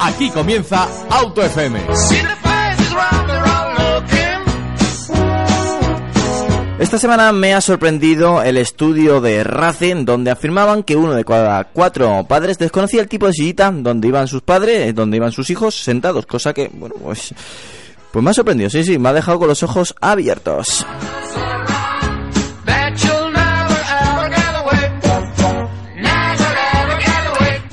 [0.00, 1.80] Aquí comienza Auto FM.
[6.78, 11.64] Esta semana me ha sorprendido el estudio de Racing donde afirmaban que uno de cada
[11.64, 15.74] cuatro padres desconocía el tipo de sillita donde iban sus padres, donde iban sus hijos
[15.74, 17.34] sentados, cosa que, bueno, pues,
[18.12, 20.86] pues me ha sorprendido, sí, sí, me ha dejado con los ojos abiertos.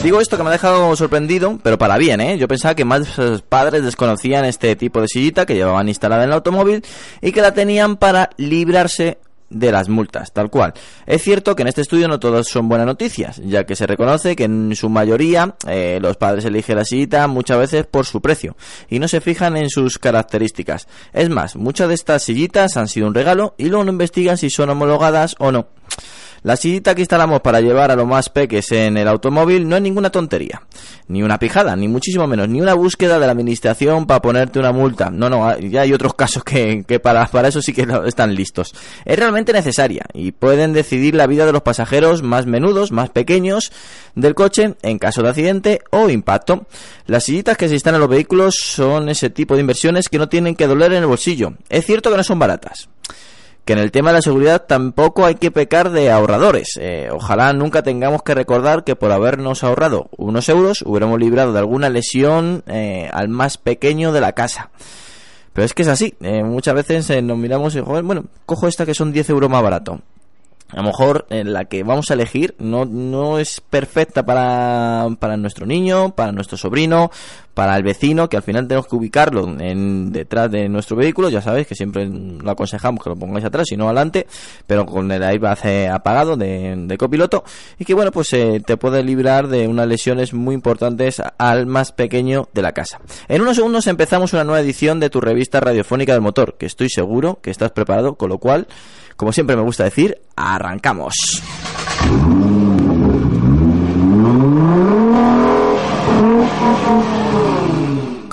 [0.06, 2.38] Digo esto que me ha dejado sorprendido, pero para bien, ¿eh?
[2.38, 6.30] Yo pensaba que más eh, padres desconocían este tipo de sillita que llevaban instalada en
[6.30, 6.86] el automóvil
[7.22, 9.18] y que la tenían para librarse
[9.50, 10.76] de las multas, tal cual.
[11.08, 14.36] Es cierto que en este estudio no todas son buenas noticias, ya que se reconoce
[14.36, 18.56] que en su mayoría eh, los padres eligen la sillita muchas veces por su precio
[18.88, 20.88] y no se fijan en sus características.
[21.14, 24.52] Es más, muchas de estas sillitas han sido un regalo y luego no investigan si
[24.52, 25.66] son homologadas o no.
[26.46, 29.82] La sillita que instalamos para llevar a los más peques en el automóvil no es
[29.82, 30.62] ninguna tontería,
[31.08, 34.72] ni una pijada, ni muchísimo menos, ni una búsqueda de la administración para ponerte una
[34.72, 35.10] multa.
[35.10, 38.76] No, no, ya hay otros casos que, para, para eso sí que están listos.
[39.06, 43.72] Es realmente necesaria y pueden decidir la vida de los pasajeros más menudos, más pequeños
[44.14, 46.68] del coche en caso de accidente o impacto.
[47.08, 50.30] Las sillitas que se instalan en los vehículos son ese tipo de inversiones que no
[50.30, 51.54] tienen que doler en el bolsillo.
[51.70, 52.88] Es cierto que no son baratas
[53.66, 56.78] que en el tema de la seguridad tampoco hay que pecar de ahorradores.
[56.80, 61.60] Eh, ojalá nunca tengamos que recordar que por habernos ahorrado unos euros hubiéramos librado de
[61.60, 64.70] alguna lesión eh, al más pequeño de la casa.
[65.54, 66.14] Pero es que es así.
[66.22, 70.00] Eh, muchas veces nos miramos y, bueno, cojo esta que son 10 euros más barato
[70.76, 75.38] a lo mejor en la que vamos a elegir no, no es perfecta para, para
[75.38, 77.12] nuestro niño, para nuestro sobrino,
[77.54, 81.30] para el vecino, que al final tenemos que ubicarlo en, detrás de nuestro vehículo.
[81.30, 84.28] Ya sabéis que siempre lo aconsejamos que lo pongáis atrás y no adelante,
[84.68, 87.46] pero con el airbag apagado de, de copiloto.
[87.80, 91.94] Y que bueno, pues eh, te puede librar de unas lesiones muy importantes al más
[91.94, 93.00] pequeño de la casa.
[93.30, 96.90] En unos segundos empezamos una nueva edición de tu revista radiofónica del motor, que estoy
[96.90, 98.68] seguro que estás preparado, con lo cual
[99.16, 101.14] como siempre me gusta decir, arrancamos.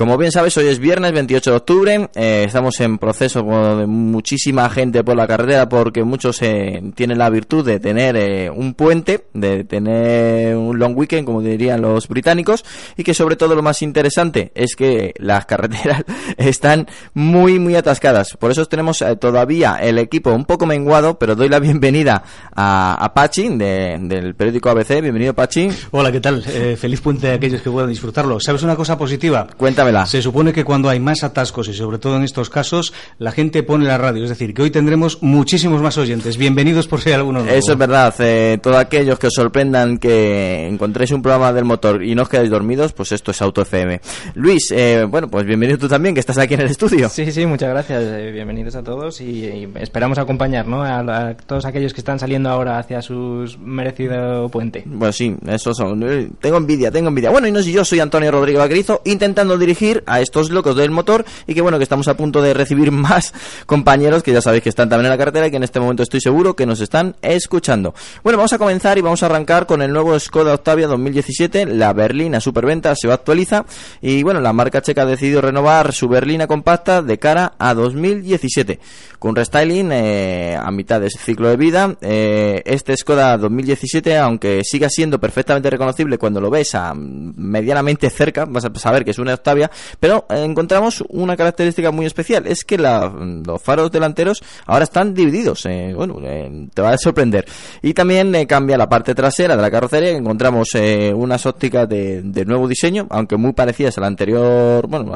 [0.02, 2.10] Como bien sabes, hoy es viernes 28 de octubre.
[2.16, 3.44] Eh, estamos en proceso
[3.76, 8.50] de muchísima gente por la carretera porque muchos eh, tienen la virtud de tener eh,
[8.50, 12.64] un puente, de tener un long weekend, como dirían los británicos,
[12.96, 16.02] y que sobre todo lo más interesante es que las carreteras
[16.36, 18.36] están muy, muy atascadas.
[18.36, 22.24] Por eso tenemos todavía el equipo un poco menguado, pero doy la bienvenida
[22.56, 25.00] a, a Pachi del periódico ABC.
[25.00, 25.68] Bienvenido, Pachi.
[25.92, 26.42] Hola, ¿qué tal?
[26.42, 28.40] feliz puente a aquellos que puedan disfrutarlo.
[28.40, 29.46] ¿Sabes una cosa positiva?
[29.56, 29.91] Cuéntame.
[30.06, 33.62] Se supone que cuando hay más atascos y sobre todo en estos casos, la gente
[33.62, 34.24] pone la radio.
[34.24, 36.38] Es decir, que hoy tendremos muchísimos más oyentes.
[36.38, 37.54] Bienvenidos por si hay alguno nuevo.
[37.56, 38.14] Eso es verdad.
[38.20, 42.28] Eh, todos aquellos que os sorprendan que encontréis un programa del motor y no os
[42.30, 44.00] quedáis dormidos, pues esto es Auto FM.
[44.34, 47.08] Luis, eh, bueno, pues bienvenido tú también, que estás aquí en el estudio.
[47.10, 48.02] Sí, sí, muchas gracias.
[48.02, 50.82] Eh, bienvenidos a todos y, esperamos acompañar ¿no?
[50.82, 54.84] a, todos aquellos que están saliendo ahora hacia su merecido puente.
[54.86, 56.02] Bueno, sí, eso son.
[56.02, 57.30] Eh, tengo envidia, tengo envidia.
[57.30, 59.71] Bueno, y no sé, yo soy Antonio Rodríguez Vaquerizo, intentando dirigir
[60.06, 63.32] a estos locos del motor y que bueno, que estamos a punto de recibir más
[63.66, 66.02] compañeros que ya sabéis que están también en la carretera y que en este momento
[66.02, 67.94] estoy seguro que nos están escuchando.
[68.22, 71.92] Bueno, vamos a comenzar y vamos a arrancar con el nuevo Skoda Octavia 2017, la
[71.92, 73.64] berlina superventa se actualiza
[74.00, 78.78] y bueno, la marca checa ha decidido renovar su berlina compacta de cara a 2017
[79.22, 81.94] con restyling eh, a mitad de ciclo de vida.
[82.00, 88.46] Eh, este Skoda 2017, aunque siga siendo perfectamente reconocible cuando lo ves a medianamente cerca,
[88.46, 89.61] vas a saber que es una Octavia,
[90.00, 95.66] pero eh, encontramos una característica muy especial, es que los faros delanteros ahora están divididos,
[95.66, 97.46] eh, bueno, eh, te va a sorprender.
[97.82, 100.70] Y también cambia la parte trasera de la carrocería, encontramos
[101.14, 105.12] unas ópticas de, nuevo diseño, aunque muy parecidas a la anterior, bueno,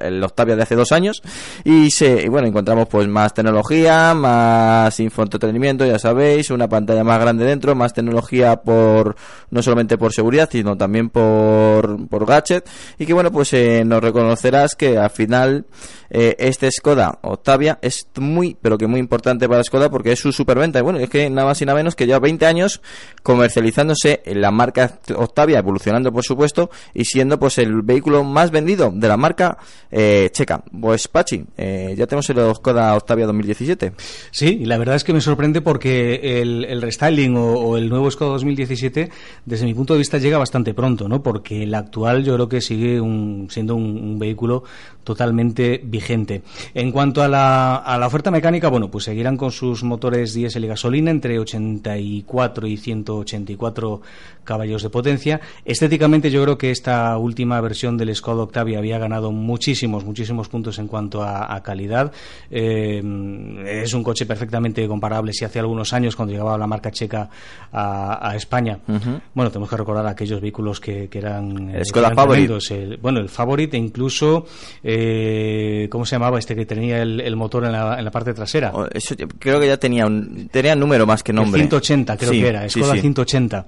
[0.00, 1.22] el Octavia de hace dos años,
[1.64, 7.44] y, se, bueno, encontramos pues más tecnología, más infoentretenimiento, ya sabéis, una pantalla más grande
[7.44, 9.16] dentro, más tecnología por,
[9.50, 12.68] no solamente por seguridad, sino también por, por gadget,
[12.98, 15.66] y que bueno, pues eh, nos reconocerás que al final
[16.10, 20.32] eh, este Skoda Octavia es muy, pero que muy importante para Skoda porque es su
[20.32, 20.78] superventa.
[20.78, 22.80] Y bueno, es que nada más y nada menos que lleva 20 años
[23.22, 28.92] comercializándose en la marca Octavia, evolucionando por supuesto, y siendo pues el vehículo más vendido
[28.94, 29.58] de la marca
[29.90, 30.62] eh, checa.
[30.80, 33.92] Pues Pachi, eh, ya tenemos el Skoda Octavia 2017.
[34.30, 38.10] Sí, y la verdad es que me sorprende porque el, el restyling o, el nuevo
[38.10, 39.10] Skoda 2017,
[39.44, 41.22] desde mi punto de vista, llega bastante pronto, ¿no?
[41.22, 44.64] Porque el actual yo creo que sigue un- siendo un, un vehículo
[45.04, 46.42] totalmente vigente.
[46.74, 50.64] En cuanto a la, a la oferta mecánica, bueno, pues seguirán con sus motores diésel
[50.64, 54.00] y gasolina entre 84 y 184
[54.44, 55.40] caballos de potencia.
[55.64, 60.78] Estéticamente yo creo que esta última versión del Skoda Octavia había ganado muchísimos, muchísimos puntos
[60.78, 62.12] en cuanto a, a calidad.
[62.50, 63.02] Eh,
[63.66, 67.28] es un coche perfectamente comparable si hace algunos años cuando llegaba la marca checa
[67.72, 68.78] a, a España.
[69.34, 71.70] Bueno, tenemos que recordar aquellos vehículos que, que eran...
[71.74, 72.50] El Skoda Favorit.
[73.00, 74.46] bueno, el Favorit e incluso...
[74.82, 74.93] eh,
[75.90, 78.72] ¿Cómo se llamaba este que tenía el, el motor en la, en la parte trasera?
[78.74, 81.60] O- Eso creo que ya tenía un tenía número más que nombre.
[81.62, 83.00] El 180 creo Sí, que era, sí, Skoda sí.
[83.00, 83.66] 180.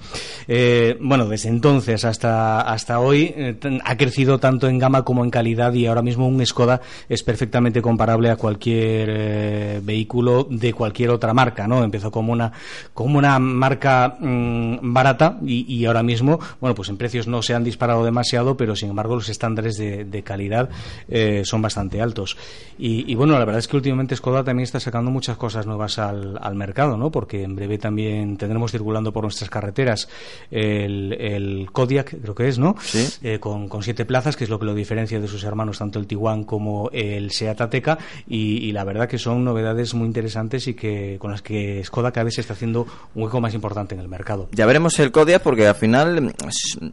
[0.49, 5.31] Eh, bueno, desde entonces hasta, hasta hoy eh, ha crecido tanto en gama como en
[5.31, 11.11] calidad y ahora mismo un Skoda es perfectamente comparable a cualquier eh, vehículo de cualquier
[11.11, 11.82] otra marca, ¿no?
[11.84, 12.52] Empezó como una,
[12.94, 17.55] como una marca mm, barata y, y ahora mismo, bueno, pues en precios no se
[17.55, 20.69] han disparado demasiado, pero sin embargo los estándares de, de calidad
[21.08, 22.37] eh, son bastante altos.
[22.79, 25.99] Y, y bueno, la verdad es que últimamente Skoda también está sacando muchas cosas nuevas
[25.99, 27.11] al, al mercado, ¿no?
[27.11, 30.09] Porque en breve también tendremos circulando por nuestras carreteras
[30.51, 32.77] el, el Kodiak, creo que es, ¿no?
[32.81, 33.09] Sí.
[33.23, 35.99] Eh, con, con siete plazas, que es lo que lo diferencia de sus hermanos, tanto
[35.99, 37.99] el Tiguan como el Seat Ateca,
[38.29, 42.13] y, y la verdad que son novedades muy interesantes y que con las que Skoda
[42.13, 44.49] cada vez se está haciendo un hueco más importante en el mercado.
[44.53, 46.31] Ya veremos el Kodiak porque al final mm,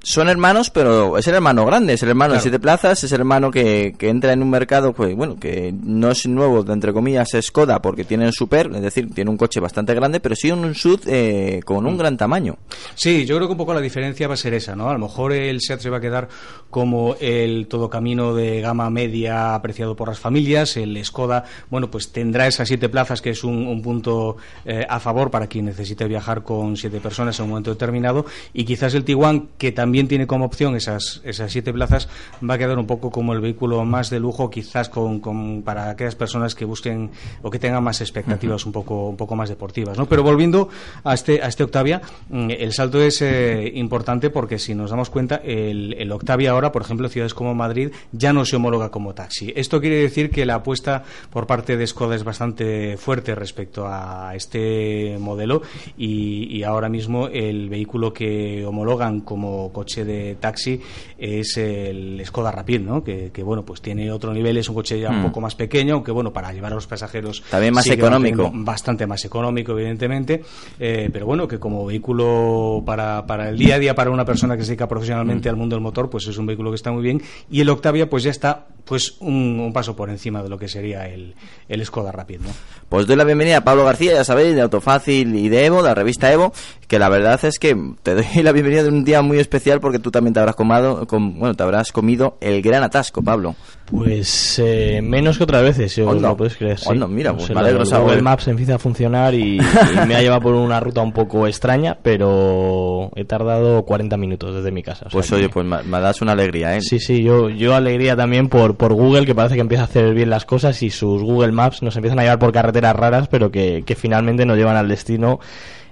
[0.02, 3.22] son hermanos, pero es el hermano grande, es el hermano de siete plazas, es el
[3.22, 6.94] hermano que, que entra en un mercado, pues bueno, que no es nuevo, de entre
[6.94, 10.36] comillas, es Skoda porque tiene un Super, es decir, tiene un coche bastante grande, pero
[10.36, 12.57] sí un SUV eh, con un gran tamaño.
[12.95, 14.89] Sí, yo creo que un poco la diferencia va a ser esa, ¿no?
[14.89, 16.30] A lo mejor el SEAT se va a quedar
[16.69, 22.12] como el todo camino de gama media apreciado por las familias, el Skoda, bueno, pues
[22.12, 26.07] tendrá esas siete plazas que es un, un punto eh, a favor para quien necesite
[26.07, 30.27] viajar con siete personas en un momento determinado y quizás el Tiguan, que también tiene
[30.27, 32.10] como opción esas, esas siete plazas,
[32.48, 35.89] va a quedar un poco como el vehículo más de lujo, quizás con, con- para
[35.89, 37.11] aquellas personas que busquen
[37.41, 40.05] o que tengan más expectativas un poco un poco más deportivas, ¿no?
[40.07, 40.69] Pero volviendo
[41.03, 45.09] a este a este Octavia, mm, el salto es eh, importante porque si nos damos
[45.09, 48.89] cuenta el, el Octavia ahora, por ejemplo, en ciudades como Madrid ya no se homologa
[48.89, 49.53] como taxi.
[49.55, 54.33] Esto quiere decir que la apuesta por parte de Skoda es bastante fuerte respecto a
[54.35, 55.61] este modelo
[55.97, 60.81] y, y ahora mismo el vehículo que homologan como coche de taxi
[61.17, 63.03] es el Skoda Rapid, ¿no?
[63.03, 65.25] Que, que, bueno, pues tiene otro nivel, es un coche ya un Mm.
[65.25, 68.51] poco más pequeño, aunque bueno, para llevar a los pasajeros También más económico.
[68.54, 70.44] bastante más económico, evidentemente,
[70.80, 74.56] eh, pero bueno, que como vehículo para, para el día a día, para una persona
[74.57, 77.04] que se dedica profesionalmente al mundo del motor, pues es un vehículo que está muy
[77.04, 77.22] bien.
[77.50, 80.68] Y el Octavia, pues ya está pues un, un paso por encima de lo que
[80.68, 81.36] sería el,
[81.69, 82.50] el Skoda Rapid, ¿no?
[82.89, 85.84] Pues doy la bienvenida a Pablo García, ya sabéis, de Autofácil y de Evo, de
[85.88, 86.51] la revista Evo,
[86.89, 90.00] que la verdad es que te doy la bienvenida de un día muy especial porque
[90.00, 93.56] tú también te habrás comado, com- bueno, te habrás comido el gran atasco, Pablo.
[93.95, 96.80] Pues eh, menos que otras veces, yo lo puedes creer.
[96.80, 96.90] sí.
[97.10, 97.84] Mira, No pues me alegro.
[97.86, 101.46] Google Maps empieza a funcionar y, y me ha llevado por una ruta un poco
[101.48, 105.06] extraña, pero he tardado 40 minutos desde mi casa.
[105.06, 106.82] o sea Pues que- oye, pues me, me das una alegría, ¿eh?
[106.82, 110.13] Sí, sí, yo, yo alegría también por, por Google, que parece que empieza a hacer
[110.15, 113.51] bien las cosas y sus Google Maps nos empiezan a llevar por carreteras raras, pero
[113.51, 115.39] que, que finalmente nos llevan al destino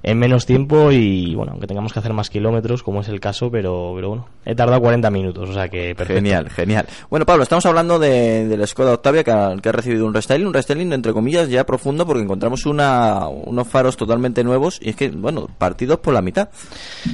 [0.03, 3.51] en menos tiempo y, bueno, aunque tengamos que hacer más kilómetros, como es el caso,
[3.51, 6.15] pero, pero bueno, he tardado 40 minutos, o sea que perfecto.
[6.15, 6.87] Genial, genial.
[7.09, 10.47] Bueno, Pablo, estamos hablando de, del Skoda Octavia que ha, que ha recibido un restyling,
[10.47, 14.95] un restyling entre comillas ya profundo porque encontramos una, unos faros totalmente nuevos y es
[14.95, 16.49] que, bueno, partidos por la mitad.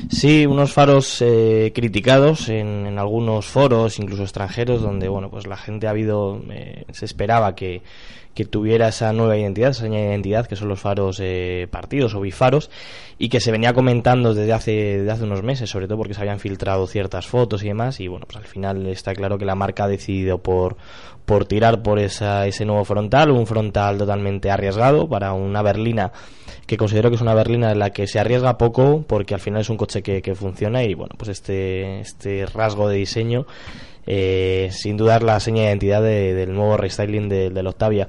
[0.09, 5.57] Sí, unos faros eh, criticados en, en algunos foros, incluso extranjeros, donde bueno, pues la
[5.57, 7.81] gente ha habido, eh, se esperaba que,
[8.37, 12.21] que tuviera esa nueva identidad, esa nueva identidad que son los faros eh, partidos o
[12.21, 12.69] bifaros
[13.17, 16.21] y que se venía comentando desde hace, desde hace unos meses, sobre todo porque se
[16.21, 19.55] habían filtrado ciertas fotos y demás y bueno, pues al final está claro que la
[19.55, 20.77] marca ha decidido por,
[21.25, 26.11] por tirar por esa, ese nuevo frontal, un frontal totalmente arriesgado para una berlina
[26.67, 29.61] que considero que es una berlina en la que se arriesga poco porque al final
[29.61, 33.47] es un coche que, que funciona y bueno, pues este, este rasgo de diseño
[34.07, 38.07] eh, sin duda es la seña de identidad de- del nuevo restyling de- del Octavia.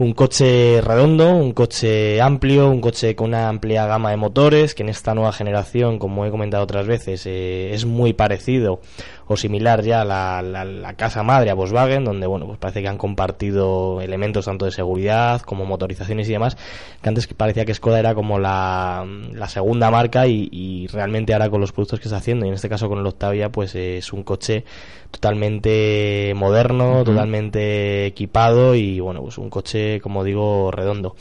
[0.00, 4.84] Un coche redondo, un coche amplio, un coche con una amplia gama de motores, que
[4.84, 8.80] en esta nueva generación, como he comentado otras veces, eh, es muy parecido
[9.28, 12.88] o similar ya la, la, la, casa madre a Volkswagen, donde bueno, pues parece que
[12.88, 16.56] han compartido elementos tanto de seguridad como motorizaciones y demás,
[17.02, 21.50] que antes parecía que Skoda era como la, la segunda marca y, y, realmente ahora
[21.50, 24.12] con los productos que está haciendo, y en este caso con el Octavia, pues es
[24.12, 24.64] un coche
[25.10, 27.04] totalmente moderno, uh -huh.
[27.04, 31.16] totalmente equipado y bueno, pues un coche, como digo, redondo.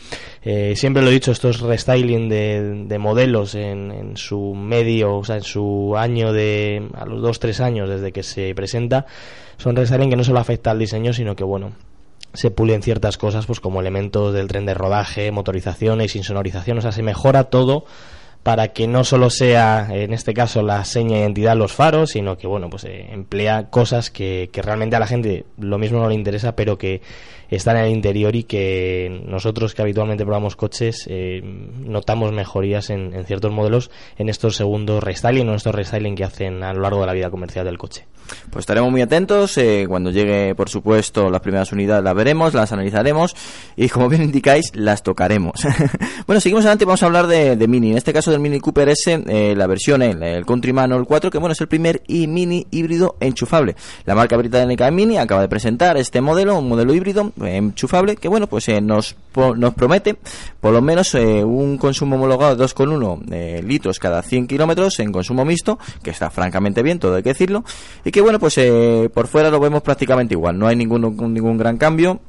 [0.50, 5.36] Eh, siempre lo he dicho, estos restyling de, de modelos en, su medio, o sea,
[5.36, 9.06] en su año de, a los dos, tres años desde que se presenta,
[9.58, 11.74] son restyling que no solo afecta al diseño, sino que bueno,
[12.32, 16.94] se pulen ciertas cosas pues como elementos del tren de rodaje, motorizaciones, insonorización, o sea,
[16.94, 17.84] se mejora todo
[18.44, 22.38] para que no solo sea, en este caso, la seña de identidad los faros, sino
[22.38, 26.08] que, bueno, pues eh, emplea cosas que, que, realmente a la gente lo mismo no
[26.08, 27.02] le interesa, pero que
[27.50, 33.14] están en el interior y que nosotros que habitualmente probamos coches eh, notamos mejorías en,
[33.26, 37.02] ciertos modelos en estos segundos restyling o en estos restyling que hacen a lo largo
[37.02, 38.06] de la vida comercial del coche.
[38.50, 42.74] Pues estaremos muy atentos, eh, cuando llegue por supuesto las primeras unidades las veremos, las
[42.74, 43.36] analizaremos
[43.78, 45.62] y como bien indicáis las tocaremos.
[46.28, 49.54] bueno, seguimos adelante vamos a hablar de, Mini, en este caso Mini Cooper S, eh,
[49.56, 53.16] la versión el, el Countryman el 4 que bueno es el primer y Mini híbrido
[53.20, 53.76] enchufable.
[54.06, 58.48] La marca británica Mini acaba de presentar este modelo, un modelo híbrido enchufable que bueno
[58.48, 59.16] pues eh, nos,
[59.56, 60.18] nos promete
[60.60, 65.12] por lo menos eh, un consumo homologado de 2,1 eh, litros cada 100 kilómetros en
[65.12, 67.64] consumo mixto que está francamente bien todo hay que decirlo
[68.04, 71.02] y que bueno pues eh, por fuera lo vemos prácticamente igual no hay ningún,
[71.34, 72.20] ningún gran cambio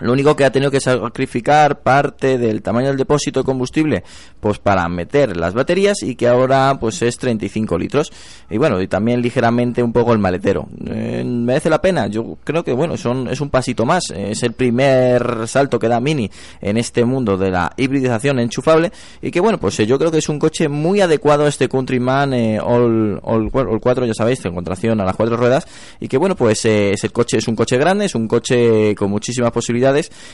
[0.00, 4.02] lo único que ha tenido que sacrificar parte del tamaño del depósito de combustible
[4.40, 8.12] pues para meter las baterías y que ahora pues es 35 litros.
[8.50, 10.66] Y bueno y también ligeramente un poco el maletero.
[10.86, 12.08] Eh, merece la pena.
[12.08, 14.10] Yo creo que bueno son es un pasito más.
[14.10, 16.30] Es el primer salto que da Mini
[16.60, 18.90] en este mundo de la hibridización enchufable.
[19.20, 22.34] Y que bueno pues eh, yo creo que es un coche muy adecuado este Countryman
[22.34, 25.66] eh, all, all, all 4 ya sabéis en contracción a las cuatro ruedas.
[26.00, 28.96] Y que bueno pues eh, es el coche es un coche grande es un coche
[28.96, 29.81] con muchísimas posibilidades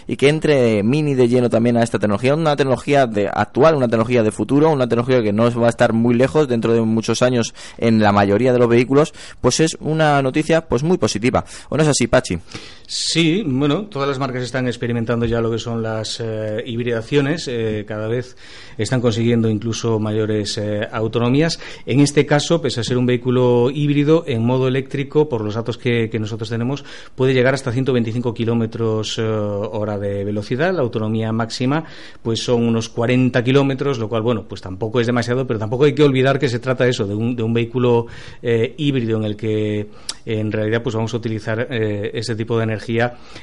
[0.06, 3.86] y que entre Mini de lleno también a esta tecnología, una tecnología de actual, una
[3.86, 7.22] tecnología de futuro, una tecnología que no va a estar muy lejos dentro de muchos
[7.22, 11.44] años en la mayoría de los vehículos, pues es una noticia pues muy positiva.
[11.68, 12.38] ¿O no es así, Pachi?
[12.90, 17.84] Sí, bueno, todas las marcas están experimentando ya lo que son las eh, hibridaciones, eh,
[17.86, 18.34] cada vez
[18.78, 21.60] están consiguiendo incluso mayores eh, autonomías.
[21.84, 25.76] En este caso, pese a ser un vehículo híbrido en modo eléctrico, por los datos
[25.76, 26.82] que, que nosotros tenemos,
[27.14, 30.72] puede llegar hasta 125 kilómetros hora de velocidad.
[30.72, 31.84] La autonomía máxima,
[32.22, 35.94] pues son unos 40 kilómetros, lo cual, bueno, pues tampoco es demasiado, pero tampoco hay
[35.94, 38.06] que olvidar que se trata eso, de un, de un vehículo
[38.40, 39.88] eh, híbrido en el que
[40.28, 42.77] en realidad pues vamos a utilizar eh, ese tipo de energía,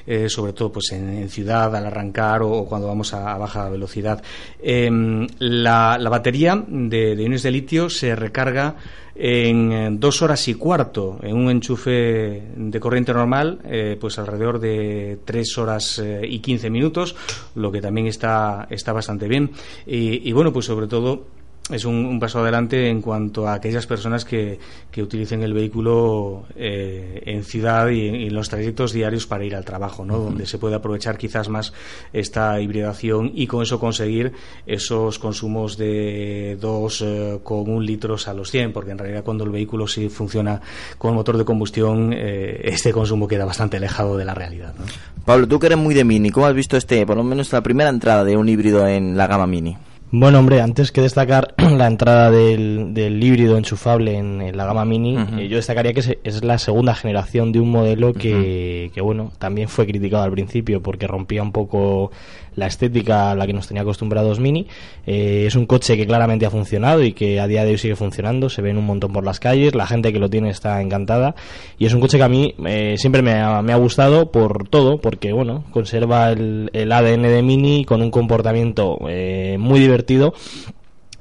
[0.07, 4.23] eh, sobre todo pues en, ciudad, al arrancar o, cuando vamos a, baja velocidad.
[4.61, 8.75] La, la, batería de, de iones de litio se recarga
[9.15, 15.19] en dos horas y cuarto en un enchufe de corriente normal eh, pues alrededor de
[15.23, 17.15] tres horas eh, y quince minutos
[17.55, 19.51] lo que también está, está bastante bien
[19.87, 21.23] y, y bueno pues sobre todo
[21.71, 24.59] es un, un, paso adelante en cuanto a aquellas personas que,
[24.91, 29.55] que utilicen el vehículo eh, en ciudad y en, en, los trayectos diarios para ir
[29.55, 30.15] al trabajo, ¿no?
[30.15, 30.23] Uh -huh.
[30.25, 31.73] donde se puede aprovechar quizás más
[32.13, 34.33] esta hibridación y con eso conseguir
[34.67, 39.87] esos consumos de 2,1 eh, litros a los 100, porque en realidad cuando el vehículo
[39.87, 40.61] sí funciona
[40.99, 44.75] con motor de combustión, eh, este consumo queda bastante alejado de la realidad.
[44.77, 44.85] ¿no?
[45.25, 47.61] Pablo, tú que eres muy de Mini, ¿cómo has visto este, por lo menos la
[47.61, 49.75] primera entrada de un híbrido en la gama Mini?
[50.11, 54.85] Bueno, hombre, antes que destacar la entrada del, del híbrido enchufable en, en, la gama
[54.85, 55.39] Mini, uh -huh.
[55.39, 58.93] eh, yo destacaría que es, es, la segunda generación de un modelo que, uh -huh.
[58.93, 62.11] que, bueno, también fue criticado al principio porque rompía un poco
[62.55, 64.67] la estética a la que nos tenía acostumbrados Mini.
[65.05, 67.95] Eh, es un coche que claramente ha funcionado y que a día de hoy sigue
[67.95, 71.35] funcionando, se ven un montón por las calles, la gente que lo tiene está encantada
[71.77, 74.67] y es un coche que a mí eh, siempre me ha, me ha, gustado por
[74.67, 80.33] todo, porque bueno, conserva el, el ADN de Mini con un comportamiento eh, muy divertido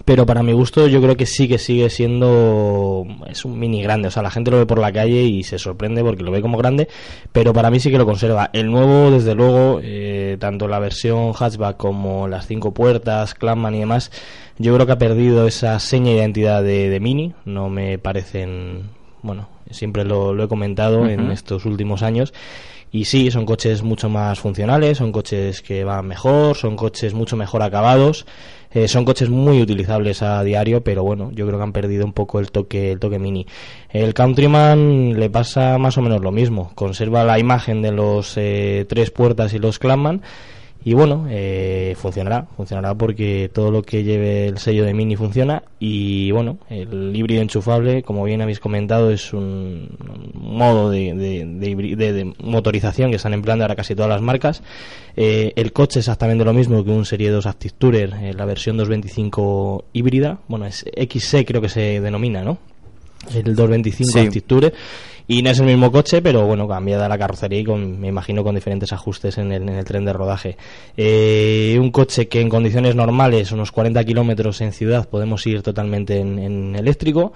[0.05, 4.09] pero para mi gusto yo creo que sí que sigue siendo es un mini grande.
[4.09, 6.43] O sea la gente lo ve por la calle y se sorprende porque lo ve
[6.43, 6.89] como grande
[7.33, 8.51] pero para mí sí que lo conserva.
[8.53, 13.81] El nuevo desde luego eh, tanto la versión hatchback como las cinco puertas Clanman y
[13.81, 14.11] demás
[14.59, 17.35] yo creo que ha perdido esa seña de identidad de, de mini.
[17.45, 18.91] No me parecen
[19.23, 21.13] bueno siempre lo, lo he comentado uh -huh.
[21.13, 22.33] en estos últimos años.
[22.95, 27.37] Y sí, son coches mucho más funcionales, son coches que van mejor, son coches mucho
[27.37, 28.25] mejor acabados,
[28.75, 32.13] eh, son coches muy utilizables a diario, pero bueno, yo creo que han perdido un
[32.13, 33.47] poco el toque, el toque mini.
[33.89, 38.85] El Countryman le pasa más o menos lo mismo, conserva la imagen de los eh,
[38.89, 40.23] tres puertas y los Clanman,
[40.87, 45.63] Y bueno, eh, funcionará, funcionará porque todo lo que lleve el sello de Mini funciona
[45.81, 49.97] y bueno, el híbrido enchufable, como bien habéis comentado, es un,
[50.35, 54.63] modo de, de, motorización que están empleando ahora casi todas las marcas.
[55.17, 58.45] Eh, el coche es exactamente lo mismo que un Serie 2 Active Tourer, eh, la
[58.45, 62.59] versión 225 híbrida, bueno, es XC creo que se denomina, ¿no?
[63.33, 64.19] El 225 sí.
[64.19, 64.75] Active Tourer
[65.27, 68.45] y no es el mismo coche, pero bueno, cambiada la carrocería y con, me imagino
[68.45, 70.57] con diferentes ajustes en el, en el tren de rodaje.
[70.97, 76.19] Eh, un coche que en condiciones normales, unos 40 kilómetros en ciudad, podemos ir totalmente
[76.19, 77.33] en, eléctrico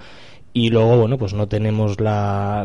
[0.51, 2.63] y luego bueno pues no tenemos la,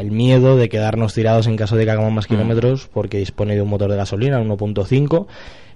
[0.00, 2.28] el miedo de quedarnos tirados en caso de que hagamos más mm.
[2.28, 5.26] kilómetros porque dispone de un motor de gasolina 1.5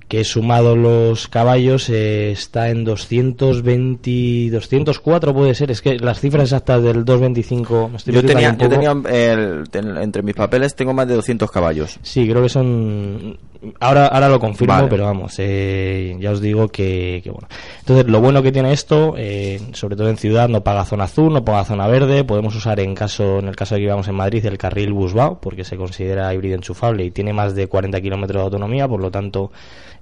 [0.08, 6.44] que sumado los caballos eh, está en 220, 204 puede ser, es que las cifras
[6.44, 7.90] exactas del 225...
[8.06, 11.98] yo tenía, yo tenía entre mis papeles tengo más de 200 caballos.
[12.02, 13.38] Sí, creo que son...
[13.80, 17.48] Ahora, ahora lo confirmo, pero vamos, eh, ya os digo que, bueno.
[17.80, 21.32] Entonces, lo bueno que tiene esto, eh, sobre todo en ciudad, no paga zona azul,
[21.32, 24.14] no paga zona verde, podemos usar en caso en el caso de que vivamos en
[24.14, 28.40] Madrid el carril Busbao, porque se considera híbrido enchufable y tiene más de 40 kilómetros
[28.40, 29.50] de autonomía, por lo tanto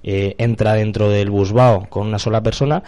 [0.03, 2.83] eh, entra dentro del busbao con una sola persona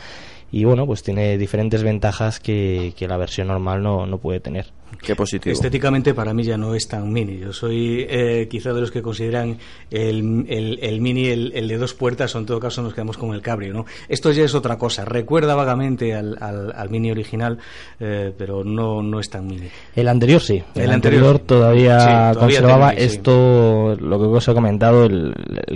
[0.52, 4.68] y bueno, pues tiene diferentes ventajas que, que la versión normal no, no puede tener.
[5.02, 5.54] Qué positivo.
[5.54, 7.38] Estéticamente para mí ya no es tan mini.
[7.38, 9.58] Yo soy eh, quizá de los que consideran
[9.92, 10.46] el,
[10.82, 13.74] el, mini, el, de dos puertas, o en todo caso nos quedamos con el cabrio.
[13.74, 13.86] ¿no?
[14.08, 15.06] Esto ya es otra cosa.
[15.06, 17.60] Recuerda vagamente al, al, mini original,
[18.00, 19.68] eh, pero no, no es tan mini.
[19.96, 20.62] El anterior sí.
[20.76, 25.34] El, anterior, todavía, conservaba esto, lo que os he comentado, el,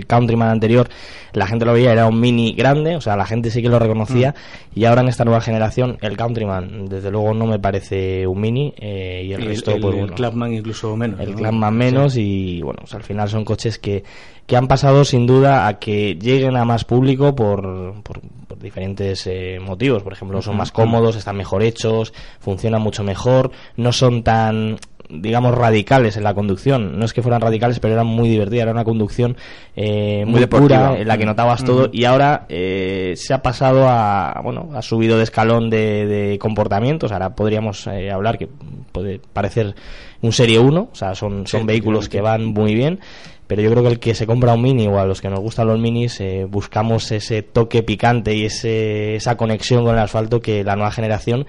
[0.08, 0.90] Countryman anterior,
[1.34, 3.80] la gente lo veía, era un mini grande, o sea, la gente sí que lo
[3.80, 4.32] reconocía.
[4.32, 4.63] Mm.
[4.76, 8.74] Y ahora en esta nueva generación, el Countryman, desde luego, no me parece un mini.
[8.78, 11.20] Eh, y el, resto, pues El Clubman incluso menos.
[11.20, 14.04] El Clubman menos y bueno, pues, al final son coches que,
[14.48, 18.22] que han pasado sin duda a que lleguen a más público por, por,
[18.60, 20.04] diferentes eh, motivos.
[20.04, 24.78] Por ejemplo, son más cómodos, están mejor hechos, funcionan mucho mejor, no son tan
[25.22, 26.98] digamos, radicales en la conducción.
[26.98, 28.64] No es que fueran radicales, pero eran muy divertidas.
[28.64, 29.38] Era una conducción
[29.76, 31.90] eh, muy, pura, en la que notabas todo.
[31.92, 37.12] Y ahora eh, se ha pasado a, bueno, ha subido de escalón de, de comportamientos.
[37.12, 38.48] Ahora podríamos eh, hablar que
[38.92, 39.76] puede parecer
[40.22, 40.90] un Serie 1.
[40.92, 43.00] O sea, son, son vehículos que van muy bien
[43.46, 45.42] pero yo creo que el que se compra un mini o a los que nos
[45.42, 50.64] gustan los minis buscamos ese toque picante y ese, esa conexión con el asfalto que
[50.64, 51.46] la nueva generación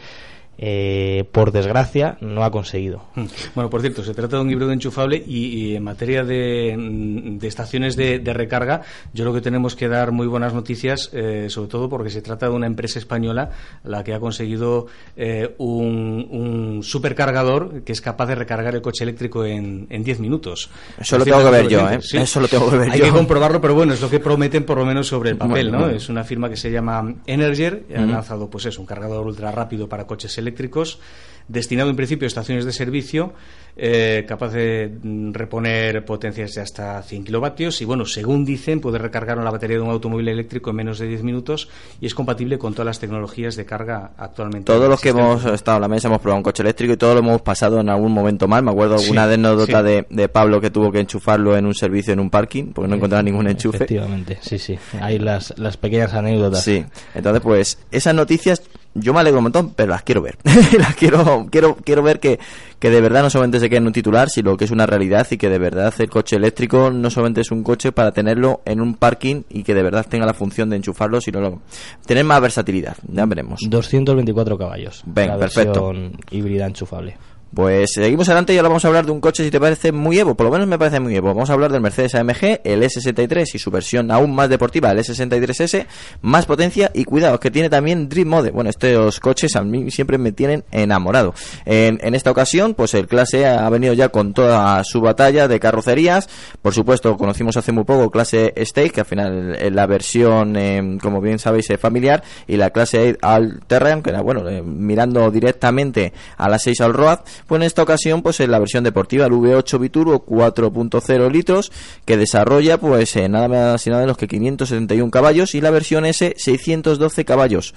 [0.59, 3.05] eh, por desgracia, no ha conseguido.
[3.15, 3.27] Hmm.
[3.55, 7.97] Bueno, por cierto, se trata de un híbrido enchufable y, en materia de, mm, estaciones
[7.97, 12.11] de, recarga, yo creo que tenemos que dar muy buenas noticias, eh, sobre todo porque
[12.11, 13.51] se trata de una empresa española
[13.85, 14.87] la que ha conseguido
[15.17, 20.71] eh, un, supercargador que es capaz de recargar el coche eléctrico en 10 minutos.
[20.99, 21.99] Eso lo tengo que ver yo, ¿eh?
[22.01, 24.79] Eso lo tengo que ver Hay que comprobarlo, pero bueno, es lo que prometen por
[24.79, 25.89] lo menos sobre el papel, ¿no?
[25.89, 29.51] Es una firma que se llama Energer, y ha lanzado, pues es un cargador ultra
[29.51, 31.01] rápido para coches eléctricos eléctricos,
[31.49, 33.33] destinado en principio a estaciones de servicio,
[33.77, 38.99] eh, capaz de mm, reponer potencias de hasta 100 kilovatios y, bueno, según dicen, puede
[38.99, 41.69] recargar la batería de un automóvil eléctrico en menos de 10 minutos
[42.01, 44.67] y es compatible con todas las tecnologías de carga actualmente.
[44.67, 47.15] Todos los que hemos estado en la mesa hemos probado un coche eléctrico y todo
[47.15, 48.63] lo hemos pasado en algún momento mal.
[48.63, 52.21] Me acuerdo alguna anécdota de, de, Pablo que tuvo que enchufarlo en un servicio en
[52.21, 53.79] un parking porque no encontraba ningún enchufe.
[53.79, 54.79] Efectivamente, sí, sí.
[55.01, 56.63] Hay las, las pequeñas anécdotas.
[56.63, 56.85] Sí.
[57.13, 58.63] Entonces, pues, esas noticias
[58.95, 60.39] yo me alegro un montón, pero las quiero ver.
[60.79, 62.39] las quiero, quiero, quiero ver que,
[62.79, 65.27] que de verdad no solamente se quede en un titular, sino que es una realidad
[65.31, 68.81] y que de verdad el coche eléctrico no solamente es un coche para tenerlo en
[68.81, 71.61] un parking y que de verdad tenga la función de enchufarlo, sino lo,
[72.07, 72.97] tener más versatilidad.
[73.09, 73.61] Ya veremos.
[73.67, 75.03] 224 caballos.
[75.07, 75.93] Venga, perfecto.
[76.31, 77.17] híbrida enchufable.
[77.55, 80.19] Pues seguimos adelante y ahora vamos a hablar de un coche, si te parece muy
[80.19, 81.29] Evo, por lo menos me parece muy Evo.
[81.29, 84.99] Vamos a hablar del Mercedes AMG, el S63 y su versión aún más deportiva, el
[84.99, 85.87] S63S,
[86.23, 88.51] más potencia y cuidado, que tiene también Dream Mode.
[88.51, 91.33] Bueno, estos coches a mí siempre me tienen enamorado.
[91.65, 95.61] En, en esta ocasión, pues el clase ha venido ya con toda su batalla de
[95.61, 96.29] carrocerías.
[96.61, 100.99] Por supuesto, conocimos hace muy poco clase Stake, que al final es la versión, eh,
[101.01, 105.31] como bien sabéis, es familiar, y la clase All Terrain, que era, bueno, eh, mirando
[105.31, 109.27] directamente a la 6 All Road pues en esta ocasión, pues en la versión deportiva,
[109.27, 111.73] el V8 Biturbo 4.0 litros,
[112.05, 116.07] que desarrolla pues eh, nada más y nada menos que 571 caballos y la versión
[116.07, 117.75] S 612 caballos.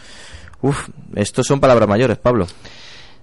[0.62, 2.48] Uf, estos son palabras mayores, Pablo.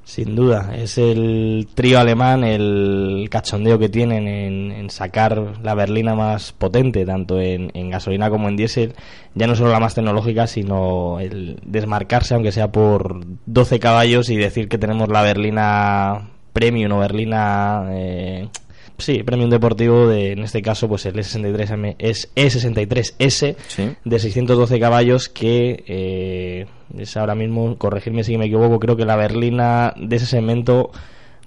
[0.05, 6.53] Sin duda, es el trío alemán, el cachondeo que tienen en, sacar la berlina más
[6.53, 8.93] potente, tanto en, en, gasolina como en diésel,
[9.35, 14.37] ya no solo la más tecnológica, sino el desmarcarse, aunque sea por 12 caballos, y
[14.37, 18.49] decir que tenemos la berlina premium o berlina eh,
[18.97, 23.91] Sí, premium deportivo de, en este caso, pues el E63M es E63S Sí.
[24.05, 29.17] de 612 caballos que eh, es ahora mismo, corregirme si me equivoco, creo que la
[29.17, 30.93] berlina de ese segmento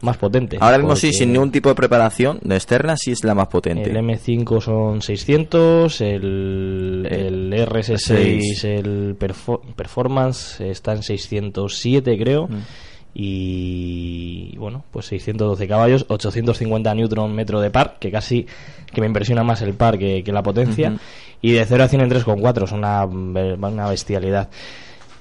[0.02, 0.58] más potente.
[0.60, 3.89] Ahora mismo sí, sin ningún tipo de preparación de externa, sí es la más potente.
[3.89, 8.63] El M5 son 600, el, el RS6, seis.
[8.65, 12.48] el Perfor- Performance está en 607 creo.
[12.48, 12.58] Mm.
[13.19, 18.45] Y bueno, pues 612 caballos, 850 newton metro de par, que casi
[18.93, 20.93] que me impresiona más el par que, que la potencia.
[21.41, 24.49] Y de 0 a 100 en 3,4, es una, una bestialidad.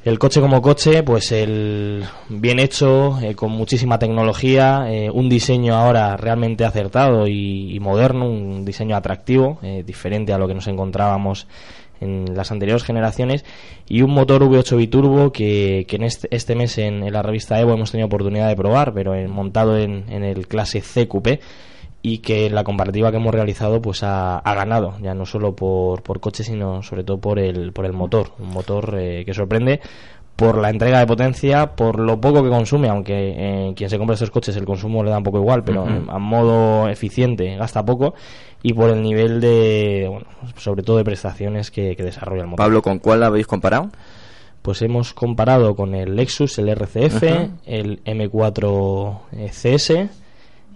[0.04, 5.74] El coche como coche, pues el bien hecho, eh, con muchísima tecnología, eh, un diseño
[5.74, 10.66] ahora realmente acertado y, y moderno, un diseño atractivo, eh, diferente a lo que nos
[10.68, 11.48] encontrábamos
[12.00, 13.44] en las anteriores generaciones,
[13.88, 17.60] y un motor V8 biturbo que, que en este, este mes en, en la revista
[17.60, 21.40] Evo hemos tenido oportunidad de probar, pero en- montado en, en el clase C Coupé
[22.02, 25.56] y que en la comparativa que hemos realizado pues ha, ha ganado ya no solo
[25.56, 28.28] por, por coche sino sobre todo por el por el motor.
[28.38, 29.80] Un motor eh, que sorprende
[30.36, 34.14] por la entrega de potencia por lo poco que consume aunque eh, quien se compra
[34.14, 38.14] estos coches el consumo le da un poco igual pero a modo eficiente gasta poco
[38.66, 40.26] y por el nivel de bueno,
[40.56, 43.90] sobre todo de prestaciones que, que desarrolla el motor Pablo, ¿con cuál la habéis comparado?
[44.66, 47.22] pues hemos comparado con el Lexus, el RCF,
[47.66, 49.20] el M4
[49.52, 50.10] CS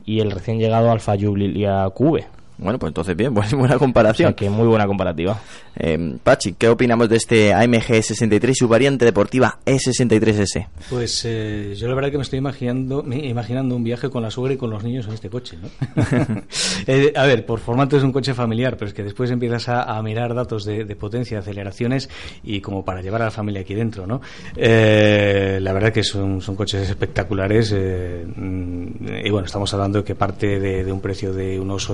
[0.06, 2.20] y el recién llegado Alfa Julia QV.
[2.60, 4.28] Bueno, pues entonces bien, buena, buena O comparación.
[4.30, 5.40] sea que muy buena comparativa.
[5.76, 10.66] Eh, Pachi, ¿qué opinamos de este AMG 63 y su variante deportiva E E63S?
[10.90, 14.30] Pues eh, yo la verdad que me estoy imaginando, me- imaginando un viaje con la
[14.30, 15.68] suegra y con los niños en este coche, ¿no?
[16.86, 19.82] Eh, a ver, por formato es un coche familiar, pero es que después empiezas a,
[19.96, 22.08] a mirar datos de, de potencia, aceleraciones
[22.42, 24.20] y como para llevar a la familia aquí dentro, ¿no?
[24.56, 28.86] Eh, la verdad que son, son coches espectaculares eh, mm,
[29.24, 31.88] y bueno, estamos hablando de que parte de, de un precio de unos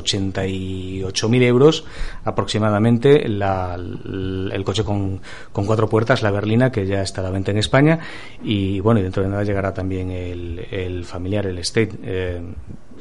[1.02, 1.84] 88.000 euros
[2.24, 5.20] aproximadamente la- el, coche con,
[5.52, 7.98] cuatro puertas, la berlina, que ya está a la venta en España
[8.42, 11.90] y bueno, y dentro de nada llegará también el, el familiar, el State.
[12.02, 12.40] Eh,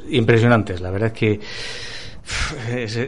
[0.08, 1.40] impresionantes, la verdad es que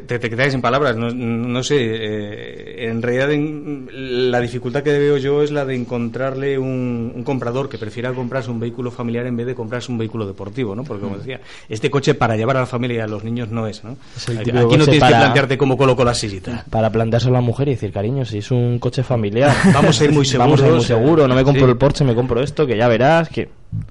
[0.07, 4.97] te, te quedáis sin palabras, no, no sé, eh, en realidad en- la dificultad que
[4.99, 9.27] veo yo es la de encontrarle un, un comprador que prefiera comprarse un vehículo familiar
[9.27, 10.85] en vez de comprarse un vehículo deportivo, ¿no?
[10.85, 13.67] Porque como decía, este coche para llevar a la familia y a los niños no
[13.67, 13.97] es, ¿no?
[14.17, 16.65] Es Aquí no tienes para- que plantearte cómo coloco la sillita.
[16.71, 19.55] Para planteárselo a la mujer y decir, cariño, si es un coche familiar.
[19.75, 21.29] Vamos a ir muy Vamos a ir muy seguros, seguro.
[21.29, 21.71] No me compro sí.
[21.73, 23.49] el Porsche, me compro esto, que ya verás que...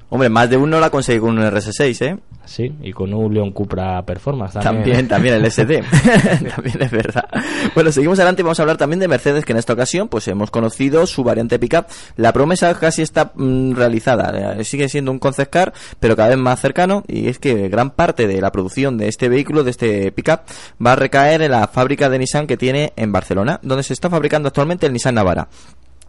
[0.10, 2.18] Hombre, más de uno la conseguí con un RS6, ¿eh?
[2.48, 5.08] Sí, y con un Leon Cupra Performance también.
[5.08, 5.84] También, también el SD.
[6.56, 7.28] también es verdad.
[7.76, 10.28] Bueno, seguimos adelante y vamos a hablar también de Mercedes, que en esta ocasión pues
[10.30, 11.88] hemos conocido su variante pickup.
[12.16, 14.56] La promesa casi está mm, realizada.
[14.60, 17.04] Eh, Sigue siendo un concept car, pero cada vez más cercano.
[17.08, 20.42] Y es que gran parte de la producción de este vehículo, de este pickup,
[20.84, 24.10] va a recaer en la fábrica de Nissan que tiene en Barcelona, donde se está
[24.10, 25.50] fabricando actualmente el Nissan Navara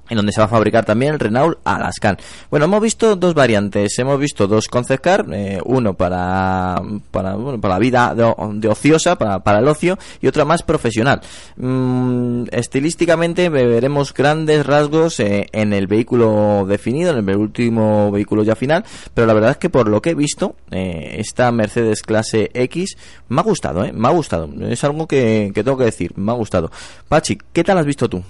[0.09, 2.17] en donde se va a fabricar también el Renault Alaskan.
[2.51, 7.61] Bueno, hemos visto dos variantes, hemos visto dos concept car, eh, uno para para, bueno,
[7.61, 11.21] para la vida de, de ociosa, para, para el ocio, y otra más profesional.
[11.57, 18.43] Mm, estilísticamente ve- veremos grandes rasgos eh, en el vehículo definido, en el último vehículo
[18.43, 22.03] ya final, pero la verdad es que por lo que he visto, eh, esta Mercedes
[22.03, 22.97] clase X
[23.29, 24.49] me ha gustado, eh, me ha gustado.
[24.69, 26.71] Es algo que, que tengo que decir, me ha gustado.
[27.09, 28.23] Pachi, ¿qué tal has visto tú?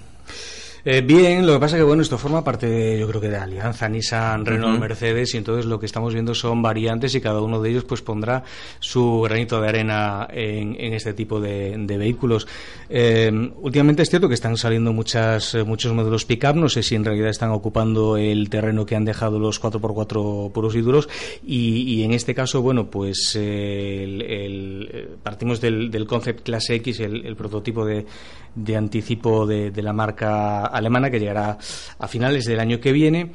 [0.91, 3.37] Eh, bien, lo que pasa que bueno, esto forma parte de, yo creo que de
[3.37, 4.79] alianza Nissan, Renault.
[4.79, 8.01] Mercedes y entonces lo que estamos viendo son variantes y cada uno de ellos pues
[8.01, 8.43] pondrá
[8.79, 12.47] su granito de arena en, en este tipo de, de vehículos.
[12.89, 13.29] Eh,
[13.61, 17.05] últimamente es cierto que están saliendo muchas, eh, muchos modelos pick-up, no sé si en
[17.05, 21.07] realidad están ocupando el terreno que han dejado los 4x4 puros y duros
[21.45, 26.73] y, y en este caso, bueno, pues eh, el- el- partimos del, del Concept Clase
[26.75, 28.07] X, el, el prototipo de,
[28.55, 31.57] de anticipo de, de la marca alemana que llegará
[31.97, 33.31] a finales del año que viene.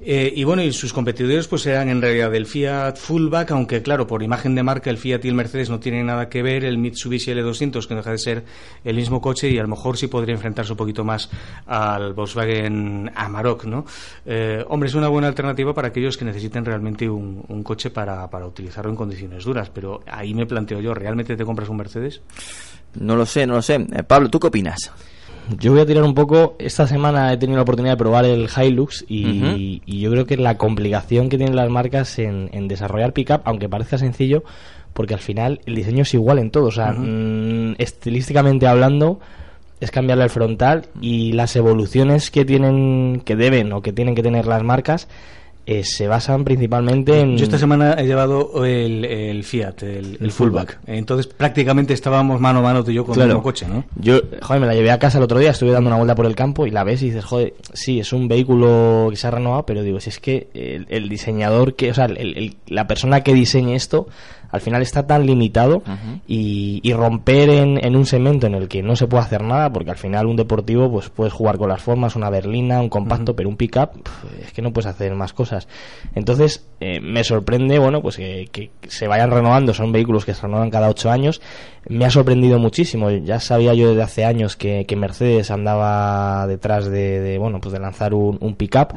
[0.00, 4.06] Eh, y bueno, y sus competidores pues serán en realidad el Fiat Fullback, aunque claro,
[4.06, 6.78] por imagen de marca el Fiat y el Mercedes no tienen nada que ver, el
[6.78, 8.44] Mitsubishi L200 que deja de ser
[8.84, 11.30] el mismo coche y a lo mejor sí podría enfrentarse un poquito más
[11.66, 13.84] al Volkswagen Amarok, ¿no?
[14.26, 18.28] Eh, hombre, es una buena alternativa para aquellos que necesiten realmente un, un coche para,
[18.28, 22.20] para utilizarlo en condiciones duras, pero ahí me planteo yo, ¿realmente te compras un Mercedes?
[22.98, 23.74] No lo sé, no lo sé.
[23.74, 24.92] Eh, Pablo, ¿tú qué opinas?
[25.58, 26.56] Yo voy a tirar un poco.
[26.58, 30.56] Esta semana he tenido la oportunidad de probar el Hilux y, yo creo que la
[30.56, 34.42] complicación que tienen las marcas en, en desarrollar pickup, aunque parezca sencillo,
[34.94, 36.66] porque al final el diseño es igual en todo.
[36.66, 39.20] O sea, mm, estilísticamente hablando,
[39.80, 44.22] es cambiarle el frontal y las evoluciones que tienen, que deben o que tienen que
[44.22, 45.08] tener las marcas
[45.66, 47.36] eh, se basan principalmente en...
[47.38, 50.78] Yo esta semana he llevado el, el Fiat, el, el fullback.
[50.86, 53.36] Entonces prácticamente estábamos mano a mano tú y yo con Claro.
[53.38, 53.84] un coche, ¿no?
[53.96, 56.26] Yo, joder, me la llevé a casa el otro día, estuve dando una vuelta por
[56.26, 59.30] el campo y la ves y dices, joder, sí, es un vehículo que se ha
[59.30, 62.86] renovado, pero digo, si es que el, el diseñador que, o sea, el- el- la
[62.86, 64.06] persona que diseñe esto,
[64.54, 65.82] al final está tan limitado
[66.28, 69.72] y, y romper en, en un segmento en el que no se puede hacer nada,
[69.72, 73.34] porque al final un deportivo, pues puedes jugar con las formas, una berlina, un compacto,
[73.34, 73.90] pero un pickup,
[74.40, 75.66] es que no puedes hacer más cosas.
[76.14, 80.42] Entonces, eh, me sorprende, bueno, pues que, que se vayan renovando, son vehículos que se
[80.42, 81.42] renovan cada ocho años.
[81.88, 83.10] Me ha sorprendido muchísimo.
[83.10, 87.72] Ya sabía yo desde hace años que, que Mercedes andaba detrás de, de, bueno, pues
[87.72, 88.94] de lanzar un, un pickup.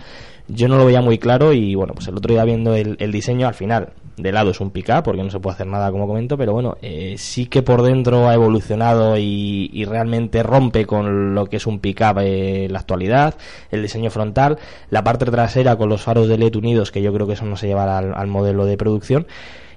[0.47, 3.11] Yo no lo veía muy claro y bueno, pues el otro día viendo el, el
[3.11, 6.07] diseño, al final, de lado es un pickup porque no se puede hacer nada como
[6.07, 11.35] comento, pero bueno, eh, sí que por dentro ha evolucionado y, y realmente rompe con
[11.35, 13.35] lo que es un pickup eh, en la actualidad,
[13.69, 14.57] el diseño frontal,
[14.89, 17.57] la parte trasera con los faros de LED unidos, que yo creo que eso no
[17.57, 19.27] se llevará al, al modelo de producción,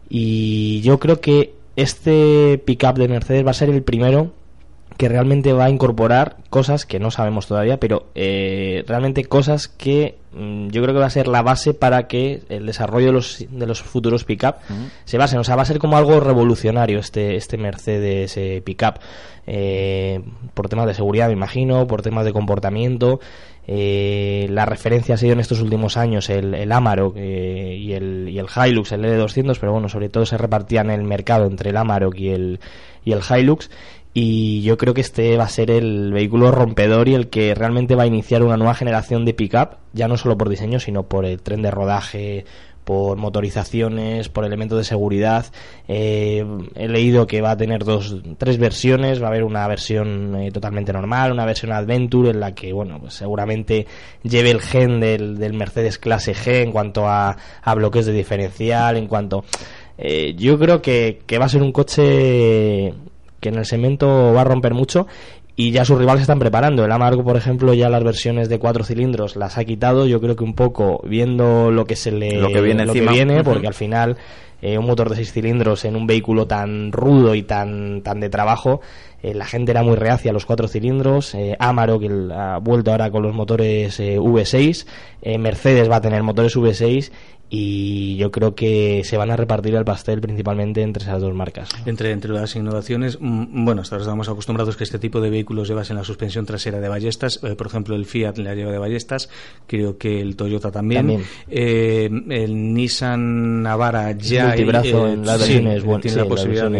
[0.08, 4.32] y yo creo que este pickup de Mercedes va a ser el primero
[5.00, 10.18] que realmente va a incorporar cosas que no sabemos todavía, pero eh, realmente cosas que
[10.34, 13.46] mm, yo creo que va a ser la base para que el desarrollo de los,
[13.48, 14.56] de los futuros pickup
[15.06, 15.38] se basen.
[15.38, 18.96] O sea, va a ser como algo revolucionario este, este Mercedes eh, pickup.
[19.46, 20.20] Eh,
[20.52, 23.20] por temas de seguridad, me imagino, por temas de comportamiento.
[23.66, 28.28] Eh, la referencia ha sido en estos últimos años el, el Amarok eh, y, el,
[28.28, 31.76] y el Hilux, el L200, pero bueno, sobre todo se repartían el mercado entre el
[31.76, 32.60] Amarok y el,
[33.04, 33.70] y el Hilux.
[34.12, 37.94] Y yo creo que este va a ser el vehículo rompedor y el que realmente
[37.94, 41.24] va a iniciar una nueva generación de pickup, ya no solo por diseño, sino por
[41.24, 42.44] el tren de rodaje,
[42.82, 45.46] por motorizaciones, por elementos de seguridad.
[45.86, 46.44] Eh,
[46.74, 49.22] he leído que va a tener dos, tres versiones.
[49.22, 52.98] Va a haber una versión eh, totalmente normal, una versión Adventure en la que, bueno,
[52.98, 53.86] pues seguramente
[54.24, 58.96] lleve el gen del, del Mercedes clase G en cuanto a, a bloques de diferencial,
[58.96, 59.44] en cuanto...
[60.02, 62.94] Eh, yo creo que, que va a ser un coche
[63.40, 65.06] que en el segmento va a romper mucho
[65.56, 66.84] y ya sus rivales están preparando.
[66.84, 70.06] El Amargo, por ejemplo, ya las versiones de cuatro cilindros las ha quitado.
[70.06, 73.12] Yo creo que un poco viendo lo que se le Lo que viene encima.
[73.12, 73.44] viene, Ujú.
[73.50, 74.16] porque al final
[74.62, 78.28] eh, un motor de seis cilindros en un vehículo tan rudo y tan tan de
[78.30, 78.80] trabajo,
[79.22, 81.34] eh, la gente era muy reacia a los cuatro cilindros.
[81.34, 84.86] Eh, Amarok el- ha vuelto ahora con los motores eh, V6.
[85.22, 87.10] Eh, Mercedes va a tener motores V6
[87.52, 91.68] y yo creo que se van a repartir el pastel principalmente entre esas dos marcas.
[91.84, 95.66] Entre, entre las innovaciones, mm, bueno, hasta ahora estamos acostumbrados que este tipo de vehículos
[95.68, 97.40] llevasen la suspensión trasera de ballestas.
[97.42, 99.28] Eh, por ejemplo, el Fiat la lleva de ballestas,
[99.66, 101.00] creo que el Toyota también.
[101.00, 101.24] También.
[101.48, 104.84] Eh, el Nissan Navara ya eh, en las
[105.42, 106.70] sí, versiones, bueno, tiene sí, la en posibilidad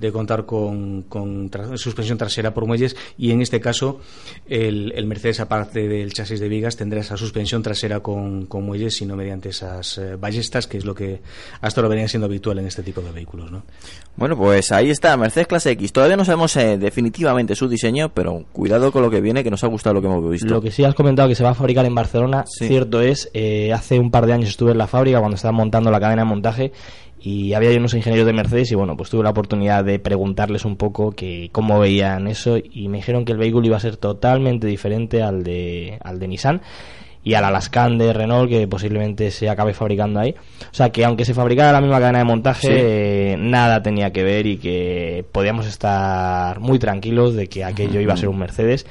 [0.00, 4.00] de, contar con, con tra- suspensión trasera por muelles y en este caso
[4.48, 8.94] el, el Mercedes, aparte del chasis de vigas, tendrá esa suspensión trasera con, con muelles,
[8.94, 11.20] sino mediante esas ballestas, que es lo que
[11.60, 13.50] hasta ahora venía siendo habitual en este tipo de vehículos.
[13.50, 13.62] ¿no?
[14.16, 15.92] Bueno, pues ahí está, Mercedes Clase X.
[15.92, 19.62] Todavía no sabemos eh, definitivamente su diseño, pero cuidado con lo que viene, que nos
[19.64, 20.48] ha gustado lo que hemos visto.
[20.48, 22.66] Lo que sí has comentado que se va a fabricar en Barcelona, Sí.
[22.68, 25.90] cierto es, eh, hace un par de años estuve en la fábrica cuando estaban montando
[25.90, 26.72] la cadena de montaje
[27.18, 30.64] y había ahí unos ingenieros de Mercedes y bueno, pues tuve la oportunidad de preguntarles
[30.64, 33.96] un poco que cómo veían eso y me dijeron que el vehículo iba a ser
[33.96, 36.60] totalmente diferente al de, al de Nissan
[37.26, 40.36] y al Alaskan de Renault que posiblemente se acabe fabricando ahí.
[40.62, 42.72] O sea que aunque se fabricara la misma cadena de montaje, Sí.
[42.72, 48.14] eh, nada tenía que ver y que podíamos estar muy tranquilos de que aquello iba
[48.14, 48.86] a ser un Mercedes.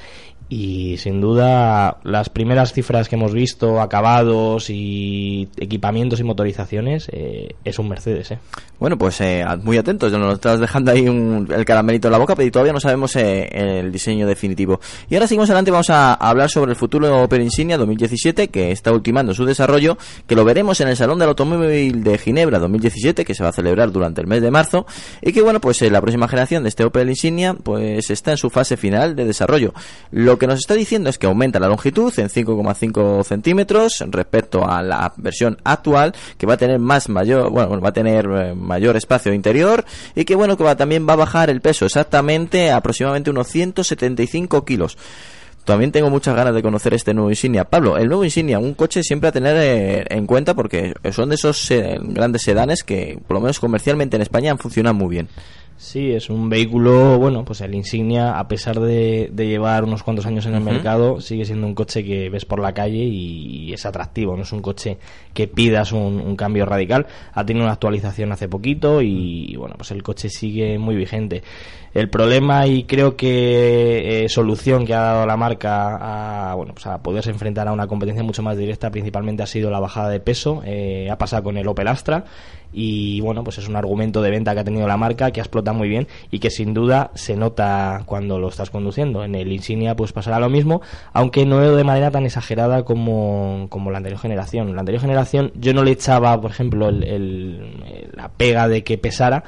[0.47, 7.55] Y sin duda, las primeras cifras que hemos visto, acabados y equipamientos y motorizaciones, eh,
[7.63, 8.29] es un Mercedes.
[8.31, 8.38] ¿eh?
[8.79, 12.36] Bueno, pues eh, muy atentos, nos estás dejando ahí un- el caramelito en la boca,
[12.36, 13.47] pero todavía no sabemos eh,
[13.79, 14.79] el diseño definitivo.
[15.10, 18.91] Y ahora seguimos adelante, vamos a hablar sobre el futuro Opel Insignia 2017, que está
[18.91, 23.34] ultimando su desarrollo, que lo veremos en el Salón del Automóvil de Ginebra 2017, que
[23.34, 24.86] se va a celebrar durante el mes de marzo,
[25.23, 28.38] y que bueno, pues eh, la próxima generación de este Opel Insignia, pues está en
[28.38, 29.73] su fase final de desarrollo.
[30.12, 34.82] Lo que nos está diciendo es que aumenta la longitud en 5,5 centímetros respecto a
[34.82, 38.95] la versión actual, que va a tener más mayor, bueno, va a tener eh, mayor
[38.95, 43.30] espacio interior y que bueno, que va, también va a bajar el peso exactamente aproximadamente
[43.30, 44.98] unos 175 kilos.
[45.65, 47.65] También tengo muchas ganas de conocer este nuevo Insignia.
[47.65, 51.36] Pablo, el nuevo Insignia, un coche siempre a tener eh, en cuenta porque son de
[51.36, 55.28] esos eh, grandes sedanes que, por lo menos comercialmente en España, han funcionado muy bien.
[55.78, 60.26] Sí, es un vehículo, bueno, pues el Insignia, a pesar de, de llevar unos cuantos
[60.26, 63.86] años en el mercado, sigue siendo un coche que ves por la calle y, es
[63.86, 64.98] atractivo, no es un coche
[65.34, 67.08] que pidas un, un cambio radical.
[67.34, 71.44] Ha tenido una actualización hace poquito y, y, bueno, pues el coche sigue muy vigente.
[71.95, 76.86] El problema y creo que eh, solución que ha dado la marca a, bueno, pues
[76.88, 80.19] a poderse enfrentar a una competencia mucho más directa principalmente ha sido la bajada de
[80.19, 80.62] peso.
[80.65, 82.25] Eh, ha pasado con el Opel Astra
[82.73, 85.71] y bueno, pues es un argumento de venta que ha tenido la marca que explota
[85.71, 89.23] muy bien y que sin duda se nota cuando lo estás conduciendo.
[89.23, 90.81] En el Insignia pues pasará lo mismo,
[91.13, 94.73] aunque no de manera tan exagerada como, como la anterior generación.
[94.75, 99.45] La anterior generación yo no le echaba, por ejemplo, el- la pega de que pesara,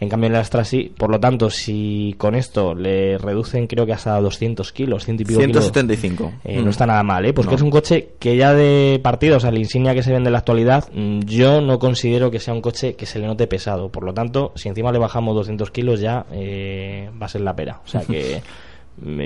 [0.00, 0.92] en cambio, en el Astra sí.
[0.96, 5.24] Por lo tanto, si con esto le reducen, creo que hasta 200 kilos, 100 y
[5.24, 6.32] pico kilos, 175.
[6.44, 6.64] eh, Mm.
[6.64, 7.32] no está nada mal, ¿eh?
[7.32, 7.56] Porque No.
[7.56, 10.32] es un coche que ya de partida, o sea, el Insignia que se vende en
[10.32, 13.88] la actualidad, mm, yo no considero que sea un coche que se le note pesado.
[13.90, 17.56] Por lo tanto, si encima le bajamos 200 kilos, ya eh, va a ser la
[17.56, 17.80] pera.
[17.84, 18.40] O sea que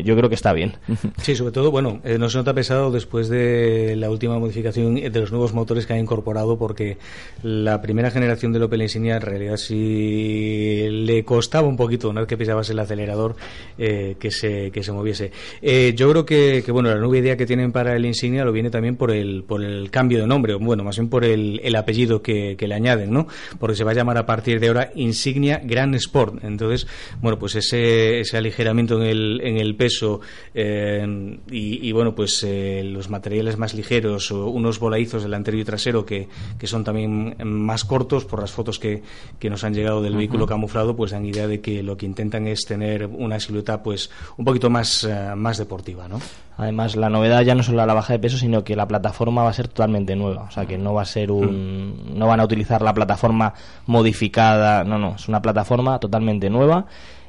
[0.04, 0.74] yo creo que está bien.
[1.18, 5.20] Sí, sobre todo, bueno, eh, no se nota pesado después de la última modificación de
[5.20, 6.98] los nuevos motores que ha incorporado, porque
[7.42, 12.28] la primera generación del Opel Insignia en realidad sí le costaba un poquito, una vez
[12.28, 13.36] que pisabas el acelerador,
[13.78, 15.32] eh, que, se, que se moviese.
[15.60, 18.70] Eh, yo creo que, bueno, la nueva idea que tienen para el Insignia lo viene
[18.70, 22.22] también por el, por el cambio de nombre, bueno, más bien por el, el apellido
[22.22, 23.26] que, le añaden, ¿no?
[23.58, 26.44] Porque se va a llamar a partir de ahora Insignia Grand Sport.
[26.44, 26.86] Entonces,
[27.20, 30.20] bueno, pues ese, ese aligeramiento en el, en el peso
[30.54, 35.64] eh, y, y, bueno, pues eh, los materiales más ligeros o unos volaizos delantero y
[35.64, 39.02] trasero que, que son también más cortos por las fotos que,
[39.38, 42.46] que nos han llegado del vehículo camuflado, pues dan idea de que lo que intentan
[42.46, 46.20] es tener una silueta pues un poquito más, eh, más deportiva, ¿no?
[46.56, 49.50] Además, la novedad ya no solo la baja de peso, sino que la plataforma va
[49.50, 50.44] a ser totalmente nueva.
[50.44, 52.18] O sea, que no va a ser un.
[52.18, 53.54] No van a utilizar la plataforma
[53.86, 54.84] modificada.
[54.84, 55.14] No, no.
[55.16, 56.86] Es una plataforma totalmente nueva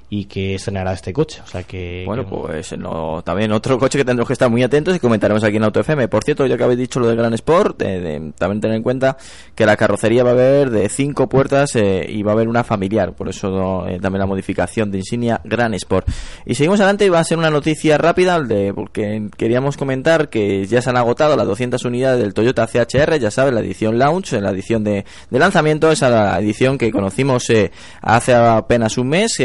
[0.10, 1.42] y que estrenará este coche.
[1.44, 2.04] O sea que.
[2.06, 5.44] Bueno, que- pues no, también otro coche que tendremos que estar muy atentos y comentaremos
[5.44, 6.08] aquí en Auto FM.
[6.08, 8.84] Por cierto, ya que habéis dicho lo del Gran Sport, eh, de- también tener en
[8.84, 9.18] cuenta
[9.56, 12.64] que la carrocería va a haber de cinco puertas eh, y va a haber una
[12.64, 13.14] familiar.
[13.14, 16.08] Por eso eh, también la modificación de insignia Gran Sport.
[16.46, 20.66] Y seguimos adelante y va a ser una noticia rápida de, porque queríamos comentar que
[20.68, 24.34] ya se han agotado las 200 unidades del Toyota CHR, ya sabes, la edición Launch,
[24.34, 29.40] la edición de, de lanzamiento, esa la edición que conocimos eh, hace apenas un mes.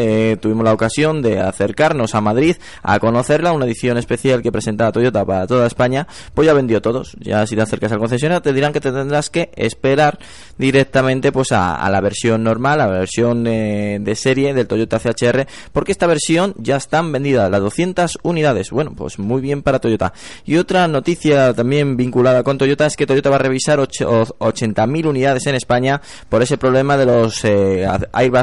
[0.58, 5.24] Tuvimos la ocasión de acercarnos a Madrid a conocerla, una edición especial que presentaba Toyota
[5.24, 7.16] para toda España, pues ya vendió todos.
[7.20, 10.18] Ya si te acercas al concesionario te dirán que te tendrás que esperar
[10.58, 15.46] directamente pues a, la versión normal, a la versión eh, de serie del Toyota CHR,
[15.72, 18.70] porque esta versión ya están vendidas las 200 unidades.
[18.70, 20.12] Bueno, pues muy bien para Toyota.
[20.44, 24.50] Y otra noticia también vinculada con Toyota es que Toyota va a revisar ocho- o-
[24.50, 27.86] 80.000 unidades en España por ese problema de los eh,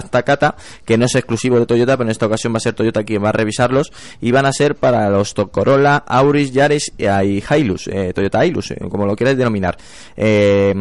[0.09, 3.03] Takata, que no es exclusivo de Toyota, pero en esta ocasión va a ser Toyota
[3.03, 7.43] quien va a revisarlos y van a ser para los Corolla, Auris, Yaris y y
[7.49, 9.77] Hilux, eh, Toyota Hilux, eh, como lo quieras denominar.
[10.15, 10.73] Eh,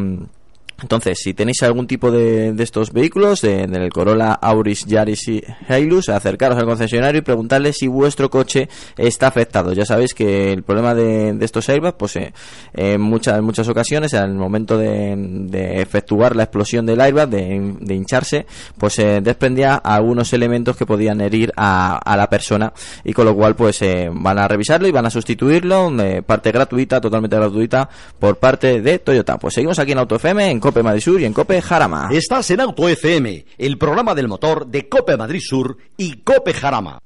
[0.84, 5.42] entonces, si tenéis algún tipo de, de estos vehículos, de- del Corolla, Auris, Yaris y
[5.68, 8.68] Hilux, acercaros al concesionario y preguntarle si vuestro coche
[8.98, 9.72] está afectado.
[9.72, 12.32] Ya sabéis que el problema de, de estos airbags, pues eh,
[12.74, 17.94] en muchas, en muchas ocasiones, al momento de, efectuar la explosión del airbag, de, de
[17.94, 18.44] hincharse,
[18.76, 22.72] pues se desprendía algunos elementos que podían herir a, a la persona
[23.04, 26.52] y con lo cual pues eh, van a revisarlo y van a sustituirlo, de parte
[26.52, 29.38] gratuita, totalmente gratuita, por parte de Toyota.
[29.38, 32.08] Pues seguimos aquí en Auto FM, en Cope Madrid Sur y en Cope Jarama.
[32.10, 36.98] Estás en Auto FM, el programa del motor de Cope Madrid Sur y Cope Jarama.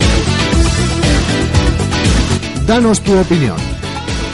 [2.66, 3.58] Danos tu opinión.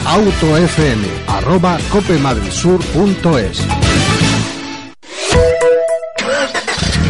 [0.05, 3.61] autofm arroba copemadridsur.es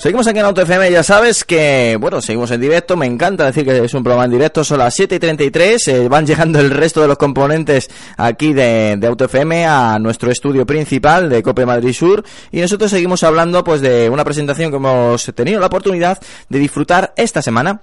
[0.00, 3.64] Seguimos aquí en Auto FM, ya sabes que, bueno, seguimos en directo, me encanta decir
[3.64, 6.70] que es un programa en directo, son las 7 y 33, eh, van llegando el
[6.70, 11.66] resto de los componentes aquí de, de Auto FM a nuestro estudio principal de Cope
[11.66, 12.22] Madrid Sur.
[12.52, 17.12] Y nosotros seguimos hablando pues de una presentación que hemos tenido la oportunidad de disfrutar
[17.16, 17.80] esta semana.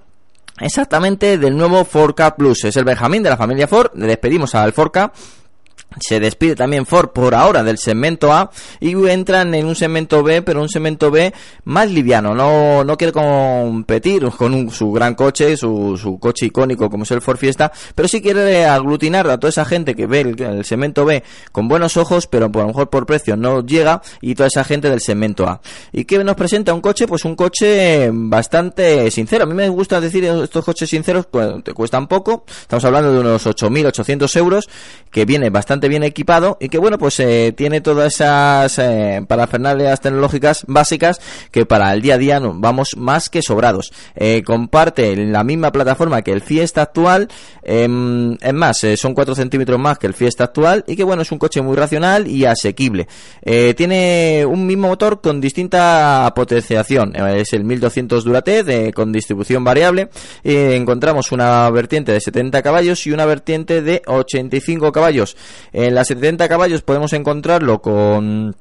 [0.61, 4.73] Exactamente del nuevo 4K Plus, es el Benjamín de la familia Ford, le despedimos al
[4.73, 5.11] 4K
[5.99, 10.41] se despide también Ford por ahora del segmento A y entran en un segmento B,
[10.41, 12.35] pero un segmento B más liviano.
[12.35, 17.11] No, no quiere competir con un- su gran coche, su, su coche icónico como es
[17.11, 21.05] el Ford Fiesta, pero sí quiere aglutinar a toda esa gente que ve el, segmento
[21.05, 24.63] B con buenos ojos, pero por, lo mejor por precio no llega, y toda esa
[24.63, 25.61] gente del segmento A.
[25.91, 27.07] ¿Y qué nos presenta un coche?
[27.07, 29.43] Pues un coche bastante sincero.
[29.43, 32.43] A mí me gusta decir estos coches sinceros, pues, te cuestan poco.
[32.61, 34.69] Estamos hablando de unos 8.800 euros,
[35.11, 39.99] que viene bastante bien equipado y que, bueno, pues eh, tiene todas esas eh, parafernalias
[40.01, 41.19] tecnológicas básicas
[41.51, 43.91] que para el día a día no- vamos más que sobrados.
[44.15, 47.27] Eh, comparte la misma plataforma que el Fiesta actual,
[47.63, 51.21] em, es más, eh, son 4 centímetros más que el Fiesta actual y que, bueno,
[51.21, 53.07] es un coche muy racional y asequible.
[53.41, 57.15] Eh, tiene un mismo motor con distinta potenciación.
[57.15, 60.09] Es el 1200 Duratec con distribución variable.
[60.43, 65.35] Encontramos una vertiente de 70 caballos y una vertiente de 85 caballos.
[65.77, 68.55] En las 70 caballos podemos encontrarlo con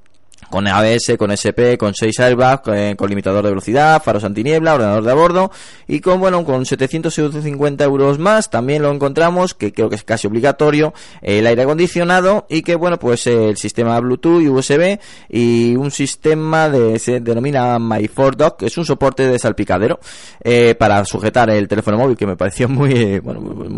[0.50, 5.04] con ABS, con SP, con 6 airbags, eh, con limitador de velocidad, faros antiniebla, ordenador
[5.04, 5.50] de a bordo
[5.88, 8.50] y con bueno con 750 euros más.
[8.50, 12.98] También lo encontramos que creo que es casi obligatorio el aire acondicionado y que bueno
[12.98, 18.56] pues el sistema Bluetooth y USB y un sistema de se denomina My 4 Dock
[18.58, 19.98] que es un soporte de salpicadero
[20.42, 23.68] eh, para sujetar el teléfono móvil que me pareció muy eh, bueno muy,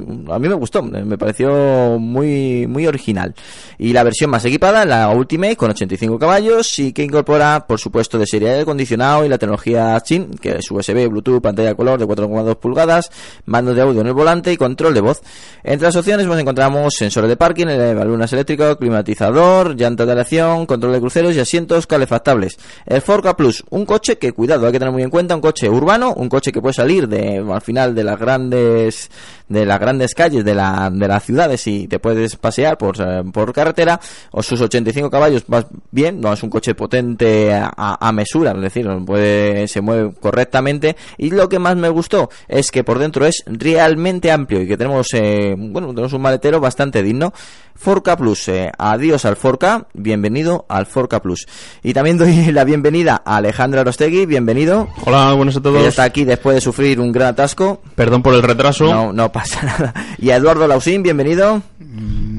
[0.00, 3.34] muy- a mí me gustó me pareció muy muy original.
[3.78, 8.18] Y la versión más equipada la Ultimate con 85 caballos y que incorpora por supuesto
[8.18, 11.98] de serie aire acondicionado y la tecnología SIM que es USB Bluetooth pantalla de color
[11.98, 13.10] de 4,2 pulgadas
[13.44, 15.20] mando de audio en el volante y control de voz.
[15.64, 20.92] Entre las opciones pues encontramos sensores de parking lunas eléctricos climatizador llanta de aleación control
[20.92, 22.58] de cruceros y asientos calefactables.
[22.86, 25.68] El Forca Plus un coche que cuidado hay que tener muy en cuenta un coche
[25.68, 29.10] urbano un coche que puede salir de al final de las grandes
[29.48, 33.22] de las grandes calles de, la, de las ciudades y te puedes pasear por, eh,
[33.32, 34.00] por carretera
[34.32, 35.66] o sus 85 caballos vas
[35.96, 40.94] bien no es un coche potente a, a mesura es decir puede se mueve correctamente
[41.16, 44.76] y lo que más me gustó es que por dentro es realmente amplio y que
[44.76, 47.32] tenemos eh, bueno tenemos un maletero bastante digno
[47.76, 51.46] Forca Plus, eh, adiós al Forca, bienvenido al Forca Plus.
[51.82, 54.88] Y también doy la bienvenida a Alejandro Arostegui, bienvenido.
[55.04, 55.82] Hola, buenas a todos.
[55.82, 57.82] ya está aquí después de sufrir un gran atasco.
[57.94, 58.86] Perdón por el retraso.
[58.86, 59.94] No, no pasa nada.
[60.18, 61.62] Y a Eduardo Lausín, bienvenido.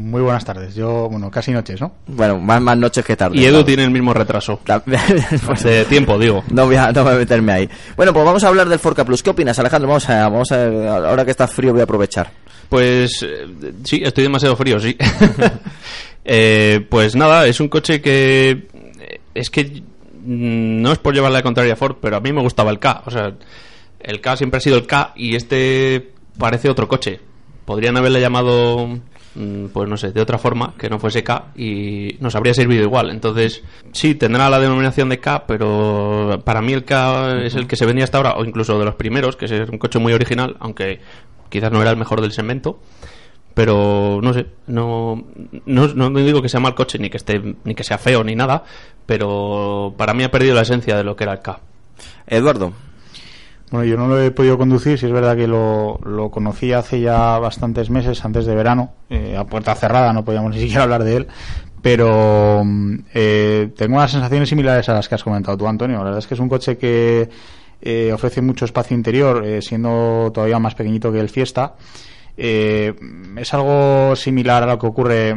[0.07, 0.73] Muy buenas tardes.
[0.73, 1.91] Yo, bueno, casi noches, ¿no?
[2.07, 3.37] Bueno, más, más noches que tarde.
[3.37, 4.59] Y Edu tiene el mismo retraso.
[5.45, 6.43] Pues de tiempo, digo.
[6.49, 7.69] No voy, a, no voy a meterme ahí.
[7.95, 9.21] Bueno, pues vamos a hablar del Forca Plus.
[9.21, 9.89] ¿Qué opinas, Alejandro?
[9.89, 12.31] Vamos a, vamos a, ahora que está frío voy a aprovechar.
[12.69, 14.97] Pues eh, sí, estoy demasiado frío, sí.
[16.29, 21.37] Eh, pues nada, es un coche que eh, es que mm, no es por llevarle
[21.37, 23.03] la contraria a Ford, pero a mí me gustaba el K.
[23.05, 23.33] O sea,
[24.01, 27.21] el K siempre ha sido el K y este parece otro coche.
[27.63, 28.99] Podrían haberle llamado,
[29.73, 33.09] pues no sé, de otra forma, que no fuese K y nos habría servido igual.
[33.09, 37.75] Entonces, sí, tendrá la denominación de K, pero para mí el K es el que
[37.75, 40.55] se vendía hasta ahora, o incluso de los primeros, que es un coche muy original,
[40.59, 40.99] aunque
[41.49, 42.79] quizás no era el mejor del segmento
[43.57, 45.25] pero no sé, no,
[45.65, 48.35] no, no digo que sea mal coche, ni que esté, ni que sea feo, ni
[48.35, 48.63] nada,
[49.07, 51.59] pero para mí ha perdido la esencia de lo que era el K.
[52.27, 52.73] Eduardo.
[53.69, 57.01] Bueno, yo no lo he podido conducir, si es verdad que lo, lo conocí hace
[57.01, 61.03] ya bastantes meses, antes de verano, eh, a puerta cerrada, no podíamos ni siquiera hablar
[61.03, 61.27] de él,
[61.81, 65.97] pero mm, eh, tengo unas sensaciones similares a las que has comentado tú, Antonio.
[65.97, 67.29] La verdad es que es un coche que
[67.81, 71.75] eh, ofrece mucho espacio interior, eh, siendo todavía más pequeñito que el Fiesta.
[72.35, 75.35] Es algo similar a lo que ocurre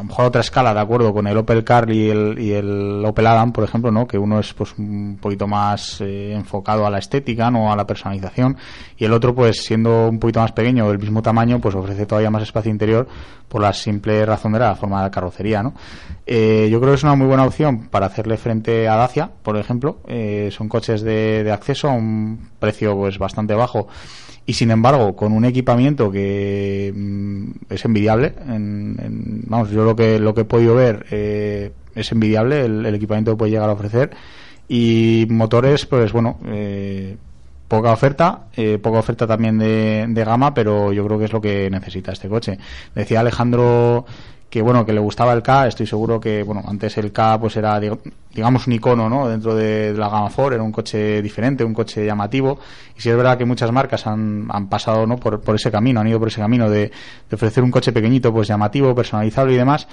[0.00, 3.04] lo mejor a otra escala, de acuerdo, con el Opel Car y el, y el
[3.04, 4.06] Opel Adam, por ejemplo, ¿no?
[4.06, 7.86] Que uno es pues un poquito más eh, enfocado a la estética, no a la
[7.86, 8.56] personalización,
[8.96, 12.30] y el otro, pues siendo un poquito más pequeño, del mismo tamaño, pues ofrece todavía
[12.30, 13.06] más espacio interior
[13.48, 15.74] por la simple razón de la forma de la carrocería, ¿no?
[16.26, 19.56] Eh, yo creo que es una muy buena opción para hacerle frente a Dacia, por
[19.56, 19.98] ejemplo.
[20.06, 23.88] Eh, son coches de, de acceso a un precio pues bastante bajo
[24.46, 29.94] y sin embargo con un equipamiento que mm, es envidiable en, en- vamos yo lo
[29.94, 33.74] que lo que he podido ver eh, es envidiable el, equipamiento que puede llegar a
[33.74, 34.10] ofrecer.
[34.68, 37.16] Y motores pues bueno eh,
[37.68, 41.68] poca oferta eh, poca oferta también de gama pero yo creo que es lo que
[41.70, 42.58] necesita este coche.
[42.94, 44.04] Decía Alejandro
[44.50, 47.56] que bueno que le gustaba el K estoy seguro que bueno antes el K pues
[47.56, 48.00] era dig-
[48.34, 52.04] digamos un icono no dentro de, la gama Ford era un coche diferente un coche
[52.04, 52.58] llamativo.
[52.98, 56.00] Y si es verdad que muchas marcas han, han pasado no por, por ese camino
[56.00, 56.90] han ido por ese camino de,
[57.30, 59.86] de ofrecer un coche pequeñito pues llamativo personalizable y demás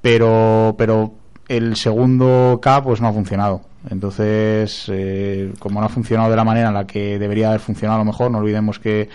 [0.00, 1.12] pero pero
[1.46, 3.60] el segundo K pues no ha funcionado.
[3.90, 8.00] Entonces eh, como no ha funcionado de la manera en la que debería haber funcionado
[8.00, 9.08] a lo mejor no olvidemos que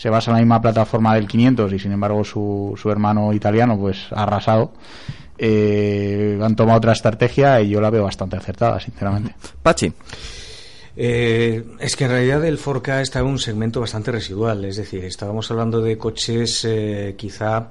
[0.00, 3.78] se basa en la misma plataforma del 500 y sin embargo su, su hermano italiano
[3.78, 4.72] pues ha arrasado.
[5.36, 9.34] Eh, han tomado otra estrategia y yo la veo bastante acertada, sinceramente.
[9.62, 9.92] Pachi.
[10.96, 15.04] Eh, es que en realidad el 4K está en un segmento bastante residual, es decir,
[15.04, 17.68] estábamos hablando de coches eh, quizá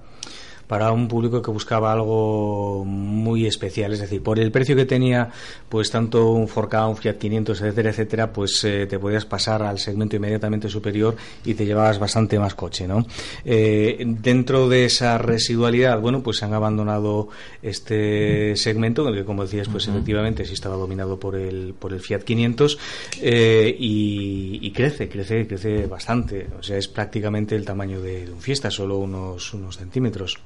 [0.69, 5.31] para un público que buscaba algo muy especial, es decir, por el precio que tenía,
[5.67, 9.79] pues tanto un 4K, un Fiat 500, etcétera, etcétera, pues eh, te podías pasar al
[9.79, 13.03] segmento inmediatamente superior y te llevabas bastante más coche, ¿no?
[13.45, 17.29] Eh, dentro de esa residualidad, bueno, pues han abandonado
[17.63, 22.21] este segmento, que, como decías, pues efectivamente sí estaba dominado por el, por el Fiat
[22.21, 22.77] 500
[23.23, 28.31] eh, y, y crece, crece, crece bastante, o sea, es prácticamente el tamaño de, de
[28.31, 30.37] un Fiesta, solo unos, unos centímetros.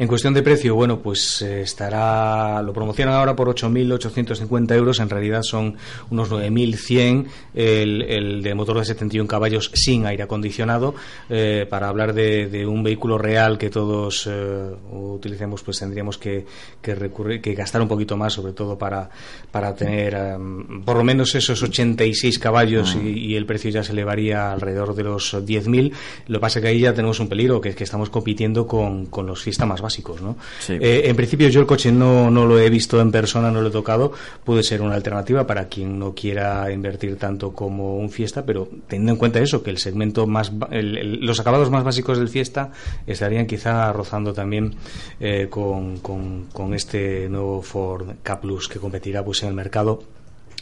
[0.00, 5.10] En cuestión de precio, bueno, pues eh, estará, lo promocionan ahora por 8.850 euros, en
[5.10, 5.76] realidad son
[6.08, 10.94] unos 9.100 el, el de motor de 71 caballos sin aire acondicionado.
[11.28, 16.46] Eh, para hablar de, un vehículo real que todos eh, utilicemos, pues tendríamos que,
[16.80, 19.10] que recurrir, que gastar un poquito más, sobre todo para,
[19.50, 24.50] para tener em, por lo menos esos 86 caballos y, el precio ya se elevaría
[24.50, 25.92] alrededor de los 10.000.
[26.28, 28.66] Lo que pasa es que ahí ya tenemos un peligro, que es que estamos compitiendo
[28.66, 29.89] con, con los Fiesta más básicos,
[30.22, 30.36] ¿no?
[30.60, 30.74] Sí.
[30.80, 33.68] Eh, en principio yo el coche no, no lo he visto en persona, no lo
[33.68, 34.12] he tocado,
[34.44, 39.12] puede ser una alternativa para quien no quiera invertir tanto como un Fiesta, pero teniendo
[39.12, 42.72] en cuenta eso, que el segmento más, el- el- los acabados más básicos del Fiesta
[43.06, 44.74] estarían quizá rozando también
[45.20, 50.02] eh, con, con- con este nuevo Ford K Plus que competirá pues en el mercado.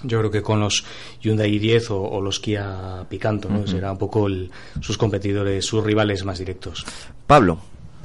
[0.04, 0.84] Yo creo que con los
[1.22, 3.66] Hyundai i10 o, o los Kia Picanto, ¿no?
[3.66, 4.48] Será un poco el-
[4.80, 6.84] sus competidores, sus rivales más directos.
[7.26, 7.58] Pablo.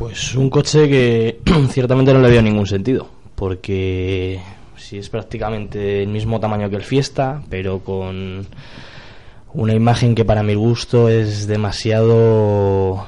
[0.04, 1.40] Pues un coche que
[1.70, 4.42] ciertamente no le veo ningún sentido, porque
[4.76, 8.46] si es prácticamente el mismo tamaño que el Fiesta, pero con
[9.54, 13.08] una imagen que para mi gusto es demasiado...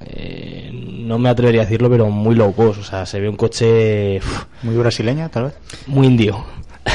[0.00, 2.80] eh, no me atrevería a decirlo, pero muy low cost.
[2.80, 4.20] O sea, se ve un coche
[4.62, 5.54] Muy brasileña, tal vez.
[5.88, 6.44] muy indio.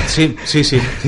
[0.08, 0.80] Sí, sí, sí.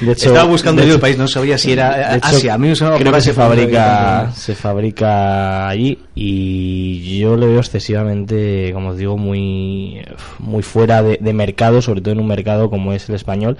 [0.00, 2.54] De hecho- Estaba buscando yo el país, no sabía si era de hecho, Asia.
[2.54, 7.46] A mí me sonaba creo que se fabrica tanto, se fabrica allí y yo le
[7.46, 10.00] veo excesivamente como os digo muy
[10.38, 13.56] muy fuera de, de mercado sobre todo en un mercado como es el español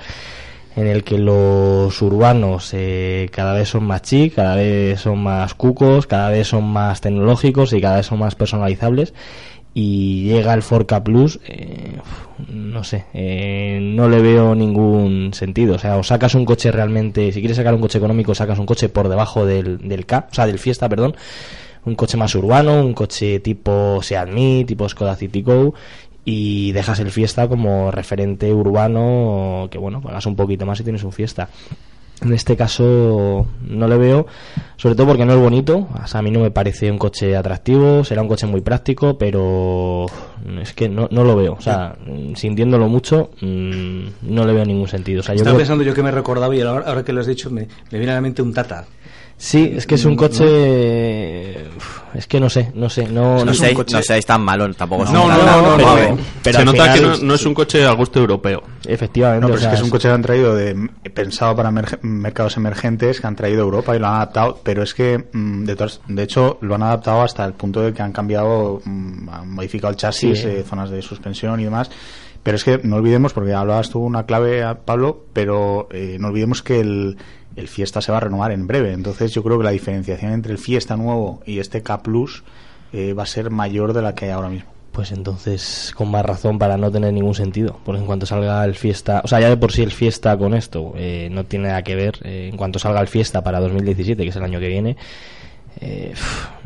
[0.76, 5.54] en el que los urbanos eh, cada vez son más chic, cada vez son más
[5.54, 9.12] cucos, cada vez son más tecnológicos y cada vez son más personalizables
[9.80, 11.98] y llega el 4K Plus, eh,
[12.48, 15.76] no sé, eh, no le veo ningún sentido.
[15.76, 18.66] O sea, o sacas un coche realmente, si quieres sacar un coche económico, sacas un
[18.66, 21.14] coche por debajo del, del K, o sea, del Fiesta, perdón,
[21.84, 25.74] un coche más urbano, un coche tipo Seat Mii, tipo Skoda Citigo
[26.24, 31.04] y dejas el Fiesta como referente urbano que bueno, pagas un poquito más y tienes
[31.04, 31.50] un Fiesta.
[32.20, 34.26] En este caso no le veo,
[34.76, 35.86] sobre todo porque no es bonito.
[36.02, 39.16] O sea, a mí no me parece un coche atractivo, será un coche muy práctico,
[39.16, 40.06] pero
[40.60, 41.52] es que no, no lo veo.
[41.52, 45.20] O sea, mm, sintiéndolo mucho, mm, no le veo ningún sentido.
[45.20, 47.20] O sea, yo Estaba creo- pensando yo que me recordaba y ahora, ahora que lo
[47.20, 48.84] has dicho me, me viene a la mente un Tata.
[49.40, 51.64] Sí, es que es un No, coche.
[51.76, 53.06] uf, Es que no sé, no sé.
[53.06, 56.18] No, No, seáis, coche- no seáis tan malo, tampoco No, no, no, no, pero- no,
[56.42, 58.62] pero se nota que no, no es un coche al gusto europeo.
[58.86, 59.42] Efectivamente.
[59.42, 61.70] No, o pero es sea, que es un coche que han traído de, pensado para
[61.70, 65.64] mercados emergentes que han traído a Europa y lo han adaptado, pero es que mm,
[65.64, 69.28] de, todas- de hecho lo han adaptado hasta el punto de que han cambiado, mm,
[69.28, 70.48] han modificado el chasis, Sí.
[70.48, 71.90] eh, zonas de suspensión y demás.
[72.42, 76.62] Pero es que no olvidemos, porque hablabas tú una clave, Pablo, pero eh, no olvidemos
[76.62, 77.16] que el,
[77.58, 78.92] el Fiesta se va a renovar en breve.
[78.92, 82.44] Entonces yo creo que la diferenciación entre el Fiesta nuevo y este K Plus
[82.92, 84.78] eh, va a ser mayor de la que hay ahora mismo.
[84.98, 87.78] Pues entonces, con más razón para no tener ningún sentido.
[87.84, 90.54] Porque en cuanto salga el fiesta, o sea, ya de por sí el fiesta con
[90.54, 92.18] esto eh, no tiene nada que ver.
[92.24, 94.96] eh, en cuanto salga el fiesta para 2017, que es el año que viene,
[95.80, 96.14] eh,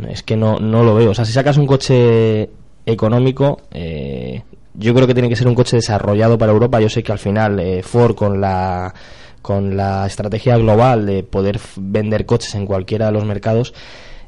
[0.08, 1.10] es que no, no lo veo.
[1.10, 2.48] O sea, si sacas un coche
[2.86, 6.80] económico, eh, yo creo que tiene que ser un coche desarrollado para Europa.
[6.80, 8.94] Yo sé que al final Ford con la
[9.42, 13.74] con la estrategia global de poder vender coches en cualquiera de los mercados,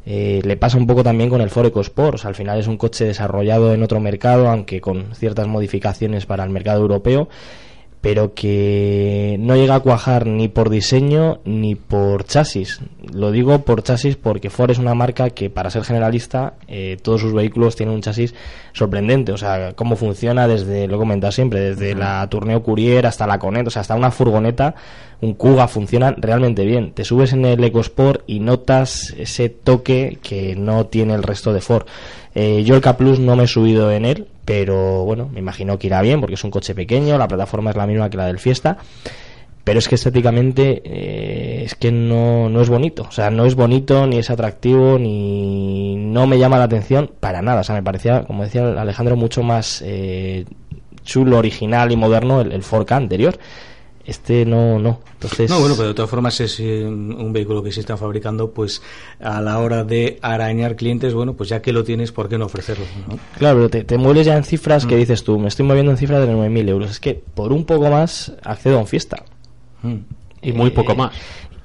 [0.07, 2.17] eh, le pasa un poco también con el Ford EcoSport.
[2.17, 6.27] O sea, al final es un coche desarrollado en otro mercado, aunque con ciertas modificaciones
[6.27, 7.29] para el mercado europeo,
[8.05, 12.81] pero que no llega a cuajar ni por diseño ni por chasis.
[13.11, 17.23] Lo digo por chasis porque Ford es una marca que, para ser generalista, eh, todos
[17.23, 18.35] sus vehículos tienen un chasis
[18.75, 19.33] sorprendente.
[19.33, 23.39] O sea, cómo funciona desde, lo he comentado siempre, desde la Tourneo Courier hasta la
[23.39, 24.75] Conet, o sea, hasta una furgoneta,
[25.23, 26.93] un Kuga, funciona realmente bien.
[26.93, 31.63] Te subes en el EcoSport y notas ese toque que no tiene el resto de
[31.63, 31.87] Ford.
[32.35, 35.79] Eh, yo el K Plus no me he subido en él, pero bueno, me imagino
[35.79, 38.27] que irá bien porque es un coche pequeño, la plataforma es la misma que la
[38.27, 38.77] del Fiesta.
[39.63, 43.07] pero es que estéticamente eh, es que no, no es bonito.
[43.09, 47.41] O sea, no es bonito, ni es atractivo, ni no me llama la atención para
[47.41, 47.63] nada.
[47.63, 50.45] O sea, me parecía, como decía Alejandro, mucho más eh,
[51.05, 53.39] chulo, original y moderno el, el 4K anterior.
[54.07, 55.01] Este no, no.
[55.15, 55.49] Entonces...
[55.51, 58.83] No, bueno, pero de todas formas es eh, un vehículo que se está fabricando, pues
[59.21, 62.45] a la hora de arañar clientes, bueno, pues ya que lo tienes, ¿por qué no
[62.47, 62.85] ofrecerlo?
[63.09, 63.19] ¿no?
[63.39, 64.99] Claro, pero te, te mueves ya en cifras que Mm.
[64.99, 66.91] dices tú, me estoy moviendo en cifras de 9.000 euros.
[66.91, 69.25] Es que por un poco más accedo a un fiesta.
[69.83, 69.97] Mm.
[70.43, 71.15] Y muy poco Eh, más.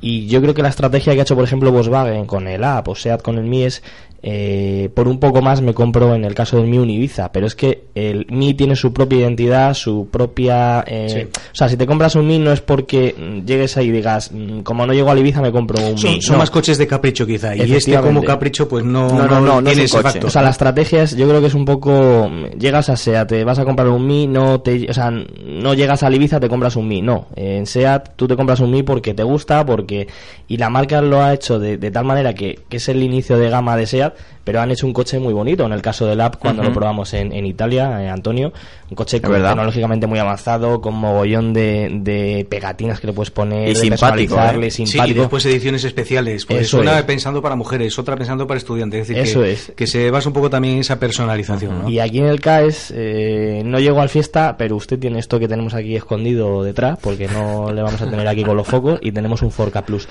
[0.01, 2.87] Y yo creo que la estrategia que ha hecho, por ejemplo, Volkswagen con el App
[2.87, 3.83] o SEAT con el Mi es,
[4.21, 7.47] eh, por un poco más me compro en el caso del Mi un Ibiza, pero
[7.47, 10.83] es que el Mi tiene su propia identidad, su propia...
[10.85, 13.91] eh, O sea, si te compras un Mi no es porque mm, llegues ahí y
[13.91, 16.21] digas, mm, como no llego al Ibiza me compro un Mi.
[16.21, 16.39] son No.
[16.39, 19.63] más coches de capricho quizá, y este como capricho pues no, No, no, no, no
[19.63, 20.03] tiene ese coche.
[20.09, 20.25] factor.
[20.25, 23.43] O sea, la estrategia es, yo creo que es un poco, llegas a SEAT, te
[23.43, 26.75] vas a comprar un Mi, no te, o sea, no llegas a Ibiza, te compras
[26.75, 27.27] un Mi, no.
[27.35, 30.07] En SEAT tú te compras un Mi porque te gusta, porque,
[30.47, 33.37] y la marca lo ha hecho de, de tal manera que, que es el inicio
[33.37, 34.08] de gama de SEAT,
[34.43, 37.13] pero han hecho un coche muy bonito, en el caso del App, cuando lo probamos
[37.13, 38.51] en, en Italia, eh, Antonio,
[38.89, 43.73] un coche tecnológicamente muy avanzado, con mogollón de, de pegatinas que le puedes poner, Y
[43.73, 44.71] de simpático, personalizarle, ¿eh?
[44.71, 45.19] Sí, y simpático.
[45.21, 46.45] después ediciones especiales.
[46.45, 47.05] Pues Eso una es.
[47.05, 49.01] pensando para mujeres, otra pensando para estudiantes.
[49.01, 49.71] Es decir, Eso que, es.
[49.75, 51.83] que se basa un poco también en esa personalización.
[51.83, 51.89] ¿no?
[51.89, 55.47] Y aquí en el CAES eh, no llego al fiesta, pero usted tiene esto que
[55.47, 59.11] tenemos aquí escondido detrás, porque no le vamos a tener aquí con los focos, y
[59.11, 60.07] tenemos un Forca Plus.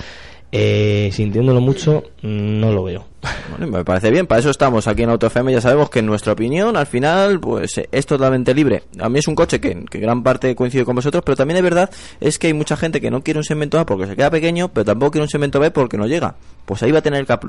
[0.51, 3.05] Eh, sintiéndolo mucho, no lo veo.
[3.49, 6.33] Bueno, me parece bien, para eso estamos aquí en AutoFM, ya sabemos que en nuestra
[6.33, 8.83] opinión al final pues eh, es totalmente libre.
[8.99, 11.63] A mí es un coche que, que gran parte coincide con vosotros, pero también es
[11.63, 11.89] verdad
[12.21, 14.69] es que hay mucha gente que no quiere un segmento A porque se queda pequeño,
[14.69, 16.35] pero tampoco quiere un segmento B porque no llega.
[16.65, 17.39] Pues ahí va a tener el K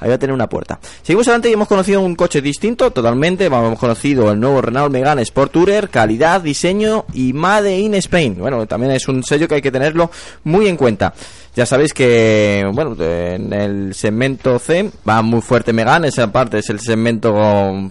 [0.00, 0.78] ahí va a tener una puerta.
[1.02, 5.22] Seguimos adelante y hemos conocido un coche distinto totalmente, hemos conocido el nuevo Renault Megane
[5.22, 8.36] Sport Tourer, calidad, diseño y Made in Spain.
[8.38, 10.10] Bueno, también es un sello que hay que tenerlo
[10.44, 11.12] muy en cuenta.
[11.56, 16.70] Ya sabéis que, bueno, en el segmento C va muy fuerte Megane, esa parte es
[16.70, 17.34] el segmento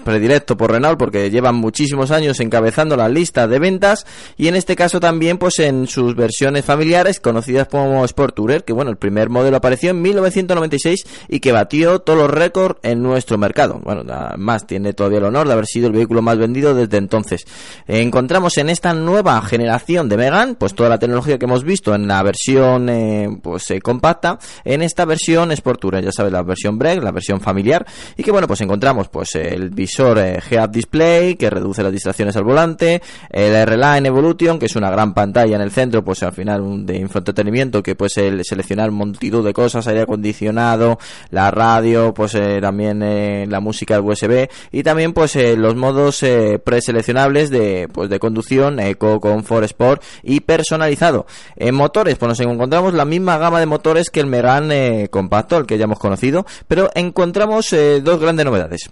[0.04, 4.06] predilecto por Renault porque llevan muchísimos años encabezando las listas de ventas
[4.38, 8.74] y en este caso también pues en sus versiones familiares conocidas como Sport Tourer, que
[8.74, 13.38] bueno, el primer modelo apareció en 1996 y que batió todos los récords en nuestro
[13.38, 13.80] mercado.
[13.84, 17.46] Bueno, además tiene todavía el honor de haber sido el vehículo más vendido desde entonces.
[17.88, 22.08] encontramos en esta nueva generación de Megane pues toda la tecnología que hemos visto en
[22.08, 26.78] la versión eh, pues eh, compacta en esta versión Sport Tourer, ya sabes, la versión
[26.78, 31.36] break, la versión familiar y que bueno, pues encontramos pues el visor eh, Head Display
[31.36, 35.62] que reduce las distracciones al volante, el R-Line Evolution que es una gran pantalla en
[35.62, 40.02] el centro, pues al final de infoentretenimiento que puedes el- seleccionar multitud de cosas, aire
[40.02, 40.98] acondicionado,
[41.32, 46.24] la radio, pues eh, también eh, la música USB y también pues eh, los modos
[46.64, 51.26] preseleccionables de pues de conducción, Eco, Comfort, Sport y personalizado.
[51.56, 55.58] En motores, pues nos encontramos la misma gama de motores que el Megane eh, compacto,
[55.58, 58.90] el que ya hemos conocido, pero encontramos eh, dos grandes novedades.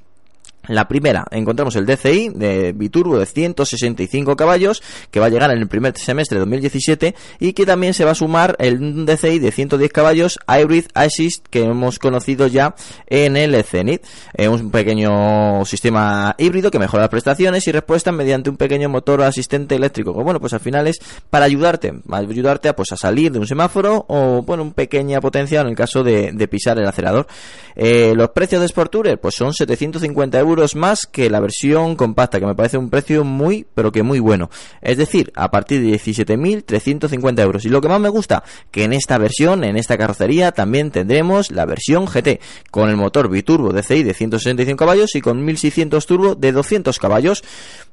[0.68, 5.60] La primera, encontramos el DCI de biturbo de 165 caballos que va a llegar en
[5.60, 9.52] el primer semestre de 2017 y que también se va a sumar el DCI de
[9.52, 12.76] 110 caballos Hybrid Assist que hemos conocido ya
[13.08, 14.04] en el Zenith.
[14.34, 19.22] Eh, un pequeño sistema híbrido que mejora las prestaciones y respuesta mediante un pequeño motor
[19.24, 20.14] asistente eléctrico.
[20.14, 21.00] Bueno, pues al final es
[21.30, 25.62] para ayudarte, ayudarte a, pues, a salir de un semáforo o bueno, una pequeña potencia
[25.62, 27.28] en el caso de, de pisar el acelerador.
[27.76, 32.40] Eh, los precios de Sport Tourer pues son 750 euros más que la versión compacta,
[32.40, 34.50] que me parece un precio muy, pero que muy bueno.
[34.82, 37.66] Es decir, a partir de 17.350 euros.
[37.66, 41.52] Y lo que más me gusta, que en esta versión, en esta carrocería, también tendremos
[41.52, 42.40] la versión GT,
[42.72, 47.44] con el motor biturbo DCI de 165 caballos y con 1600 turbo de 200 caballos.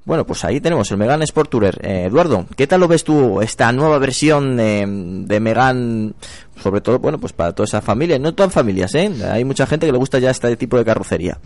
[0.05, 1.81] Bueno, pues ahí tenemos el Megane Sport Tourer.
[1.83, 6.13] Eh, Eduardo, ¿qué tal lo ves tú esta nueva versión eh, de Megane?
[6.61, 9.11] Sobre todo, bueno, pues para toda esa familia, no todas familias, ¿eh?
[9.31, 11.39] Hay mucha gente que le gusta ya este tipo de carrocería.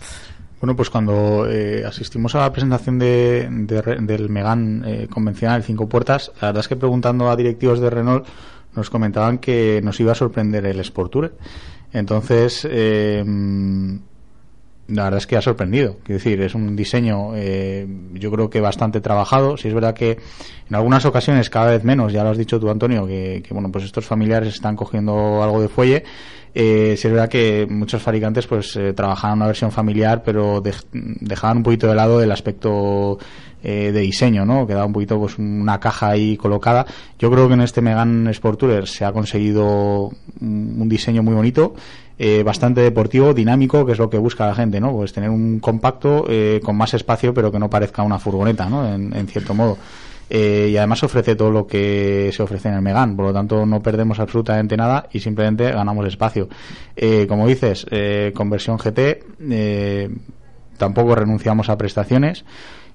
[0.60, 5.88] Bueno, pues cuando eh, asistimos a la presentación de, de del Megane eh, convencional, cinco
[5.88, 8.26] puertas, la verdad es que preguntando a directivos de Renault
[8.74, 11.32] nos comentaban que nos iba a sorprender el Sport Tourer.
[11.92, 13.22] Entonces, eh,
[14.88, 15.96] la verdad es que ha sorprendido.
[16.04, 19.56] Quiero decir, es un diseño, eh, yo creo que bastante trabajado.
[19.56, 20.18] Si es verdad que
[20.68, 23.70] en algunas ocasiones, cada vez menos, ya lo has dicho tú, Antonio, que, que, bueno,
[23.72, 26.04] pues estos familiares están cogiendo algo de fuelle.
[26.54, 30.86] Eh, sí es verdad que muchos fabricantes pues eh, trabajaban una versión familiar, pero dej-
[30.92, 33.18] dejaban un poquito de lado el aspecto
[33.62, 34.66] eh, de diseño, ¿no?
[34.66, 36.86] Quedaba un poquito pues una caja ahí colocada.
[37.18, 40.10] Yo creo que en este Megane Sport Tourer se ha conseguido
[40.40, 41.74] un diseño muy bonito,
[42.18, 44.92] eh, bastante deportivo, dinámico, que es lo que busca la gente, ¿no?
[44.92, 48.86] Pues tener un compacto eh, con más espacio, pero que no parezca una furgoneta, ¿no?
[48.92, 49.76] En, en cierto modo.
[50.28, 53.64] eh, y además ofrece todo lo que se ofrece en el Megan, por lo tanto
[53.64, 56.48] no perdemos absolutamente nada y simplemente ganamos espacio.
[56.96, 57.86] Eh, como dices,
[58.34, 59.22] conversión GT,
[60.78, 62.44] tampoco renunciamos a prestaciones.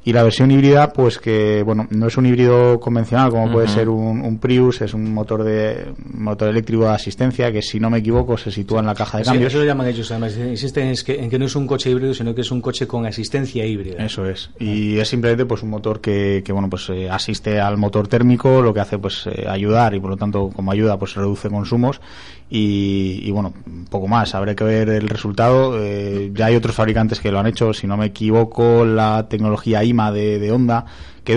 [0.03, 3.87] Y la versión híbrida, pues que, bueno, no es un híbrido convencional como puede ser
[3.87, 7.99] un, un Prius, es un motor de motor eléctrico de asistencia que, si no me
[7.99, 9.51] equivoco, se sitúa en la caja de Sí, cambios.
[9.53, 10.35] eso lo llaman ellos, además.
[10.37, 12.87] Insisten en que, en que no es un coche híbrido, sino que es un coche
[12.87, 14.03] con asistencia híbrida.
[14.03, 14.49] Eso es.
[14.59, 18.61] Y es simplemente pues un motor que, que bueno, pues eh, asiste al motor térmico,
[18.63, 22.01] lo que hace pues eh, ayudar y por lo tanto como ayuda pues reduce consumos
[22.49, 24.35] y, y, bueno, un poco más.
[24.35, 25.79] Habrá que ver el resultado.
[25.81, 29.83] Eh, ya hay otros fabricantes que lo han hecho, si no me equivoco, la tecnología
[30.11, 30.85] De, de Honda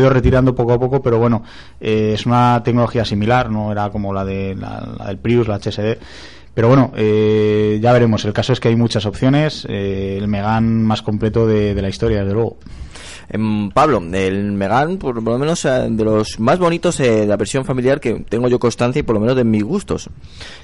[0.09, 1.43] retirando poco a poco, pero bueno,
[1.81, 5.99] eh, es una tecnología similar, no era como la, de, la del Prius, la HSD.
[6.55, 8.25] Pero bueno, eh, ya veremos.
[8.25, 9.67] El caso es que hay muchas opciones.
[9.69, 12.59] eh, el Megan más completo de, de la historia, desde luego.
[13.29, 17.37] Em, Pablo, el Megan, por lo menos eh, de los más bonitos eh, de la
[17.37, 20.11] versión familiar que tengo yo constancia y por lo menos de mis gustos.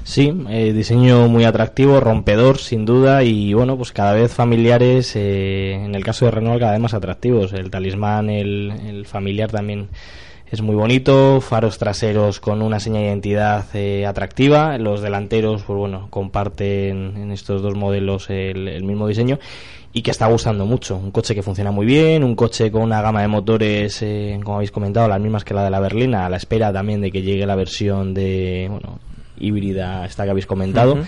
[0.04, 5.94] Sí, eh, diseño muy atractivo, rompedor sin duda y bueno, pues cada vez familiares, en
[5.94, 7.52] el caso de Renault cada vez más atractivos.
[7.52, 9.88] El talismán, el familiar también
[10.51, 15.78] es muy bonito, faros traseros con una señal de identidad eh, atractiva, los delanteros, pues
[15.78, 19.38] bueno, comparten en estos dos modelos el, mismo diseño
[19.92, 20.96] y que está gustando mucho.
[20.96, 24.57] Un coche que funciona muy bien, un coche con una gama de motores, eh, como
[24.57, 27.22] habéis comentado, las mismas que la de la berlina, a la espera también de que
[27.22, 28.98] llegue la versión de, bueno,
[29.38, 30.98] híbrida, esta que habéis comentado.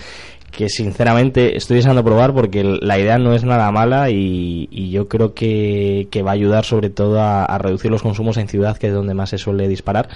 [0.55, 5.07] Que sinceramente estoy deseando probar porque la idea no es nada mala y, y yo
[5.07, 8.77] creo que, que va a ayudar sobre todo a, a reducir los consumos en ciudad,
[8.77, 10.09] que es donde más se suele disparar.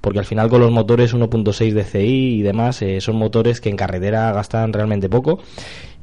[0.00, 3.76] Porque al final con los motores 1.6 DCI y demás eh, son motores que en
[3.76, 5.40] carretera gastan realmente poco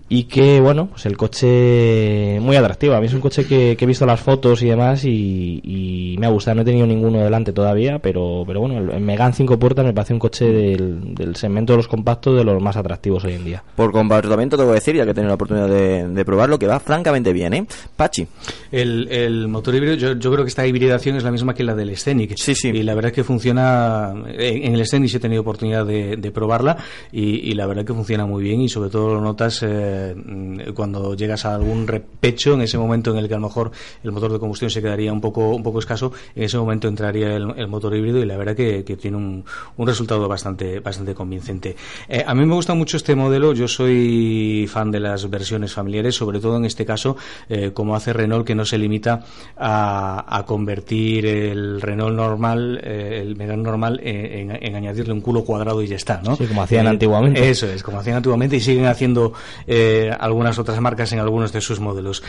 [0.09, 3.85] y que bueno pues el coche muy atractivo a mí es un coche que, que
[3.85, 7.19] he visto las fotos y demás y, y me ha gustado no he tenido ninguno
[7.19, 11.35] delante todavía pero pero bueno el, Megane 5 puertas me parece un coche del, del
[11.35, 14.75] segmento de los compactos de los más atractivos hoy en día Por comportamiento tengo que
[14.75, 17.65] decir, ya que he tenido la oportunidad de, de probarlo, que va francamente bien, ¿eh?
[17.95, 18.27] Pachi.
[18.71, 21.75] El, el motor híbrido, yo, yo creo que esta hibridación es la misma que la
[21.75, 22.35] del Scenic.
[22.63, 24.13] Y la verdad es que funciona.
[24.27, 26.77] En, en el Scenic sí he tenido oportunidad de, de probarla
[27.11, 29.67] y, y la verdad que funciona muy bien y sobre todo lo notas eh,
[30.15, 33.71] mm, cuando llegas a algún repecho, en ese momento en el que a lo mejor
[34.03, 37.35] el motor de combustión se quedaría un poco, un poco escaso, en ese momento entraría
[37.35, 39.43] el, el motor híbrido y la verdad que, que tiene un,
[39.77, 41.75] un resultado bastante, bastante convincente.
[42.09, 46.15] Eh, a mí me gusta mucho este modelo, yo soy fan de las versiones familiares,
[46.15, 47.17] sobre todo en este caso,
[47.49, 49.23] eh, como hace Renault, que no se limita
[49.57, 55.21] a, a convertir el Renault normal, eh, el Megane normal, eh, en, en añadirle un
[55.21, 56.35] culo cuadrado y ya está, ¿no?
[56.35, 57.49] Sí, como hacían Eh, antiguamente.
[57.49, 59.33] Eso es, como hacían antiguamente y siguen haciendo
[59.65, 59.86] eh,
[60.19, 62.23] algunas otras marcas en algunos de sus modelos.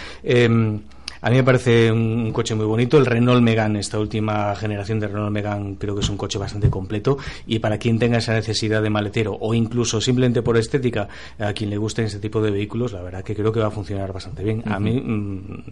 [1.21, 2.99] A mí me parece un coche muy bonito.
[2.99, 6.71] El Renault Megane, esta última generación de Renault Megane, creo que es un coche bastante
[6.71, 7.19] completo.
[7.47, 11.09] Y para quien tenga esa necesidad de maletero o incluso simplemente por estética,
[11.39, 13.71] a quien le gusten este tipo de vehículos, la verdad que creo que va a
[13.71, 14.63] funcionar bastante bien.
[14.67, 15.63] A mí, mm,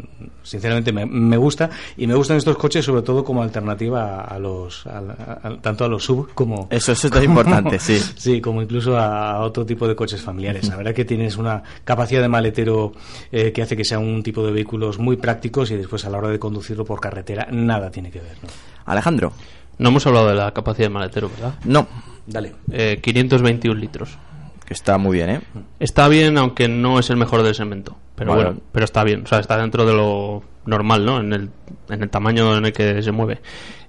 [0.43, 1.71] sinceramente, me, me gusta.
[1.97, 5.89] Y me gustan estos coches sobre todo como alternativa a, los, a- a- tanto a
[5.89, 6.69] los sub como.
[6.71, 7.99] Eso, eso es tan importante, sí.
[8.17, 10.69] Sí, como incluso a otro tipo de coches familiares.
[10.69, 12.93] La verdad que tienes una capacidad de maletero
[13.31, 16.17] eh, que hace que sean un tipo de vehículos muy prácticos y después a la
[16.19, 18.37] hora de conducirlo por carretera nada tiene que ver.
[18.43, 18.49] ¿no?
[18.87, 19.33] Alejandro.
[19.79, 21.55] No hemos hablado de la capacidad de maletero, ¿verdad?
[21.65, 21.87] No.
[22.27, 22.55] Dale.
[22.73, 24.17] Eh, 521 litros.
[24.65, 25.41] Que está muy bien, ¿eh?
[25.79, 27.97] Está bien, aunque no es el mejor del segmento.
[28.15, 28.45] Pero Vale.
[28.45, 29.25] bueno, pero está bien.
[29.25, 31.21] O sea, está dentro de lo normal, ¿no?
[31.21, 31.51] En el,
[31.91, 33.43] en el tamaño en el que se mueve.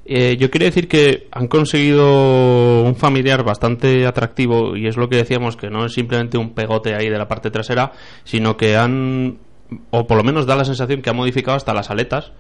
[0.06, 5.18] Eh, yo quería decir que han conseguido un familiar bastante atractivo y es lo que
[5.18, 7.94] decíamos, que no es simplemente un pegote ahí de la parte trasera,
[8.24, 9.38] sino que han,
[9.92, 12.32] o por lo menos da la sensación que ha modificado hasta las aletas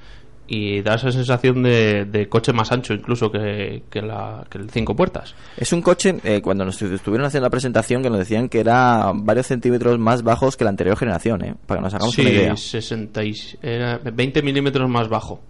[0.49, 4.69] y da esa sensación de, de coche más ancho incluso que, que, la, que el
[4.69, 5.35] cinco puertas.
[5.57, 9.11] Es un coche, eh, cuando nos estuvieron haciendo la presentación, que nos decían que era
[9.13, 11.55] varios centímetros más bajos que la anterior generación, ¿eh?
[11.65, 12.55] Para que nos hagamos Sí, una idea.
[12.55, 15.41] 60 y- era 20 milímetros más bajo.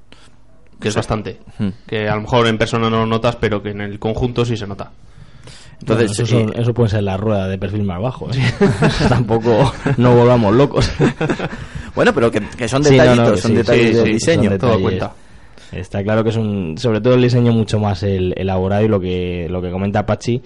[0.80, 1.40] Que es bastante.
[1.60, 1.70] Hmm.
[1.88, 4.58] Que a lo mejor en persona no lo notas, pero que en el conjunto sí
[4.58, 4.92] se nota.
[5.86, 8.38] Bueno, eso, son- eso puede ser la rueda de perfil más bajo ¿eh?
[9.10, 10.92] tampoco no volvamos locos
[11.96, 14.10] bueno pero que, que son Sí, no, detallitos no, que son sí, detalles sí, sí,
[14.14, 14.52] diseño son
[14.82, 15.04] detalles.
[15.72, 19.00] Está claro que es un, sobre todo el diseño mucho más el- elaborado y lo
[19.02, 20.42] que, lo que comenta Pachi,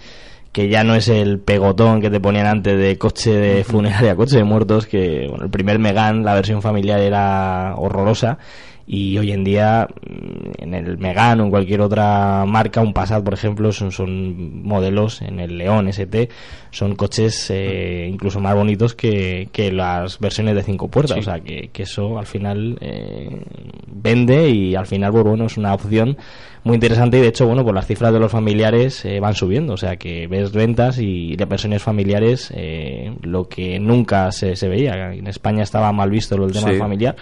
[0.51, 4.37] que ya no es el pegotón que te ponían antes de coche de funeraria, coche
[4.37, 8.39] de muertos, que bueno, el primer Megan, la versión familiar era horrorosa
[8.87, 13.23] y hoy en día mm, en el Megane o en cualquier otra marca, un Passat
[13.23, 16.29] por ejemplo, son, son modelos en el León ST,
[16.71, 21.39] son coches eh, incluso más bonitos que, que las versiones de cinco puertas, o sea
[21.39, 23.43] que, que eso al final eh,
[23.87, 26.17] vende y al final pues, bueno es una opción
[26.63, 29.73] muy interesante y de hecho bueno pues las cifras de los familiares eh, van subiendo.
[29.73, 34.67] O sea que ves ventas y de versiones familiares eh, lo que nunca se, se
[34.67, 35.13] veía.
[35.13, 36.77] En España estaba mal visto del tema Sí.
[36.77, 37.15] familiar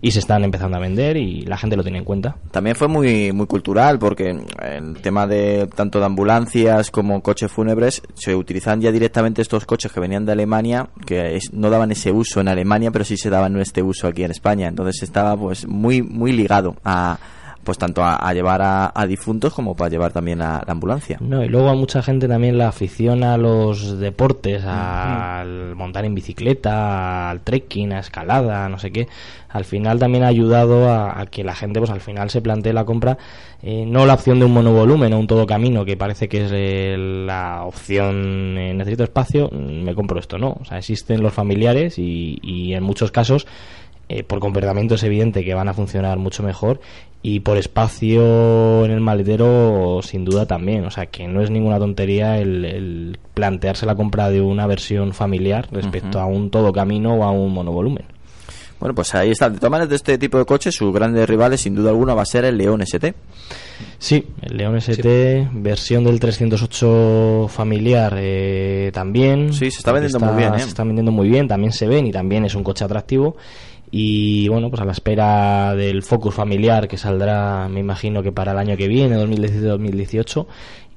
[0.00, 2.36] y se están empezando a vender y la gente lo tiene en cuenta.
[2.50, 8.02] También fue muy muy cultural porque el tema de tanto de ambulancias como coches fúnebres
[8.14, 12.10] se utilizaban ya directamente estos coches que venían de Alemania que es- no daban ese
[12.12, 14.68] uso en Alemania pero sí se daban este uso aquí en España.
[14.68, 17.18] Entonces estaba pues muy muy ligado a
[17.68, 21.18] pues tanto a, a llevar a, a difuntos como para llevar también a la ambulancia
[21.20, 26.14] No, y luego a mucha gente también la afición a los deportes, al montar en
[26.14, 29.06] bicicleta, al trekking, a escalada, no sé qué.
[29.50, 32.72] Al final también ha ayudado a, a que la gente, pues al final se plantee
[32.72, 33.18] la compra,
[33.62, 36.50] eh, no la opción de un monovolumen o un todo camino, que parece que es
[36.54, 40.56] eh, la opción, eh, necesito espacio, mm, me compro esto, no.
[40.58, 43.46] O sea, existen los familiares y, y en muchos casos
[44.10, 46.80] eh, por comportamiento es evidente que van a funcionar mucho mejor
[47.22, 51.78] y por espacio en el maletero sin duda también o sea que no es ninguna
[51.78, 57.14] tontería el, el plantearse la compra de una versión familiar respecto a un todo camino
[57.14, 58.04] o a un monovolumen
[58.78, 61.60] bueno pues ahí está de todas maneras de este tipo de coches sus grandes rivales
[61.60, 63.14] sin duda alguna va a ser el León ST
[63.98, 69.52] Sí, el León ST, versión del 308 familiar eh, también.
[69.52, 70.60] Sí, se está vendiendo muy bien, ¿eh?
[70.60, 73.36] Se está vendiendo muy bien, también se ven y también es un coche atractivo.
[73.90, 78.52] Y bueno, pues a la espera del Focus familiar que saldrá, me imagino que para
[78.52, 80.46] el año que viene, 2017-2018.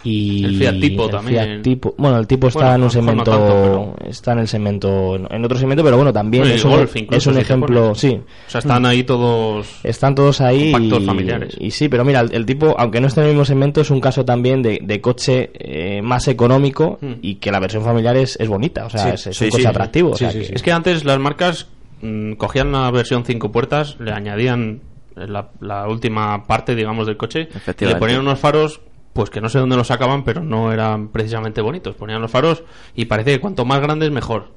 [0.03, 1.43] Y El Fiat Tipo el también.
[1.45, 4.39] Fiat Tipo- bueno, el tipo está Bueno, en a un no segmento, tanto, está en
[4.39, 7.33] el segmento, en otro segmento, pero bueno, también Bueno, es un, Golf incluso, es un
[7.35, 8.19] si ejemplo, sí.
[8.47, 11.55] O sea, están ahí todos Están todos ahí compactos y, familiares.
[11.59, 13.91] y sí, pero mira, el, el tipo, aunque no esté en el mismo segmento, es
[13.91, 17.13] un caso también de, de coche eh, más económico Hmm.
[17.21, 19.49] y que la versión familiar es, es bonita, o sea, Sí, es, es sí, un
[19.51, 19.67] coche sí.
[19.69, 20.09] atractivo.
[20.11, 20.51] o sea sí, que- sí.
[20.55, 21.67] Es que antes las marcas
[22.01, 24.81] mm, cogían la versión 5 puertas, le añadían
[25.15, 27.49] la, la última parte, digamos, del coche,
[27.79, 28.81] y le ponían unos faros,
[29.13, 31.95] pues que no sé dónde los sacaban, pero no eran precisamente bonitos.
[31.95, 32.63] Ponían los faros
[32.95, 34.49] y parece que cuanto más grandes, mejor.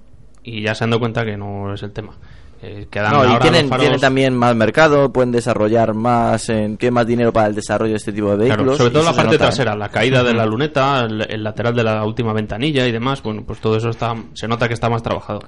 [0.43, 2.13] Y ya se han dado cuenta que no es el tema.
[2.63, 7.07] Eh, No, y tienen, faros- tienen también más mercado, pueden desarrollar más, en, tienen más
[7.07, 8.79] dinero para el desarrollo de este tipo de Claro, vehículos.
[8.79, 9.39] sobre todo la parte nota, ¿eh?
[9.49, 13.23] trasera, la caída de la luneta, el, el lateral de la última ventanilla y demás,
[13.23, 15.41] bueno, pues todo eso está, se nota que está más trabajado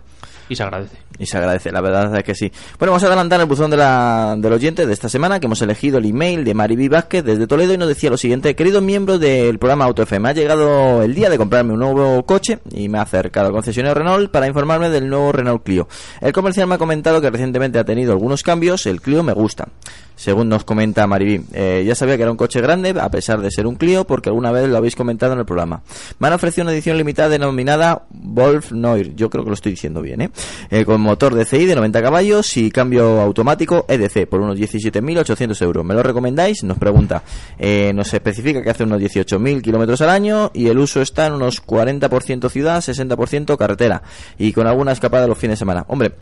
[0.48, 0.96] y se agradece.
[1.18, 2.52] Y se agradece, la verdad es que sí.
[2.78, 5.62] Bueno, vamos a adelantar el buzón de la, del oyente de esta semana, que hemos
[5.62, 8.54] elegido el email de Mariby Vázquez desde Toledo y nos decía lo siguiente.
[8.54, 12.58] Queridos miembros del programa Auto FM, ha llegado el día de comprarme un nuevo coche
[12.70, 15.88] y me ha acercado al concesionario Renault para informarme del nuevo Renault Clio.
[16.20, 19.68] El comercial me ha comentado que recientemente ha tenido algunos cambios, el Clio me gusta.
[20.16, 23.50] Según nos comenta Mariby, eh, ya sabía que era un coche grande, a pesar de
[23.50, 25.82] ser un Clio, porque alguna vez lo habéis comentado en el programa.
[26.18, 30.00] Me han ofrecido una edición limitada denominada Wolf Noir, yo creo que lo estoy diciendo
[30.00, 30.30] bien, ¿eh?
[30.70, 35.84] Eh, con motor DCI de 90 caballos y cambio automático EDC por unos 17.800 euros.
[35.84, 36.64] ¿Me lo recomendáis?
[36.64, 37.22] Nos pregunta.
[37.58, 41.34] Eh, nos especifica que hace unos 18.000 kilómetros al año y el uso está en
[41.34, 44.02] unos 40% ciudad, 60% carretera
[44.38, 45.84] y con alguna escapada los fines de semana.
[45.88, 46.14] Hombre,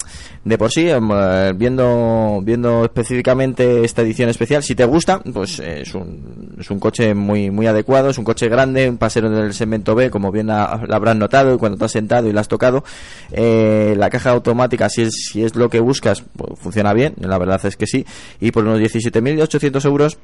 [0.44, 5.58] de por sí, em, eh, viendo, viendo específicamente esta edición especial, si te gusta, pues
[5.58, 9.30] eh, es un, es un coche muy, muy adecuado, es un coche grande, un pasero
[9.30, 12.32] del segmento B, como bien la, la habrás notado y cuando te has sentado y
[12.32, 12.84] la has tocado,
[13.32, 17.38] eh, la caja automática, si es, si es lo que buscas, pues, funciona bien, la
[17.38, 18.04] verdad es que sí,
[18.40, 20.18] y por unos 17.800 euros,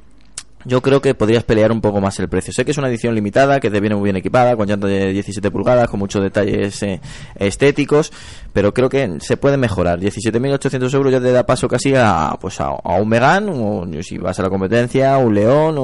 [0.64, 2.52] yo creo que podrías pelear un poco más el precio.
[2.52, 5.12] Sé que es una edición limitada, que te viene muy bien equipada, con llantas de
[5.12, 7.00] 17 pulgadas, con muchos detalles eh,
[7.36, 8.12] estéticos,
[8.52, 9.98] pero creo que se puede mejorar.
[10.00, 14.38] 17.800 euros ya te da paso casi a, pues a, un Megane, o si vas
[14.38, 15.82] a la competencia, un León, o,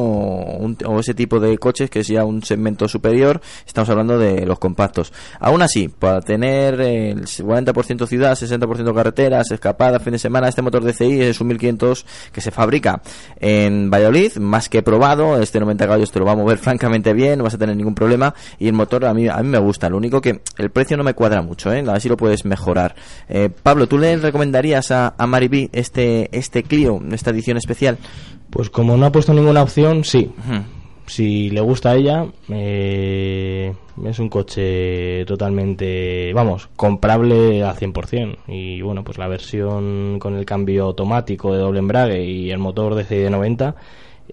[0.59, 3.41] un- o ese tipo de coches que es ya un segmento superior.
[3.67, 5.13] Estamos hablando de los compactos.
[5.41, 10.85] Aún así, para tener el 40% ciudad, 60% carreteras, escapadas, fin de semana, este motor
[10.85, 13.01] DCI es un 1500 que se fabrica
[13.41, 17.39] en Valladolid, más que probado, este 90 caballos te lo va a mover francamente bien,
[17.39, 19.89] no vas a tener ningún problema y el motor a mí, a mí me gusta,
[19.89, 21.81] lo único que el precio no me cuadra mucho, ¿eh?
[21.87, 22.95] a ver si lo puedes mejorar.
[23.29, 27.99] Eh, Pablo, ¿tú le recomendarías a, a Mariby este, este Clio, esta edición especial?
[28.51, 30.33] Pues como no ha puesto ninguna opción, sí.
[31.07, 33.73] Si le gusta a ella, eh,
[34.05, 38.39] es un coche totalmente, vamos, comprable al 100%.
[38.49, 42.95] Y bueno, pues la versión con el cambio automático de doble embrague y el motor
[42.97, 43.77] de 90,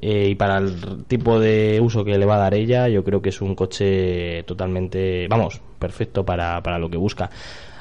[0.01, 3.21] eh, y para el tipo de uso que le va a dar ella, yo creo
[3.21, 7.29] que es un coche totalmente, vamos, perfecto para, para lo que busca.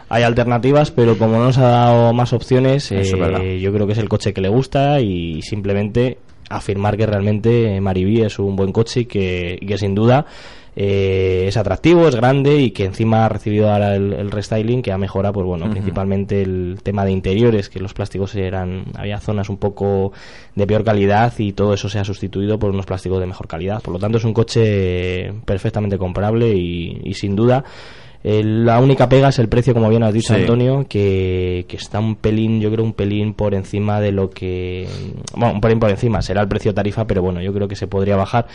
[0.08, 3.98] hay alternativas, pero como no nos ha dado más opciones, eh, yo creo que es
[3.98, 6.18] el coche que le gusta y simplemente
[6.50, 10.26] afirmar que realmente Mariví es un buen coche y que, y que sin duda
[10.74, 14.92] eh, es atractivo, es grande y que encima ha recibido ahora el, el restyling que
[14.92, 19.48] ha mejorado, pues bueno, principalmente el tema de interiores, que los plásticos eran, había zonas
[19.48, 20.12] un poco
[20.54, 23.82] de peor calidad y todo eso se ha sustituido por unos plásticos de mejor calidad.
[23.82, 27.64] Por lo tanto, es un coche perfectamente comprable y, y sin duda
[28.24, 30.40] eh, la única pega es el precio, como bien has dicho, Sí.
[30.40, 34.86] Antonio, que, que está un pelín, yo creo, un pelín por encima de lo que.
[35.34, 37.86] Bueno, un pelín por encima, será el precio tarifa, pero bueno, yo creo que se
[37.88, 38.46] podría bajar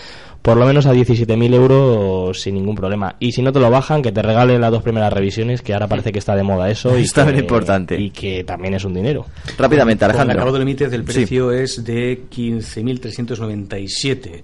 [0.42, 3.16] por lo menos a 17.000 euros sin ningún problema.
[3.20, 5.88] Y si no te lo bajan, que te regalen las dos primeras revisiones, que ahora
[5.88, 6.98] parece que está de moda eso.
[6.98, 8.00] Y Está que- bien importante.
[8.00, 9.26] Y que también es un dinero.
[9.58, 10.36] Rápidamente, Con el Alejandro.
[10.44, 11.06] acabado límite del Sí.
[11.14, 14.44] precio es de 15.397.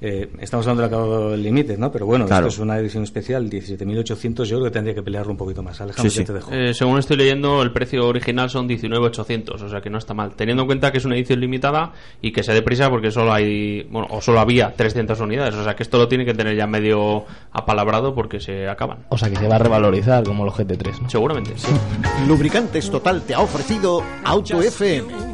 [0.00, 1.90] Eh, estamos hablando del acabado límite, ¿no?
[1.92, 2.48] Pero bueno, Claro.
[2.48, 4.44] esto es una edición especial, 17.800.
[4.48, 5.80] Yo creo que tendría que pelearlo un poquito más.
[5.80, 6.24] Alejandro, sí.
[6.24, 6.52] te dejo.
[6.52, 10.34] Eh, según estoy leyendo, el precio original son 19.800, o sea que no está mal.
[10.34, 13.32] Teniendo en cuenta que es una edición limitada y que se dé prisa porque solo
[13.32, 16.56] hay, bueno, o solo había 300 unidades, o sea que esto lo tiene que tener
[16.56, 18.98] ya medio apalabrado porque se acaban.
[19.08, 21.10] O sea que se va a revalorizar como los GT3, ¿no?
[21.10, 21.72] Seguramente, sí.
[22.26, 25.33] Lubricantes Total te ha ofrecido Auto FM.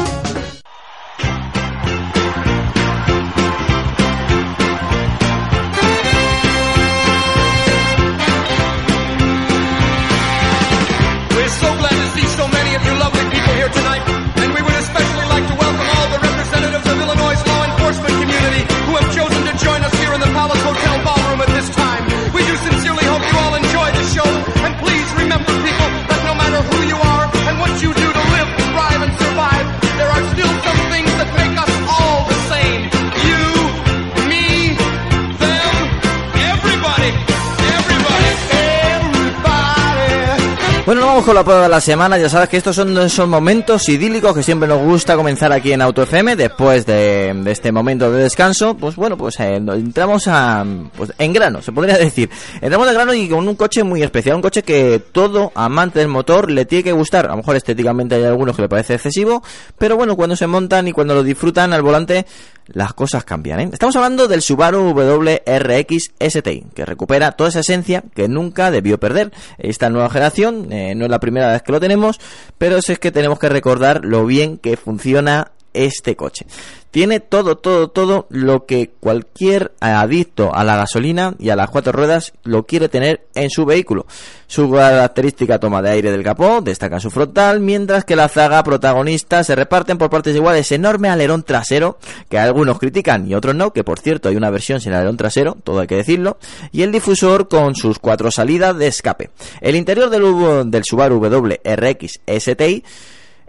[40.91, 42.17] Bueno, vamos con la prueba de la semana.
[42.17, 45.81] Ya sabes que estos son esos momentos idílicos que siempre nos gusta comenzar aquí en
[45.81, 48.75] Auto FM después de, este momento de descanso.
[48.75, 50.65] Pues bueno, pues eh, entramos a,
[50.97, 52.29] pues, en grano, se podría decir.
[52.59, 56.09] Entramos de grano y con un coche muy especial, un coche que todo amante del
[56.09, 57.27] motor le tiene que gustar.
[57.27, 59.41] A lo mejor estéticamente hay algunos que le parece excesivo,
[59.77, 62.25] pero bueno, cuando se montan y cuando lo disfrutan al volante,
[62.73, 63.59] las cosas cambian.
[63.59, 63.69] ¿eh?
[63.71, 69.31] Estamos hablando del Subaru WRX STI, que recupera toda esa esencia que nunca debió perder.
[69.57, 72.19] Esta nueva generación eh, no es la primera vez que lo tenemos,
[72.57, 76.45] pero es que tenemos que recordar lo bien que funciona este coche.
[76.91, 81.93] Tiene todo, todo, todo lo que cualquier adicto a la gasolina y a las cuatro
[81.93, 84.05] ruedas lo quiere tener en su vehículo.
[84.47, 89.45] Su característica toma de aire del capó destaca su frontal, mientras que la zaga protagonista
[89.45, 91.97] se reparten por partes iguales enorme alerón trasero,
[92.27, 95.55] que algunos critican y otros no, que por cierto hay una versión sin alerón trasero,
[95.63, 96.37] todo hay que decirlo,
[96.73, 99.29] y el difusor con sus cuatro salidas de escape.
[99.61, 102.83] El interior del, del Subaru WRX STI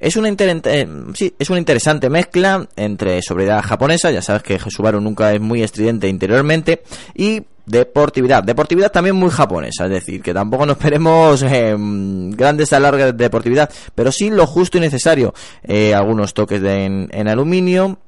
[0.02, 4.58] es una, inter- eh, sí, es una interesante mezcla entre sobriedad japonesa, ya sabes que
[4.58, 6.82] Subaru nunca es muy estridente interiormente,
[7.14, 8.42] y deportividad.
[8.42, 13.70] Deportividad también muy japonesa, es decir, que tampoco nos esperemos eh, grandes alargas de deportividad,
[13.94, 15.32] pero sí lo justo y necesario.
[15.62, 17.98] Eh, algunos toques de, en, en aluminio,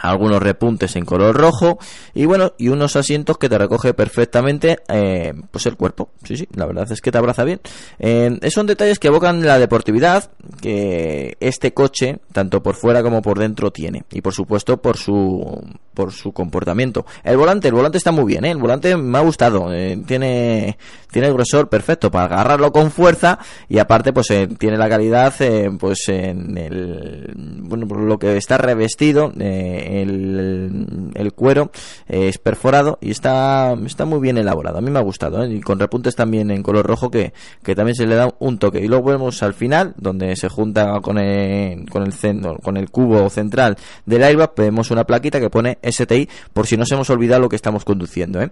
[0.00, 1.78] algunos repuntes en color rojo
[2.14, 6.10] y bueno y unos asientos que te recoge perfectamente eh, pues el cuerpo.
[6.24, 7.60] Sí sí la verdad es que te abraza bien.
[7.98, 10.30] Eh, son detalles que evocan la deportividad
[10.60, 14.04] que este coche tanto por fuera como por dentro tiene.
[14.10, 15.62] Y por supuesto por su
[15.94, 17.04] por su comportamiento.
[17.22, 18.50] El volante el volante está muy bien ¿eh?
[18.50, 19.72] el volante me ha gustado.
[19.72, 20.78] Eh, tiene
[21.10, 23.38] tiene el grosor perfecto para agarrarlo con fuerza
[23.68, 25.34] y aparte pues eh, tiene la calidad
[25.78, 31.70] pues en el bueno por lo que está revestido eh, el, cuero
[32.08, 35.52] eh, es perforado y está está muy bien elaborado a mí me ha gustado ¿eh?
[35.52, 37.32] y con repuntes también en color rojo que,
[37.62, 41.00] que también se le da un toque y luego vemos al final donde se junta
[41.00, 43.76] con el con el centro, con el cubo central
[44.06, 47.56] del airbag vemos una plaquita que pone STI por si nos hemos olvidado lo que
[47.56, 48.50] estamos conduciendo ¿eh?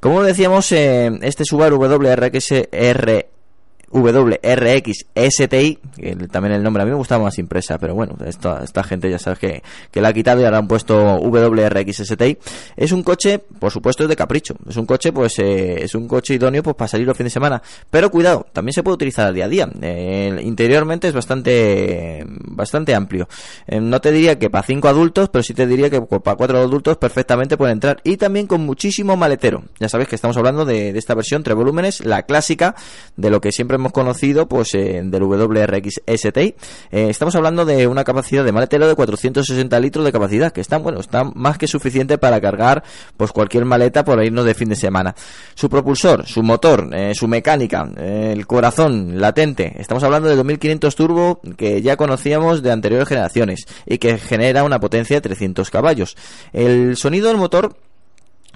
[0.00, 2.68] como decíamos eh, este Subaru WRX
[3.92, 7.94] R WRX STI, que el- también el nombre a mí me gustaba más impresa, pero
[7.94, 11.18] bueno, esta, esta gente ya sabes que, que la ha quitado y ahora han puesto
[11.18, 12.38] WRX STI.
[12.76, 14.54] Es un coche, por supuesto, es de capricho.
[14.68, 17.34] Es un coche, pues, eh, es un coche idóneo pues, para salir los fines de
[17.34, 17.62] semana.
[17.90, 19.68] Pero cuidado, también se puede utilizar al día a día.
[19.82, 23.28] Eh, interiormente es bastante, bastante amplio.
[23.66, 26.58] Eh, no te diría que para cinco adultos, pero sí te diría que para cuatro
[26.58, 28.00] adultos perfectamente pueden entrar.
[28.04, 29.64] Y también con muchísimo maletero.
[29.78, 32.74] Ya sabes que estamos hablando de, de esta versión tres volúmenes, la clásica,
[33.16, 36.54] de lo que siempre hemos conocido pues eh, del WRX STI.
[36.90, 40.78] Eh, estamos hablando de una capacidad de maletero de 460 litros de capacidad, que está
[40.78, 42.84] bueno, está más que suficiente para cargar
[43.16, 45.14] pues cualquier maleta por irnos de fin de semana.
[45.54, 49.74] Su propulsor, su motor, eh, su mecánica, el corazón latente.
[49.78, 54.78] Estamos hablando de 2500 turbo que ya conocíamos de anteriores generaciones y que genera una
[54.78, 56.16] potencia de 300 caballos.
[56.52, 57.74] El sonido del motor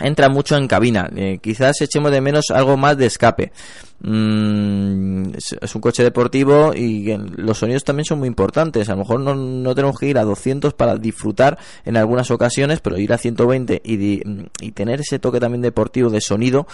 [0.00, 1.08] entra mucho en cabina.
[1.14, 3.52] Eh, quizás echemos de menos algo más de escape.
[4.00, 8.88] Mm, es, un coche deportivo y los sonidos también son muy importantes.
[8.88, 12.80] A lo mejor no, no tenemos que ir a 200 para disfrutar en algunas ocasiones,
[12.80, 14.22] pero ir a 120 y,
[14.60, 16.66] y tener ese toque también deportivo de sonido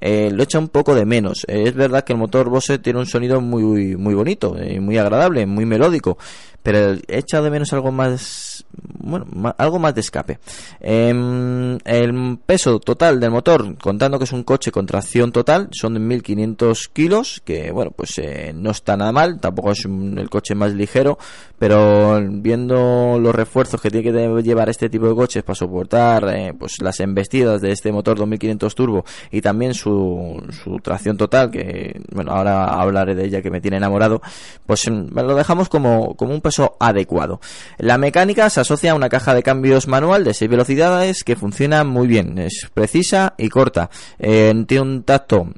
[0.00, 1.44] eh, lo echa un poco de menos.
[1.48, 5.46] Eh, es verdad que el motor Bose tiene un sonido muy muy bonito, muy agradable,
[5.46, 6.18] muy melódico,
[6.62, 8.64] pero he echado de menos algo más
[8.98, 10.38] bueno algo más de escape
[10.80, 15.94] Em, el peso total del motor contando que es un coche con tracción total son
[15.94, 20.28] de 1500 kilos que bueno pues eh, no está nada mal tampoco es un- el
[20.28, 21.18] coche más ligero
[21.58, 26.52] pero viendo los refuerzos que tiene que llevar este tipo de coches para soportar eh,
[26.58, 32.00] pues las embestidas de este motor 2500 turbo y también su, su tracción total que
[32.12, 34.20] bueno ahora hablaré de ella que me tiene enamorado
[34.66, 37.40] pues mm, lo dejamos como, como un peso adecuado.
[37.78, 41.84] La mecánica se asocia a una caja de cambios manual de 6 velocidades que funciona
[41.84, 42.38] muy bien
[42.72, 45.48] precisa y corta Eh, tiene un tacto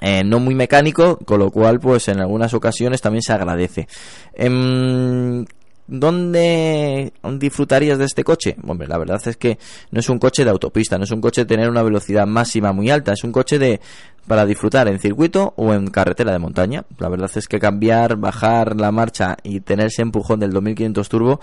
[0.00, 3.86] eh, no muy mecánico, con lo cual, pues en algunas ocasiones también se agradece.
[4.34, 5.44] Em,
[5.92, 8.54] ¿Dónde disfrutarías de este coche?
[8.64, 9.58] Hombre, la verdad es que
[9.90, 12.72] no es un coche de autopista, no es un coche de tener una velocidad máxima
[12.72, 13.80] muy alta, es un coche de
[14.28, 16.84] para disfrutar en circuito o en carretera de montaña.
[16.98, 21.40] La verdad es que cambiar, bajar la marcha y tener ese empujón del 2500 turbo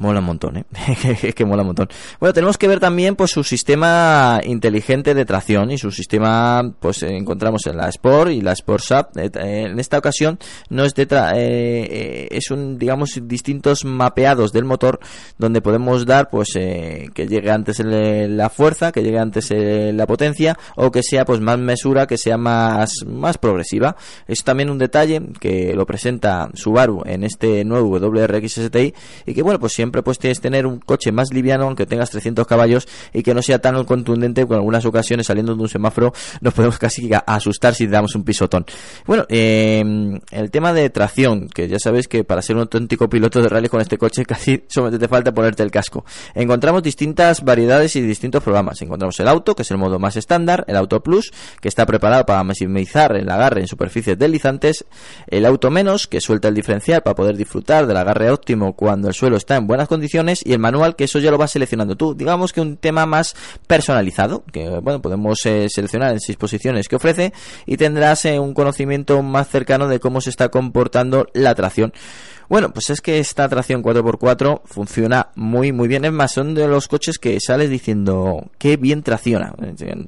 [0.00, 0.64] Mola un montón, ¿eh?
[1.22, 1.88] es que mola un montón.
[2.18, 7.02] Bueno, tenemos que ver también pues su sistema inteligente de tracción y su sistema pues
[7.02, 9.06] eh, encontramos en la Sport y la Sport Sub.
[9.16, 10.38] Eh, eh, en esta ocasión
[10.70, 15.00] no es de tra- es un digamos distintos mapeados del motor
[15.36, 20.90] donde podemos dar pues que llegue antes la fuerza, que llegue antes la potencia o
[20.90, 23.96] que sea pues más mesura, que sea más más progresiva.
[24.26, 28.94] Es también un detalle que lo presenta Subaru en este nuevo WRX STI
[29.26, 32.10] y que bueno, pues siempre pues tienes que tener un coche más liviano aunque tengas
[32.10, 35.68] 300 caballos y que no sea tan contundente que en algunas ocasiones saliendo de un
[35.68, 38.64] semáforo nos podemos casi asustar si damos un pisotón.
[39.06, 39.82] Bueno, eh,
[40.30, 43.68] el tema de tracción, que ya sabes que para ser un auténtico piloto de rally
[43.68, 46.04] con este coche casi solamente te falta ponerte el casco.
[46.34, 48.80] Encontramos distintas variedades y distintos programas.
[48.82, 52.26] Encontramos el auto, que es el modo más estándar, el auto plus, que está preparado
[52.26, 54.84] para maximizar el agarre en superficies deslizantes,
[55.26, 59.14] el auto menos, que suelta el diferencial para poder disfrutar del agarre óptimo cuando el
[59.14, 62.14] suelo está en buenas condiciones, y el manual, que eso ya lo vas seleccionando tú.
[62.14, 63.34] Digamos que un tema más
[63.66, 67.32] personalizado, que bueno, podemos eh, seleccionar en seis posiciones que ofrece
[67.64, 71.94] y tendrás eh, un conocimiento más cercano de cómo se está comportando la tracción.
[72.50, 76.04] Bueno, pues es que esta tracción 4x4 funciona muy muy bien.
[76.04, 79.54] Es más, son de los coches que sales diciendo qué bien tracciona.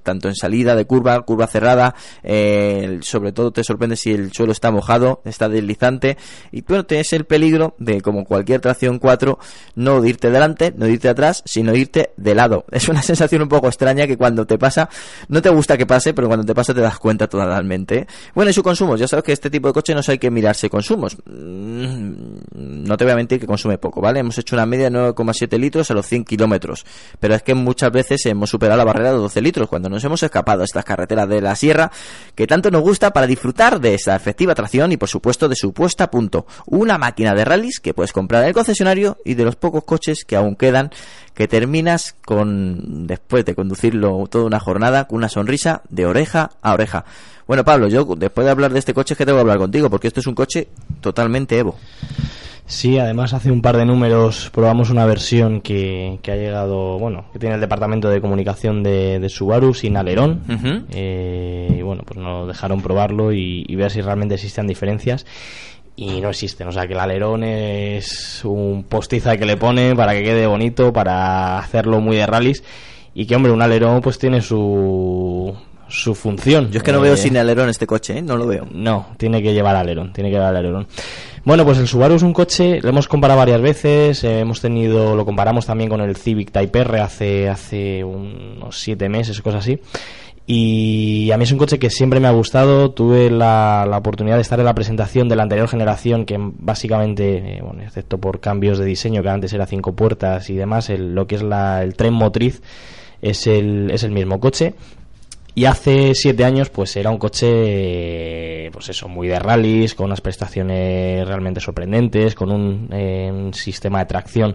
[0.03, 4.51] Tanto en salida de curva, curva cerrada, eh, sobre todo te sorprende si el suelo
[4.51, 6.17] está mojado, está deslizante.
[6.51, 9.39] Y bueno, tienes el peligro de, como cualquier tracción 4,
[9.77, 12.65] no irte delante, no irte atrás, sino irte de lado.
[12.73, 14.89] Es una sensación un poco extraña que cuando te pasa,
[15.29, 18.09] no te gusta que pase, pero cuando te pasa te das cuenta totalmente.
[18.35, 20.69] Bueno, y su consumo, ya sabes que este tipo de coche no hay que mirarse
[20.69, 21.17] consumos.
[21.27, 24.21] Mm, No te voy a mentir que consume poco, ¿vale?
[24.21, 26.85] Hemos hecho una media de 9,7 litros a los 100 kilómetros.
[27.21, 30.23] Pero es que muchas veces hemos superado la barrera de 12 litros cuando nos hemos
[30.23, 31.91] escapado a estas carreteras de la sierra
[32.35, 35.73] que tanto nos gusta para disfrutar de esa efectiva tracción y por supuesto de su
[35.73, 36.47] puesta a punto.
[36.67, 40.25] Una máquina de rallies que puedes comprar en el concesionario y de los pocos coches
[40.25, 40.91] que aún quedan
[41.35, 46.75] que terminas con, después de conducirlo toda una jornada, con una sonrisa de oreja a
[46.75, 47.05] oreja.
[47.47, 49.91] Bueno, Pablo, yo después de hablar de este coche, es que tengo que hablar contigo,
[49.91, 50.69] porque esto es un coche
[51.01, 51.77] totalmente Evo.
[52.65, 57.27] Sí, además hace un par de números probamos una versión que, que ha llegado, bueno,
[57.33, 60.41] que tiene el departamento de comunicación de, de Subaru sin alerón.
[60.91, 65.27] Eh, y bueno, pues nos dejaron probarlo y, y ver si realmente existen diferencias.
[65.95, 70.15] Y no existen, o sea que el alerón es un postiza que le pone para
[70.15, 72.65] que quede bonito, para hacerlo muy de rallies.
[73.15, 75.55] Y que, hombre, un alerón pues tiene su,
[75.89, 76.71] su función.
[76.71, 78.23] Yo es que no Eh, veo sin alerón este coche, ¿eh?
[78.23, 78.67] No lo veo.
[78.73, 80.87] no, tiene que llevar alerón, tiene que llevar alerón.
[81.45, 85.15] Bueno, pues el Subaru es un coche, lo hemos comparado varias veces, eh, hemos tenido,
[85.17, 89.79] lo comparamos también con el Civic Type R hace, hace unos siete meses, cosas así.
[90.55, 92.91] Y a mí es un coche que siempre me ha gustado.
[92.91, 97.63] Tuve la, oportunidad de estar en la presentación de la anterior generación, que básicamente, eh,
[97.63, 101.27] bueno, excepto por cambios de diseño, que antes era cinco puertas y demás, el- lo
[101.27, 102.61] que es la- el tren motriz
[103.23, 104.75] es el, es el mismo coche.
[105.55, 107.47] Y hace siete años, pues era un coche,
[108.67, 113.55] eh, pues eso, muy de rallies, con unas prestaciones realmente sorprendentes, con un, eh, un
[113.55, 114.55] sistema de tracción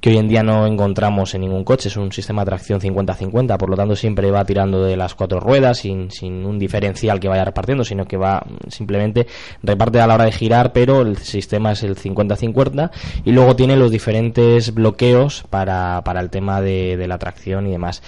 [0.00, 3.56] que hoy en día no encontramos en ningún coche, es un sistema de tracción 50-50,
[3.56, 7.26] por lo tanto siempre va tirando de las cuatro ruedas sin, sin un diferencial que
[7.28, 9.26] vaya repartiendo, sino que va simplemente
[9.62, 12.90] reparte a la hora de girar, pero el sistema es el 50-50
[13.24, 17.70] y luego tiene los diferentes bloqueos para, para el tema de, de la tracción y
[17.72, 18.02] demás.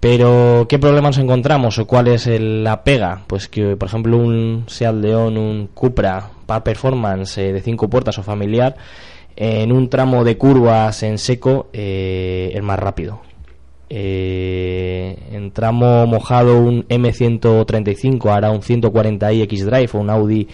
[0.00, 3.22] Pero, ¿qué problemas encontramos o cuál es el- la pega?
[3.26, 8.18] Pues que, por ejemplo, un Seat León, un Cupra para performance eh, de cinco puertas
[8.18, 8.76] o familiar,
[9.36, 13.20] en un tramo de curvas en seco eh, es más rápido.
[13.88, 20.48] Eh, en tramo mojado un M135 hará un 140i X-Drive o un Audi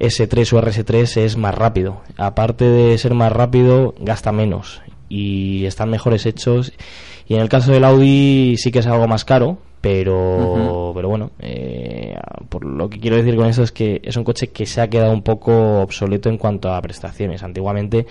[0.00, 2.00] S3 o RS3 es más rápido.
[2.16, 6.72] Aparte de ser más rápido, gasta menos y están mejores hechos.
[7.26, 11.30] Y en el caso del Audi sí que es algo más caro, pero, pero bueno,
[11.40, 12.16] eh,
[12.48, 14.88] por lo que quiero decir con eso es que es un coche que se ha
[14.88, 17.42] quedado un poco obsoleto en cuanto a prestaciones.
[17.42, 18.06] Antiguamente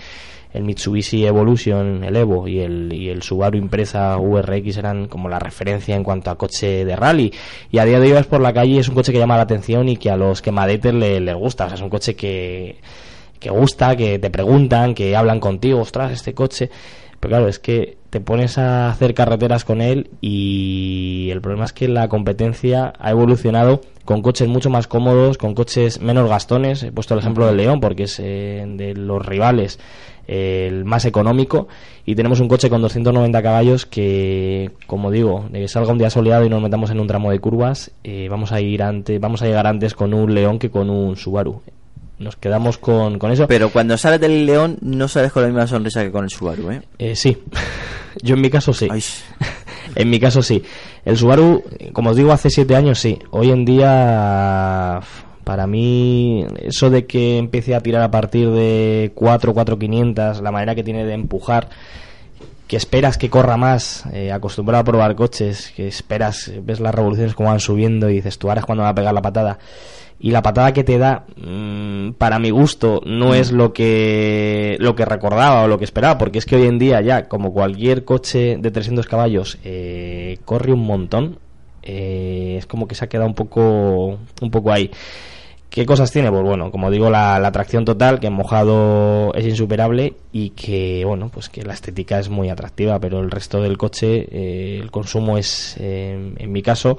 [0.52, 5.38] el Mitsubishi Evolution, el Evo y el, y el Subaru Impreza VRX eran como la
[5.40, 7.32] referencia en cuanto a coche de rally.
[7.72, 9.42] Y a día de hoy vas por la calle es un coche que llama la
[9.42, 11.64] atención y que a los quemadetes le- les gusta.
[11.64, 12.76] O sea, es un coche que,
[13.40, 16.70] que gusta, que te preguntan, que hablan contigo, ostras, este coche.
[17.18, 21.72] Pero claro, es que te pones a hacer carreteras con él y el problema es
[21.72, 26.84] que la competencia ha evolucionado con coches mucho más cómodos, con coches menos gastones.
[26.84, 29.80] He puesto el ejemplo del León porque es eh, de los rivales
[30.28, 31.66] eh, el más económico
[32.06, 36.44] y tenemos un coche con 290 caballos que, como digo, que salga un día soleado
[36.44, 39.46] y nos metamos en un tramo de curvas, eh, vamos a ir antes, vamos a
[39.46, 41.62] llegar antes con un León que con un Subaru.
[42.18, 43.46] Nos quedamos con, con eso.
[43.48, 46.70] Pero cuando sales del León no sales con la misma sonrisa que con el Subaru,
[46.70, 46.82] ¿eh?
[46.98, 47.36] Eh, sí,
[48.22, 48.88] yo en mi caso sí.
[49.94, 50.62] en mi caso sí.
[51.04, 53.18] El Subaru, como os digo, hace siete años sí.
[53.30, 55.00] Hoy en día,
[55.42, 60.52] para mí, eso de que empiece a tirar a partir de 4, 4, 500, la
[60.52, 61.68] manera que tiene de empujar,
[62.68, 67.34] que esperas que corra más, eh, acostumbrado a probar coches, que esperas, ves las revoluciones
[67.34, 69.58] como van subiendo y dices, tú ahora es cuando va a pegar la patada.
[70.18, 74.94] Y la patada que te da, mm, para mi gusto, no es lo que, lo
[74.94, 78.04] que recordaba o lo que esperaba, porque es que hoy en día ya, como cualquier
[78.04, 81.38] coche de 300 caballos, eh, corre un montón,
[81.82, 84.90] eh, es como que se ha quedado un poco, un poco ahí.
[85.74, 86.30] ¿Qué cosas tiene?
[86.30, 91.02] Pues bueno, como digo, la, la tracción total, que en mojado es insuperable y que,
[91.04, 94.92] bueno, pues que la estética es muy atractiva, pero el resto del coche, eh, el
[94.92, 96.96] consumo es, eh, en mi caso,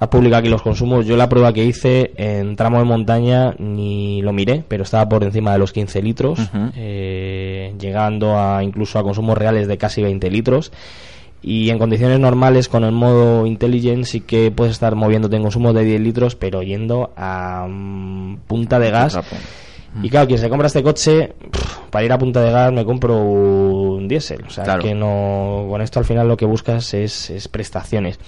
[0.00, 1.04] ha publicado aquí los consumos.
[1.06, 5.22] Yo la prueba que hice en tramo de montaña ni lo miré, pero estaba por
[5.22, 6.40] encima de los 15 litros,
[6.74, 10.72] eh, llegando a incluso a consumos reales de casi 20 litros.
[11.42, 15.72] Y en condiciones normales, con el modo Intelligent, sí que puedes estar moviéndote en consumo
[15.72, 19.18] de 10 litros, pero yendo a mm, punta de gas.
[20.02, 22.84] Y claro, quien se compra este coche, pff, para ir a punta de gas me
[22.84, 24.44] compro un diésel.
[24.46, 24.82] O sea, Claro.
[24.82, 25.66] que no.
[25.68, 28.18] Con esto al final lo que buscas es, es prestaciones.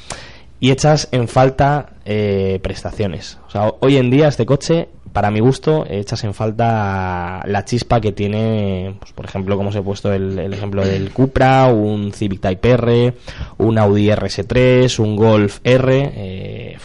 [0.62, 3.36] Y echas en falta eh, prestaciones.
[3.48, 8.00] O sea, hoy en día este coche, para mi gusto, echas en falta la chispa
[8.00, 12.40] que tiene, pues, por ejemplo, como os he puesto el, ejemplo del Cupra, un Civic
[12.40, 13.14] Type R,
[13.58, 16.12] un Audi RS3, un Golf R.
[16.14, 16.76] eh,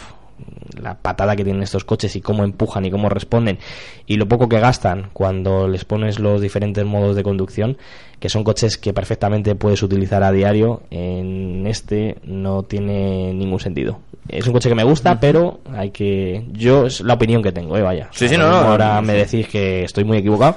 [0.78, 3.58] la patada que tienen estos coches y cómo empujan y cómo responden
[4.06, 7.76] y lo poco que gastan cuando les pones los diferentes modos de conducción
[8.20, 14.00] que son coches que perfectamente puedes utilizar a diario en este no tiene ningún sentido.
[14.28, 17.76] Es un coche que me gusta pero hay que yo es la opinión que tengo
[17.76, 18.08] eh, vaya.
[18.12, 19.36] Sí, O sea, sí, lo no, mismo no, ahora no, me sí.
[19.38, 20.56] decís que estoy muy equivocado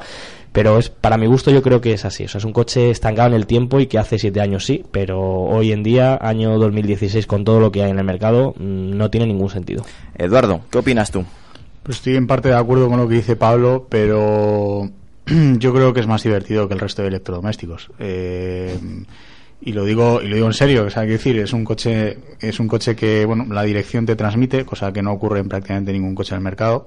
[0.51, 2.91] pero es para mi gusto yo creo que es así o sea es un coche
[2.91, 6.57] estancado en el tiempo y que hace siete años sí pero hoy en día año
[6.57, 9.83] 2016 con todo lo que hay en el mercado mm, no tiene ningún sentido
[10.17, 11.25] Eduardo, ¿qué opinas tú?
[11.83, 14.89] Pues estoy en parte de acuerdo con lo que dice Pablo, pero
[15.25, 17.89] yo creo que es más divertido que el resto de electrodomésticos.
[17.97, 18.77] Eh,
[19.63, 22.17] y lo digo y lo digo en serio, o sea, quiero decir, es un coche
[22.39, 25.91] es un coche que bueno, la dirección te transmite, cosa que no ocurre en prácticamente
[25.91, 26.85] ningún coche del mercado.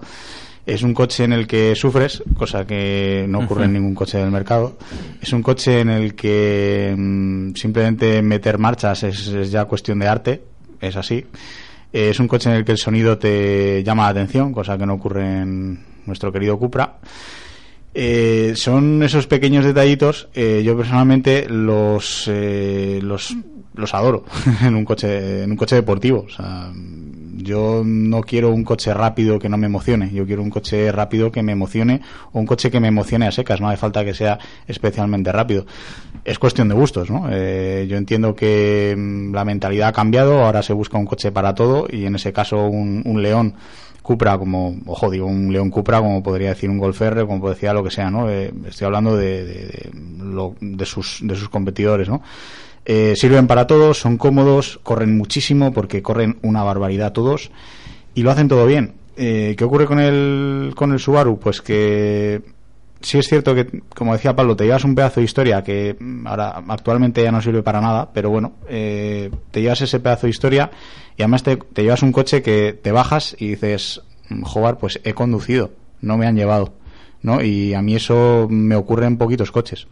[0.66, 4.30] Es un coche en el que sufres, cosa que no ocurre en ningún coche del
[4.30, 4.76] mercado.
[5.20, 10.08] Es un coche en el que mm, simplemente meter marchas es, es ya cuestión de
[10.08, 10.42] arte,
[10.80, 11.26] es así.
[11.92, 14.86] Eh, es un coche en el que el sonido te llama la atención, cosa que
[14.86, 16.98] no ocurre en nuestro querido Cupra.
[17.96, 23.36] Eh, son esos pequeños detallitos, eh, yo personalmente los, eh, los,
[23.74, 24.24] los adoro
[24.62, 26.24] en un coche, en un coche deportivo.
[26.26, 26.72] O sea,
[27.44, 31.30] yo no quiero un coche rápido que no me emocione, yo quiero un coche rápido
[31.30, 32.00] que me emocione
[32.32, 35.66] o un coche que me emocione a secas, no hace falta que sea especialmente rápido.
[36.24, 37.28] Es cuestión de gustos, ¿no?
[37.30, 41.54] Eh, yo entiendo que mm, la mentalidad ha cambiado, ahora se busca un coche para
[41.54, 43.54] todo y en ese caso un, un León
[44.02, 47.72] Cupra como, ojo, digo un León Cupra como podría decir un Golf R, como decía
[47.72, 48.28] lo que sea, ¿no?
[48.30, 49.90] Eh, estoy hablando de, de, de,
[50.22, 52.20] lo- de sus, de sus competidores, ¿no?
[52.86, 57.50] Eh, sirven para todos, son cómodos, corren muchísimo porque corren una barbaridad todos
[58.14, 58.94] y lo hacen todo bien.
[59.16, 61.38] Eh, ¿Qué ocurre con el, con el Subaru?
[61.38, 62.42] Pues que
[63.00, 66.26] sí es cierto que, como decía Pablo, te llevas un pedazo de historia que mm,
[66.26, 70.30] ahora actualmente ya no sirve para nada, pero bueno, eh, te llevas ese pedazo de
[70.30, 70.70] historia
[71.16, 75.00] y además te, te llevas un coche que te bajas y dices, "Mm, joder, pues
[75.04, 75.70] he conducido,
[76.00, 76.74] no me han llevado,
[77.22, 77.42] ¿no?
[77.42, 79.86] Y a mí eso me ocurre en poquitos coches.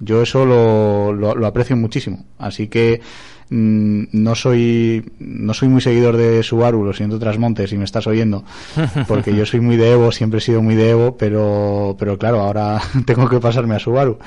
[0.00, 2.24] Yo eso lo, lo, lo aprecio muchísimo.
[2.38, 3.00] Así que
[3.50, 8.06] mm, no soy no soy muy seguidor de Subaru, lo siento Trasmontes si me estás
[8.06, 8.44] oyendo,
[9.08, 12.40] porque yo soy muy de Evo, siempre he sido muy de Evo, pero pero claro,
[12.40, 14.18] ahora tengo que pasarme a Subaru.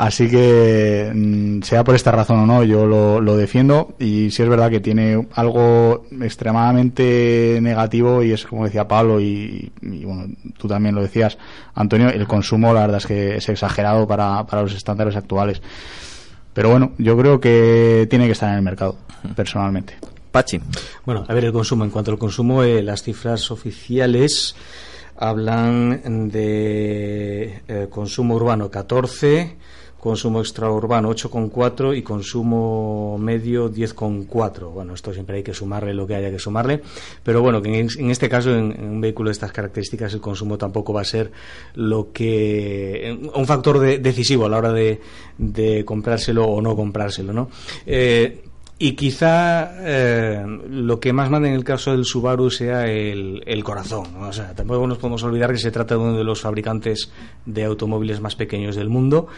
[0.00, 4.42] Así que mm, sea por esta razón o no, yo lo, lo defiendo y sí
[4.42, 10.34] es verdad que tiene algo extremadamente negativo y es como decía Pablo y, y, bueno,
[10.56, 11.36] tú también lo decías,
[11.74, 15.60] Antonio, el consumo la verdad es que es exagerado para, para los estándares actuales.
[16.52, 18.96] Pero bueno, yo creo que tiene que estar en el mercado,
[19.36, 19.96] personalmente.
[20.30, 20.60] Pachi.
[21.04, 21.84] Bueno, a ver, el consumo.
[21.84, 24.54] En cuanto al consumo, eh, las cifras oficiales
[25.16, 29.56] hablan de eh, consumo urbano 14,
[30.00, 34.72] consumo extraurbano 8,4 y consumo medio 10,4.
[34.72, 36.80] Bueno, esto siempre hay que sumarle lo que haya que sumarle,
[37.22, 40.92] pero bueno, que en, este caso, en, un vehículo de estas características, el consumo tampoco
[40.92, 41.30] va a ser
[41.74, 45.00] lo que un factor de- decisivo a la hora de,
[45.36, 47.50] de comprárselo o no comprárselo, ¿no?
[47.86, 48.44] Eh,
[48.82, 54.06] y quizá eh, lo que más manda en el caso del Subaru sea el, corazón.
[54.22, 57.12] O sea, tampoco nos podemos olvidar que se trata de uno de los fabricantes
[57.44, 59.28] de automóviles más pequeños del mundo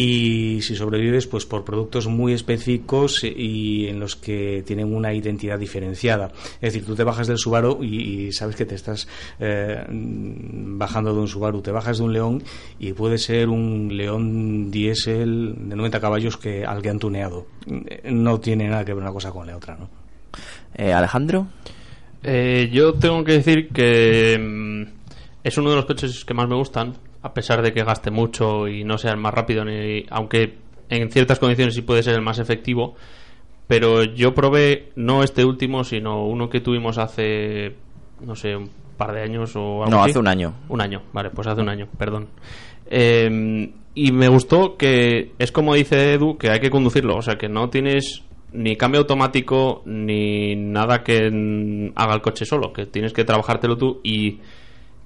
[0.00, 5.58] y si sobrevives pues por productos muy específicos y en los que tienen una identidad
[5.58, 6.30] diferenciada.
[6.60, 9.08] Es decir, tú te bajas del Subaru y, y sabes que te estás
[9.40, 12.44] eh, bajando de un Subaru, te bajas de un León
[12.78, 17.48] y puede ser un León diésel de 90 caballos que al que han tuneado.
[18.04, 19.90] No tiene nada que ver una cosa con la otra, ¿no?
[20.76, 21.48] Eh, Alejandro.
[22.22, 24.82] Eh, yo tengo que decir que mm,
[25.42, 26.94] es uno de los coches que más me gustan,
[27.28, 31.10] a pesar de que gaste mucho y no sea el más rápido, ni, aunque en
[31.10, 32.94] ciertas condiciones sí puede ser el más efectivo.
[33.66, 37.74] Pero yo probé no este último, sino uno que tuvimos hace,
[38.20, 40.10] no sé, un par de años o algo No, así.
[40.10, 40.54] hace un año.
[40.70, 42.28] Un año, vale, pues hace un año, perdón.
[42.90, 47.36] Eh, y me gustó que es como dice Edu, que hay que conducirlo, o sea
[47.36, 48.22] que no tienes
[48.52, 54.00] ni cambio automático ni nada que haga el coche solo, que tienes que trabajártelo tú
[54.02, 54.38] y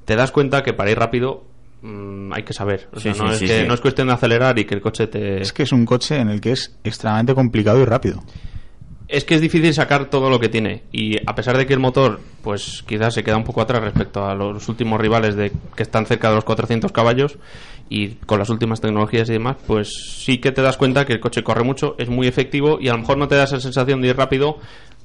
[0.05, 1.43] te das cuenta que para ir rápido
[1.82, 2.88] mm, hay que saber.
[2.92, 3.66] O Sí, sea, no, sí, es sí, que, sí.
[3.68, 5.40] no es cuestión de acelerar y que el coche te...
[5.42, 8.22] Es que es un coche en el que es extremadamente complicado y rápido.
[9.09, 11.80] es que es difícil sacar todo lo que tiene y a pesar de que el
[11.80, 15.82] motor pues quizás se queda un poco atrás respecto a los últimos rivales de que
[15.82, 17.36] están cerca de los 400 caballos
[17.90, 19.92] y con las últimas tecnologías y demás pues
[20.24, 22.92] sí que te das cuenta que el coche corre mucho es muy efectivo y a
[22.92, 24.59] lo mejor no te da esa sensación de ir rápido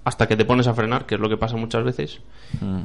[0.07, 2.21] hasta que te pones a frenar que es lo que pasa muchas veces.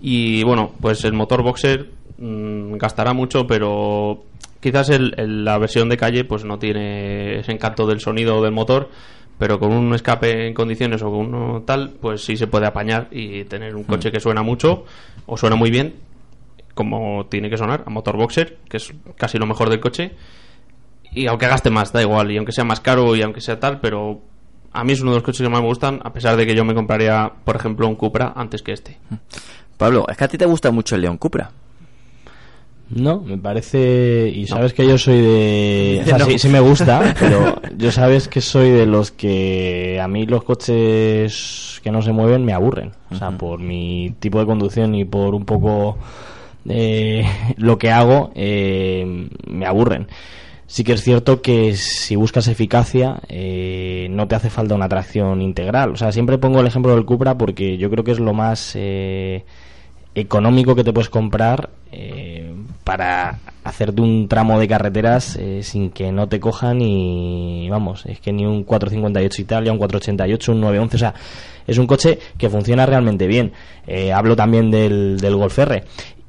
[0.01, 1.89] Y bueno pues el motor boxer
[2.19, 4.25] mm, gastará mucho pero
[4.61, 8.53] quizás el- el- la versión de calle pues no tiene ese encanto del sonido del
[8.53, 8.89] motor
[9.39, 13.09] pero con un escape en condiciones o con uno tal, pues sí se puede apañar
[13.11, 14.85] y tener un coche que suena mucho
[15.27, 15.95] o suena muy bien,
[16.75, 20.13] como tiene que sonar, a motor boxer, que es casi lo mejor del coche.
[21.13, 23.81] Y aunque gaste más, da igual, y aunque sea más caro y aunque sea tal,
[23.81, 24.21] pero
[24.73, 26.55] a mí es uno de los coches que más me gustan, a pesar de que
[26.55, 28.99] yo me compraría, por ejemplo, un Cupra antes que este.
[29.77, 31.51] Pablo, es que a ti te gusta mucho el León Cupra.
[32.91, 34.31] No, me parece.
[34.35, 36.01] Y sabes que yo soy de.
[36.05, 36.27] O sea, No.
[36.27, 39.99] sí, sí me gusta, pero yo sabes que soy de los que.
[40.03, 42.93] A mí los coches que no se mueven me aburren.
[43.11, 45.97] O sea, por mi tipo de conducción y por un poco.
[46.69, 47.25] eh,
[47.57, 50.09] lo que hago, eh, me aburren.
[50.67, 55.43] Sí que es cierto que si buscas eficacia, eh, no te hace falta una tracción
[55.43, 55.93] integral.
[55.93, 58.73] O sea, siempre pongo el ejemplo del Cupra porque yo creo que es lo más
[58.75, 59.45] eh,
[60.15, 66.11] económico que te puedes comprar eh, para hacerte un tramo de carreteras eh, sin que
[66.11, 70.97] no te cojan y vamos, es que ni un 458 Italia, un 488, un 911,
[70.97, 71.15] o sea,
[71.67, 73.53] es un coche que funciona realmente bien.
[73.87, 75.85] Eh, hablo también del, del Golf R.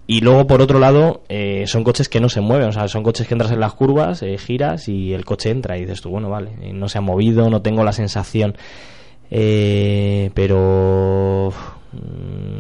[0.05, 3.03] Y luego, por otro lado, eh, son coches que no se mueven, o sea, son
[3.03, 6.09] coches que entras en las curvas, eh, giras y el coche entra y dices tú,
[6.09, 8.55] bueno, vale, eh, no se ha movido, no tengo la sensación,
[9.31, 11.53] eh, pero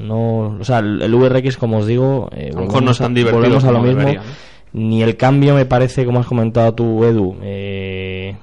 [0.03, 3.13] no, o sea, el, VRX, como os digo, eh, A lo mejor no es tan
[3.13, 3.99] divertido volvemos a lo mismo.
[3.99, 4.25] debería, ¿no?
[4.73, 8.35] Ni el cambio me parece, como has comentado tú, Edu, eh,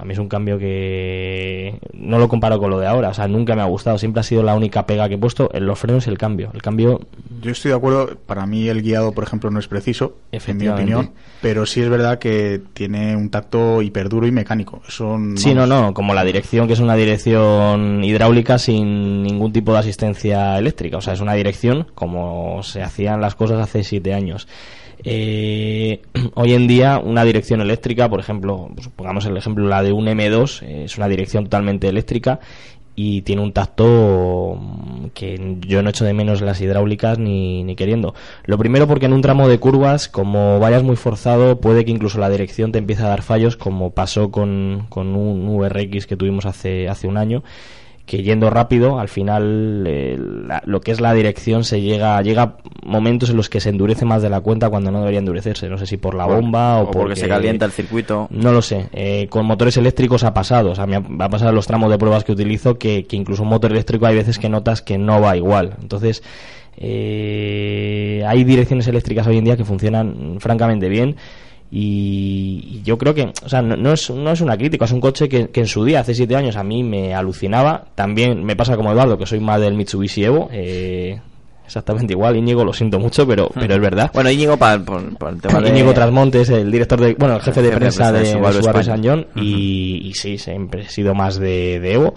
[0.00, 3.10] A mí es un cambio que no lo comparo con lo de ahora.
[3.10, 3.98] O sea, nunca me ha gustado.
[3.98, 6.50] Siempre ha sido la única pega que he puesto en los frenos y el cambio.
[6.54, 7.00] El cambio
[7.42, 10.68] Yo estoy de acuerdo, para mí el guiado, por ejemplo, no es preciso, en mi
[10.68, 11.10] opinión,
[11.40, 14.82] pero sí es verdad que tiene un tacto hiperduro y mecánico.
[14.88, 19.72] Eso, Sí, no, no, como la dirección, que es una dirección hidráulica sin ningún tipo
[19.72, 20.96] de asistencia eléctrica.
[20.98, 24.48] O sea, es una dirección como se hacían las cosas hace siete años.
[25.04, 26.00] Eh,
[26.34, 30.06] hoy en día, una dirección eléctrica, por ejemplo, pues, pongamos el ejemplo, la de un
[30.06, 32.40] M2, eh, es una dirección totalmente eléctrica
[32.96, 37.62] y tiene un tacto mm, que yo no echo de menos en las hidráulicas ni,
[37.64, 38.14] ni queriendo.
[38.44, 42.18] Lo primero porque en un tramo de curvas, como vayas muy forzado, puede que incluso
[42.18, 46.44] la dirección te empiece a dar fallos, como pasó con, con un VRX que tuvimos
[46.46, 47.42] hace, hace un año
[48.06, 52.56] que yendo rápido, al final eh, la- lo que es la dirección se llega llega
[52.90, 55.68] momentos en los que se endurece más de la cuenta cuando no debería endurecerse.
[55.68, 58.26] No sé si por la bomba o, o porque se calienta el circuito.
[58.30, 58.88] No lo sé.
[58.92, 60.72] Eh, con motores eléctricos ha pasado.
[60.72, 63.04] O sea, me ha, va a pasar en los tramos de pruebas que utilizo que,
[63.04, 65.76] que incluso un motor eléctrico hay veces que notas que no va igual.
[65.80, 66.22] Entonces,
[66.76, 71.16] eh, hay direcciones eléctricas hoy en día que funcionan francamente bien.
[71.72, 75.00] Y, yo creo que, o sea, no, no es, no es una crítica, es un
[75.00, 77.84] coche que, que en su día, hace siete años, a mí me alucinaba.
[77.94, 80.48] También me pasa como Eduardo, que soy más del Mitsubishi Evo.
[80.52, 81.20] eh,
[81.70, 84.10] exactamente igual, Íñigo, lo siento mucho, pero, pero es verdad.
[84.12, 85.68] Bueno, Íñigo, para, por, por el tema de...
[85.70, 88.82] Íñigo Trasmontes, el director de, bueno, el jefe de Jefe prensa de de, de Subaru.
[88.82, 92.14] San John y, y sí, siempre he sido más de, de Evo.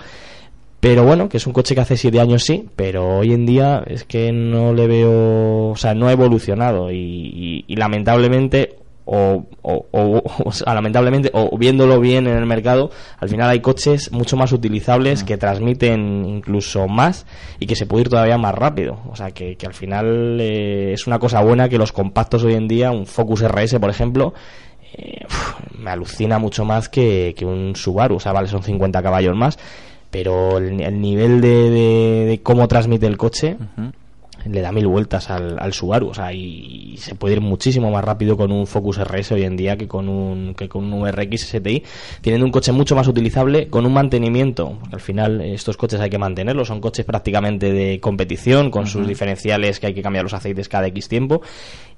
[0.79, 3.83] Pero bueno, que es un coche que hace siete años sí, pero hoy en día
[3.87, 8.75] es que no le veo, o sea, no ha evolucionado y, y- y lamentablemente
[9.05, 12.89] o, o- o- o lamentablemente o viéndolo bien en el mercado,
[13.19, 17.25] al final hay coches mucho más utilizables que transmiten incluso más
[17.59, 18.99] y que se puede ir todavía más rápido.
[19.09, 22.53] O sea, que, que al final eh, es una cosa buena que los compactos hoy
[22.53, 24.33] en día, un Focus RS por ejemplo,
[24.95, 28.15] eh, uf, me alucina mucho más que, que un Subaru.
[28.15, 29.57] O sea, vale, son 50 caballos más,
[30.11, 33.57] pero el, el nivel de, de- de cómo transmite el coche
[34.45, 36.09] le da mil vueltas al, al Subaru.
[36.09, 39.43] O sea, y, y se puede ir muchísimo más rápido con un Focus RS hoy
[39.43, 41.83] en día que con un, que con un RX STI,
[42.21, 46.09] teniendo un coche mucho más utilizable, con un mantenimiento, porque al final estos coches hay
[46.09, 50.33] que mantenerlos, son coches prácticamente de competición, con sus diferenciales que hay que cambiar los
[50.33, 51.41] aceites cada X tiempo.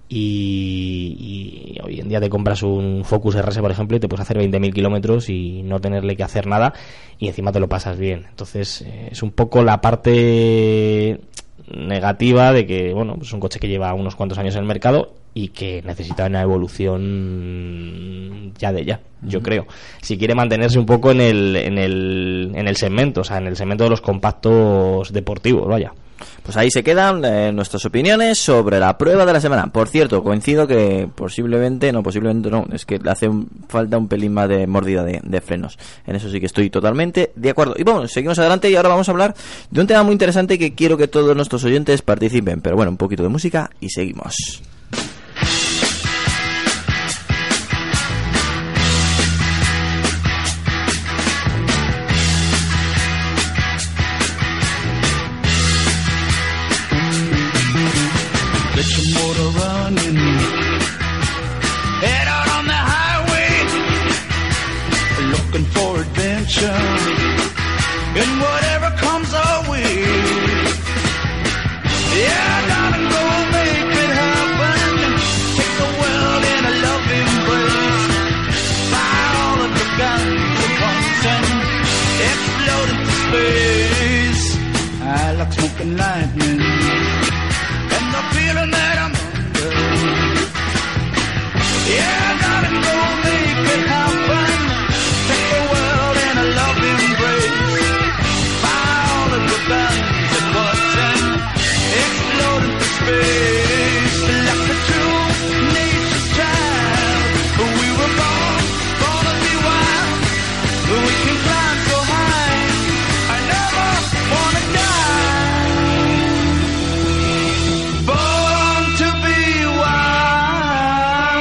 [0.07, 4.21] Y, y hoy en día te compras un Focus RS, por ejemplo, y te puedes
[4.21, 6.73] hacer 20.000 kilómetros y no tenerle que hacer nada,
[7.17, 8.27] y encima te lo pasas bien.
[8.29, 11.19] Entonces, eh, es un poco la parte
[11.73, 14.67] negativa de que, bueno, pues es un coche que lleva unos cuantos años en el
[14.67, 17.73] mercado y que necesita una evolución
[18.57, 19.67] ya de ya, yo creo.
[20.01, 23.47] Si quiere mantenerse un poco en el, en el, en el segmento, o sea, en
[23.47, 25.93] el segmento de los compactos deportivos, vaya.
[26.43, 29.67] Pues ahí se quedan eh, nuestras opiniones sobre la prueba de la semana.
[29.67, 34.07] Por cierto, coincido que posiblemente, no, posiblemente no, es que le hace un- falta un
[34.07, 35.77] pelín más de mordida de, de frenos.
[36.05, 37.73] En eso sí que estoy totalmente de acuerdo.
[37.77, 39.35] Y bueno, seguimos adelante y ahora vamos a hablar
[39.71, 42.61] de un tema muy interesante que quiero que todos nuestros oyentes participen.
[42.61, 44.61] Pero bueno, un poquito de música y seguimos.
[59.85, 60.15] Running.
[62.05, 63.51] Head out on the highway.
[65.33, 66.81] Looking for adventure.
[68.21, 68.74] And whatever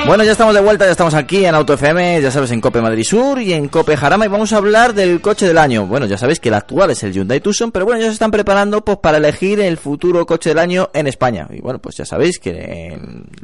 [0.07, 2.83] Bueno, ya estamos de vuelta, ya estamos aquí en Auto FM, ya sabes, en Cope
[2.83, 5.87] Madrid Sur y en Cope Jarama y vamos a hablar del coche del año.
[5.87, 8.31] Bueno, ya sabéis que el actual es el Hyundai Tucson, pero bueno, ya se están
[8.31, 11.49] preparando pues para elegir el futuro coche del año en España.
[11.51, 12.99] Y bueno, pues ya sabéis que eh,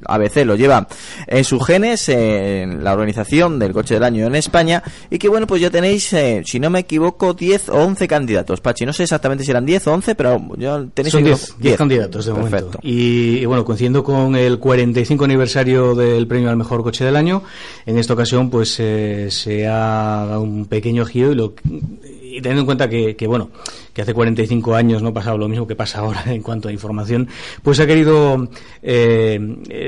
[0.04, 0.86] ABC lo lleva
[1.26, 5.46] en sus genes, en la organización del coche del año en España y que bueno,
[5.46, 8.60] pues ya tenéis, eh, si no me equivoco, 10 o 11 candidatos.
[8.60, 11.40] Pachi, no sé exactamente si eran 10 o 11, pero ya tenéis Son ahí 10
[11.48, 12.56] los- 10 candidatos de Perfecto.
[12.66, 12.78] momento.
[12.82, 17.42] Y, y bueno, coincidiendo con el 45 aniversario del premio al mejor coche del año.
[17.86, 22.60] En esta ocasión, pues eh, se ha dado un pequeño giro y, lo, y teniendo
[22.60, 23.50] en cuenta que, bueno,
[23.92, 27.28] que hace 45 años no pasaba lo mismo que pasa ahora en cuanto a información,
[27.62, 28.48] pues ha querido
[28.82, 29.38] eh,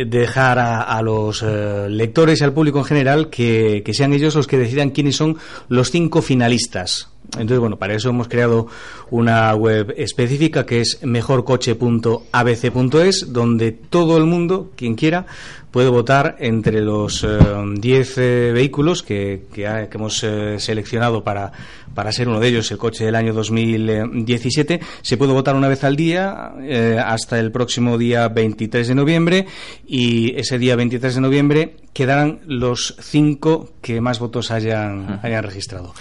[0.06, 4.58] dejar a, los eh, lectores y al público en general que sean ellos los que
[4.58, 5.36] decidan quiénes son
[5.68, 7.11] los cinco finalistas.
[7.32, 8.66] Entonces, bueno, para eso hemos creado
[9.10, 15.24] una web específica que es mejorcoche.abc.es, donde todo el mundo, quien quiera,
[15.70, 17.26] puede votar entre los
[17.74, 21.52] 10 eh, vehículos que, que, ha- que hemos eh, seleccionado para,
[21.94, 24.80] para ser uno de ellos el coche del año 2017.
[25.02, 29.46] Se puede votar una vez al día eh, hasta el próximo día 23 de noviembre
[29.86, 35.94] y ese día 23 de noviembre quedarán los cinco que más votos hayan, hayan registrado.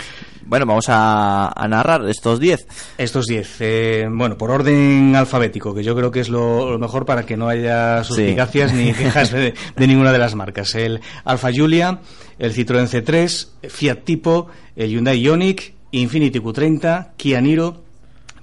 [0.44, 2.68] Bueno, vamos a, a narrar estos 10.
[2.98, 3.56] Estos 10.
[3.60, 7.38] eh, bueno, por orden alfabético, que yo creo que es lo, lo mejor para que
[7.38, 10.74] no haya suspicacias ni quejas de, de ninguna de las marcas.
[10.76, 12.00] El Alfa Giulia,
[12.40, 17.76] el Citroën C3, Fiat Tipo, el Hyundai Ioniq, Infiniti Q30, Kia Niro,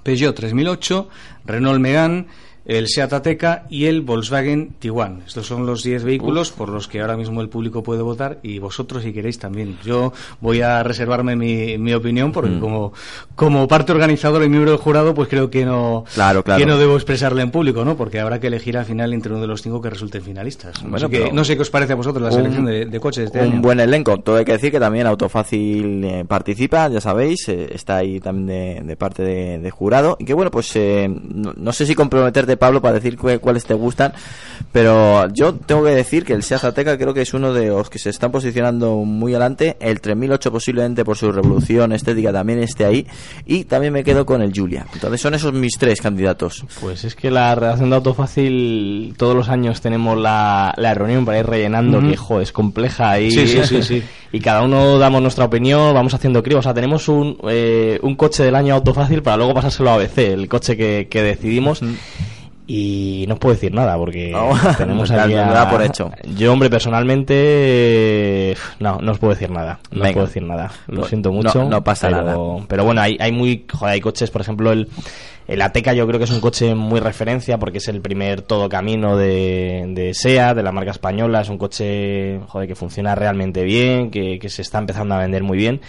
[0.01, 1.07] Peugeot 3008,
[1.45, 2.25] Renault Megane,
[2.69, 5.23] el Seat Ateca y el Volkswagen Tiguan.
[5.25, 8.59] Estos son los 10 vehículos por los que ahora mismo el público puede votar y
[8.59, 9.77] vosotros si queréis también.
[9.83, 12.59] Yo voy a reservarme mi, mi opinión porque Mm.
[12.59, 12.93] como,
[13.35, 16.59] como parte organizadora y miembro del jurado pues creo que no, Claro, claro.
[16.59, 17.97] que no debo expresarla en público, ¿no?
[17.97, 20.83] Porque habrá que elegir al final entre uno de los cinco que resulten finalistas.
[20.83, 22.65] No, Bueno, sé, qué, pero- no sé qué os parece a vosotros la Un- selección
[22.65, 23.61] de, de coches de este un año.
[23.63, 24.17] buen elenco.
[24.19, 28.45] Todo hay que decir que también Autofácil eh, participa, ya sabéis, eh, está ahí también
[28.47, 30.17] de, de parte de, de jurado.
[30.19, 33.65] Y que bueno, pues eh, no, no sé si comprometerte, Pablo, para decir cu- cuáles
[33.65, 34.13] te gustan,
[34.71, 37.89] pero yo tengo que decir que el Seat Ateca creo que es uno de los
[37.89, 39.77] que se están posicionando muy adelante.
[39.79, 43.07] El 3008 posiblemente por su revolución estética también esté ahí.
[43.45, 44.85] Y también me quedo con el Julia.
[44.93, 46.65] Entonces son esos mis tres candidatos.
[46.81, 51.39] Pues es que la redacción de Autofácil, todos los años tenemos la, la reunión para
[51.39, 52.09] ir rellenando, Ujú.
[52.09, 54.03] que jo, es compleja y, Sí, sí, sí, sí.
[54.31, 56.59] y cada uno damos nuestra opinión, vamos haciendo criba.
[56.59, 60.17] O sea, tenemos un, eh, un coche del año Autofácil para luego pasárselo a ABC,
[60.19, 61.81] el coche que, que decidimos.
[62.71, 66.11] Y no os puedo decir nada porque No, tenemos a- da por hecho.
[66.37, 69.79] Yo, hombre, personalmente, no, no os puedo decir nada.
[69.91, 70.71] No os puedo decir nada.
[70.87, 71.63] Lo siento no- mucho.
[71.65, 72.37] no pasa pero- nada.
[72.67, 74.87] Pero bueno, hay, hay muy, joder, hay coches, por ejemplo, el,
[75.47, 78.69] el Ateca yo creo que es un coche muy referencia porque es el primer todo
[78.69, 81.41] camino de, de SEA, de la marca española.
[81.41, 85.41] Es un coche, joder, que funciona realmente bien, que, que se está empezando a vender
[85.43, 85.81] muy bien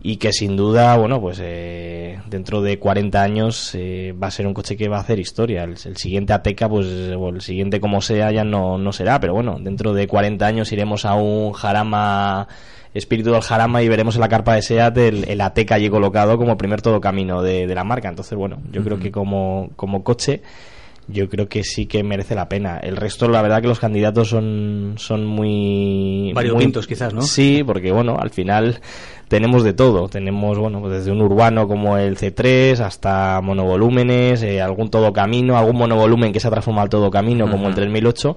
[0.00, 4.46] y que sin duda, bueno, pues eh, dentro de 40 años eh, va a ser
[4.46, 5.64] un coche que va a hacer historia.
[5.64, 9.34] El, el siguiente Ateca, pues o el siguiente como sea ya no, no será, pero
[9.34, 12.46] bueno, dentro de 40 años iremos a un Jarama,
[12.94, 16.38] espíritu del Jarama y veremos en la carpa de SEAT el, el Ateca allí colocado
[16.38, 18.08] como primer todo camino de, de la marca.
[18.08, 20.42] Entonces, bueno, yo creo que como, como coche
[21.10, 22.76] yo creo que sí que merece la pena.
[22.82, 26.32] El resto, la verdad que los candidatos son, son muy...
[26.34, 27.22] Variopintos, muy- quizás, ¿no?
[27.22, 28.78] Sí, porque bueno, al final
[29.28, 30.08] tenemos de todo.
[30.08, 35.56] Tenemos, bueno, pues desde un urbano como el C3 hasta monovolúmenes, eh, algún todo camino,
[35.56, 37.80] algún monovolumen que se ha transformado al todo camino como el Ujú.
[37.80, 38.36] 3008.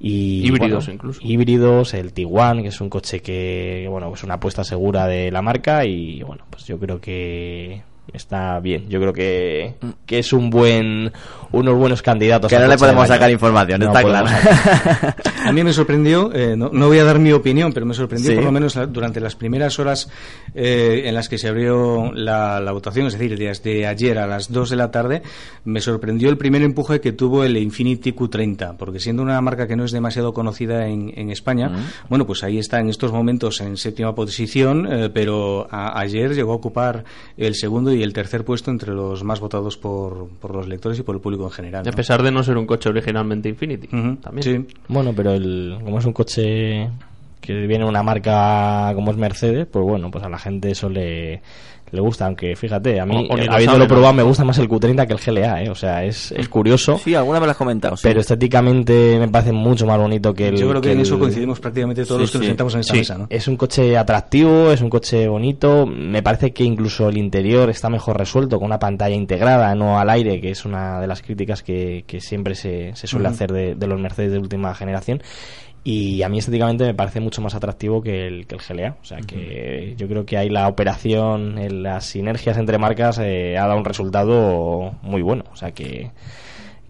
[0.00, 1.20] Y, Híbridos bueno, incluso.
[1.22, 5.40] Híbridos, el Tiguan, que es un coche que, bueno, es una apuesta segura de la
[5.40, 7.82] marca y bueno, pues yo creo que
[8.12, 8.88] está bien.
[8.88, 9.74] Yo creo que,
[10.06, 11.12] que es un buen,
[11.52, 12.50] unos buenos candidatos.
[12.50, 14.28] Que no le podemos sacar información, No está claro.
[14.28, 15.16] sacar.
[15.46, 18.30] A mí me sorprendió, eh, no, no voy a dar mi opinión, pero me sorprendió
[18.30, 18.36] Sí.
[18.36, 20.08] por lo menos la- durante las primeras horas
[20.54, 24.50] eh, en las que se abrió la, la votación, es decir, desde ayer a las
[24.52, 25.22] 2 de la tarde,
[25.64, 29.76] me sorprendió el primer empuje que tuvo el Infiniti Q30, porque siendo una marca que
[29.76, 31.70] no es demasiado conocida en, en España,
[32.08, 36.52] bueno, pues ahí está en estos momentos en séptima posición, eh, pero a- ayer llegó
[36.52, 37.04] a ocupar
[37.36, 41.02] el segundo y el tercer puesto entre los más votados por, por los lectores y
[41.02, 41.88] por el público en general.
[41.88, 43.88] A pesar de no ser un coche originalmente Infinity.
[43.88, 44.42] También.
[44.42, 44.76] sí.
[44.88, 46.90] Bueno, pero el, como es un coche
[47.40, 50.88] que viene de una marca como es Mercedes, pues bueno, pues a la gente eso
[50.88, 51.42] le,
[51.94, 53.88] le gusta, aunque fíjate, a mí, O- o habiéndolo sabe, ¿no?
[53.88, 55.70] probado, me gusta más el Q30 que el GLA, ¿eh?
[55.70, 56.98] o sea, es, es curioso.
[56.98, 57.96] Sí, alguna me lo has comentado.
[57.96, 58.02] sí.
[58.04, 60.56] Pero estéticamente me parece mucho más bonito que el.
[60.56, 62.80] Yo creo que, en el- eso coincidimos prácticamente todos Sí, los que nos sentamos en
[62.80, 63.26] esta Sí, mesa, ¿no?
[63.30, 65.86] es un coche atractivo, es un coche bonito.
[65.86, 70.10] Me parece que incluso el interior está mejor resuelto con una pantalla integrada, no al
[70.10, 73.74] aire, que es una de las críticas que, que siempre se, se suele hacer de,
[73.74, 75.22] de los Mercedes de última generación.
[75.86, 78.96] Y a mí estéticamente me parece mucho más atractivo que el, que el GLA.
[79.02, 83.66] O sea que yo creo que ahí la operación, las sinergias entre marcas, eh, ha
[83.66, 85.44] dado un resultado muy bueno.
[85.52, 86.10] O sea que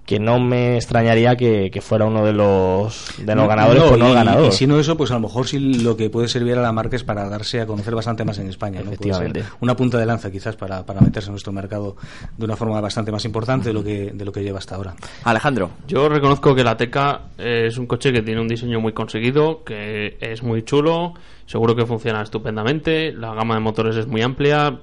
[0.05, 3.99] que no me extrañaría que, que fuera uno de los de los ganadores No, pues
[4.01, 6.11] no el y- ganador Y si no eso, pues a lo mejor sí lo que
[6.11, 8.81] puede servir a la marca es para darse a conocer bastante más en España.
[8.81, 8.91] ¿no?
[8.93, 9.45] Puede ser Efectivamente.
[9.61, 11.97] Una punta de lanza quizás para, para meterse en nuestro mercado
[12.37, 14.95] de una forma bastante más importante de lo que, de lo que lleva hasta ahora.
[15.25, 15.71] Alejandro.
[15.89, 20.19] Yo reconozco que la Teca es un coche que tiene un diseño muy conseguido, que
[20.21, 21.15] es muy chulo,
[21.47, 24.81] seguro que funciona estupendamente, la gama de motores es muy amplia,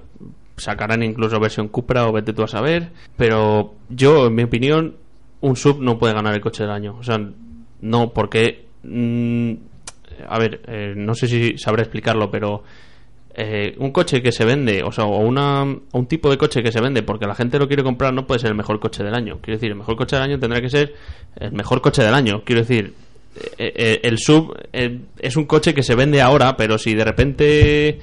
[0.56, 4.96] sacarán incluso versión Cupra o vete tú a saber, pero yo, en mi opinión,
[5.42, 6.96] un sub no puede ganar el coche del año.
[6.98, 7.20] O sea,
[7.80, 8.66] no, porque...
[8.82, 9.52] mm,
[10.28, 12.62] a ver, eh, no sé si sabré explicarlo, pero
[13.34, 16.70] eh, un coche que se vende, o sea, o una, un tipo de coche que
[16.70, 19.14] se vende porque la gente lo quiere comprar, no puede ser el mejor coche del
[19.14, 19.38] año.
[19.40, 20.94] Quiero decir, el mejor coche del año tendrá que ser
[21.36, 22.42] el mejor coche del año.
[22.44, 22.94] Quiero decir,
[23.34, 27.04] eh, eh, el sub eh, es un coche que se vende ahora, pero si de
[27.04, 27.98] repente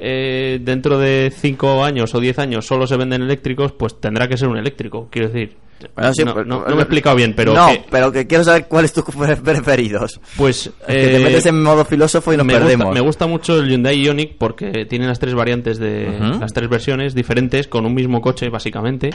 [0.00, 4.46] dentro de 5 años o 10 años solo se venden eléctricos, pues tendrá que ser
[4.46, 5.08] un eléctrico.
[5.10, 5.56] Quiero decir,
[5.94, 8.42] Bueno, sí, no, no- no me he explicado bien, pero No, que- pero que quiero
[8.44, 10.20] saber cuáles tus pre- preferidos.
[10.36, 12.86] Pues que te eh, metes en modo filósofo y nos me perdemos.
[12.86, 16.68] Gusta, me gusta mucho el Hyundai Ioniq porque tiene las tres variantes de las tres
[16.68, 19.10] versiones diferentes con un mismo coche básicamente.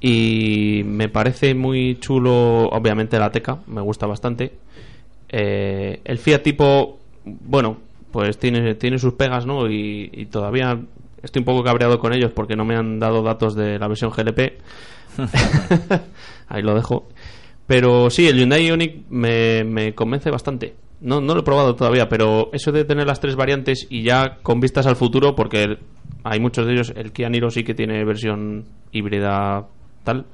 [0.00, 4.52] Y me parece muy chulo obviamente la Teca me gusta bastante.
[5.28, 7.76] Eh, el Fiat tipo bueno
[8.10, 10.78] pues tiene tiene sus pegas no y, y todavía
[11.22, 14.10] estoy un poco cabreado con ellos porque no me han dado datos de la versión
[14.10, 14.54] GLP
[16.48, 17.08] ahí lo dejo
[17.66, 20.74] pero sí, el Hyundai Ioniq me, me convence bastante.
[21.02, 24.38] No, no lo he probado todavía, pero eso de tener las tres variantes y ya
[24.42, 25.78] con vistas al futuro, porque el-
[26.24, 29.68] hay muchos de ellos, el Kia Niro sí que tiene versión híbrida
[30.02, 30.26] tal,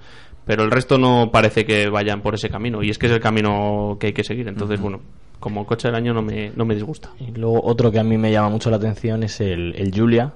[0.46, 3.20] pero el resto no parece que vayan por ese camino, y es que es el
[3.20, 4.48] camino que hay que seguir.
[4.48, 5.00] Entonces, bueno,
[5.38, 7.10] como coche del año no me, no me disgusta.
[7.20, 10.32] Y luego otro que a mí me llama mucho la atención es el, el Julia,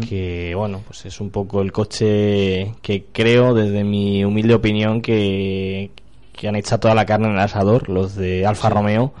[0.00, 5.90] que bueno, pues es un poco el coche que creo, desde mi humilde opinión, que,
[6.32, 9.12] que han echado toda la carne en el asador, los de Alfa Romeo,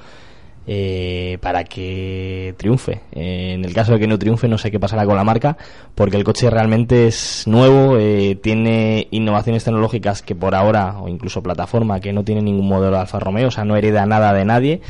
[0.66, 3.00] eh, para que triunfe.
[3.12, 5.56] Eh, en el caso de que no triunfe, no sé qué pasará con la marca,
[5.94, 11.42] porque el coche realmente es nuevo, eh, tiene innovaciones tecnológicas que por ahora, o incluso
[11.42, 14.44] plataforma, que no tiene ningún modelo de Alfa Romeo, o sea, no hereda nada de
[14.44, 14.80] nadie.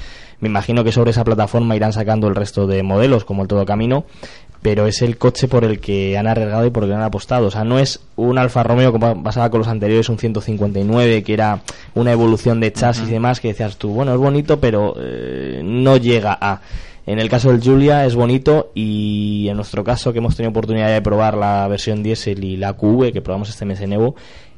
[0.41, 3.65] Me imagino que sobre esa plataforma irán sacando el resto de modelos, como el Todo
[3.65, 4.05] Camino,
[4.63, 7.49] pero es el coche por el que han arriesgado y por el que han apostado.
[7.49, 11.35] O sea, no es un Alfa Romeo como pasaba con los anteriores, un 159, que
[11.35, 11.63] era
[11.95, 15.97] una evolución de chasis y demás, que decías tú, bueno, es bonito, pero eh, no
[15.97, 16.61] llega a...
[17.05, 20.89] En el caso del Julia es bonito y en nuestro caso que hemos tenido oportunidad
[20.89, 24.15] de probar la versión diésel y la QV que probamos este mes en Evo,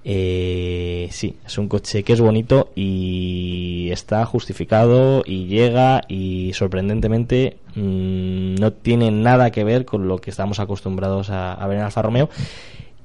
[0.06, 7.56] eh, sí, es un coche que es bonito y está justificado y llega y sorprendentemente
[7.74, 11.84] mm, no tiene nada que ver con lo que estamos acostumbrados a, a ver en
[11.84, 12.28] Alfa Romeo.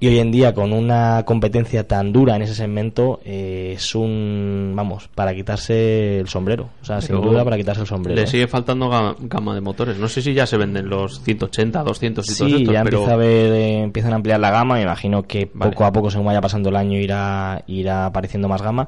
[0.02, 4.72] Y hoy en día, con una competencia tan dura en ese segmento, eh, es un,
[4.74, 6.70] vamos, para quitarse el sombrero.
[6.82, 8.16] O sea, sin duda para quitarse el sombrero.
[8.16, 8.28] Le ¿eh?
[8.28, 9.98] sigue faltando ga- gama de motores.
[9.98, 12.98] No sé si ya se venden los 180, 200 y todos Sí, estos, ya pero
[13.00, 14.76] empieza a ver, eh, empiezan a ampliar la gama.
[14.76, 18.62] Me imagino que poco a poco, según vaya pasando el año, irá, irá apareciendo más
[18.62, 18.88] gama.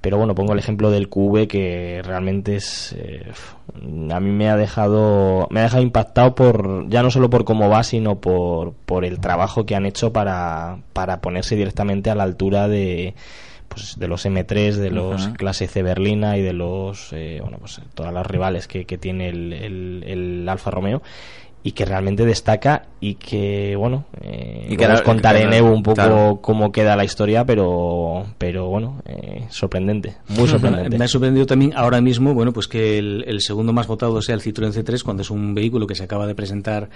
[0.00, 2.94] Pero bueno, pongo el ejemplo del QV que realmente es.
[2.98, 3.30] eh,
[4.10, 5.46] a mí me ha dejado.
[5.50, 6.88] Me ha dejado impactado por.
[6.88, 10.78] Ya no solo por cómo va, sino por, por el trabajo que han hecho para,
[10.94, 13.14] para ponerse directamente a la altura de.
[13.68, 15.34] Pues de los M3, de los Ujú.
[15.34, 17.12] clase C Berlina y de los.
[17.12, 21.02] eh, bueno, pues todas las rivales que, que tiene el, el, el Alfa Romeo
[21.62, 25.82] y que realmente destaca y que bueno eh, Y que era- contaré en Evo un
[25.82, 26.38] poco claro.
[26.42, 31.72] cómo queda la historia pero pero bueno eh, sorprendente muy sorprendente Me ha sorprendido también
[31.76, 35.22] ahora mismo, bueno, pues que el, el segundo más votado sea el Citroën C3 cuando
[35.22, 36.88] es un vehículo que se acaba de presentar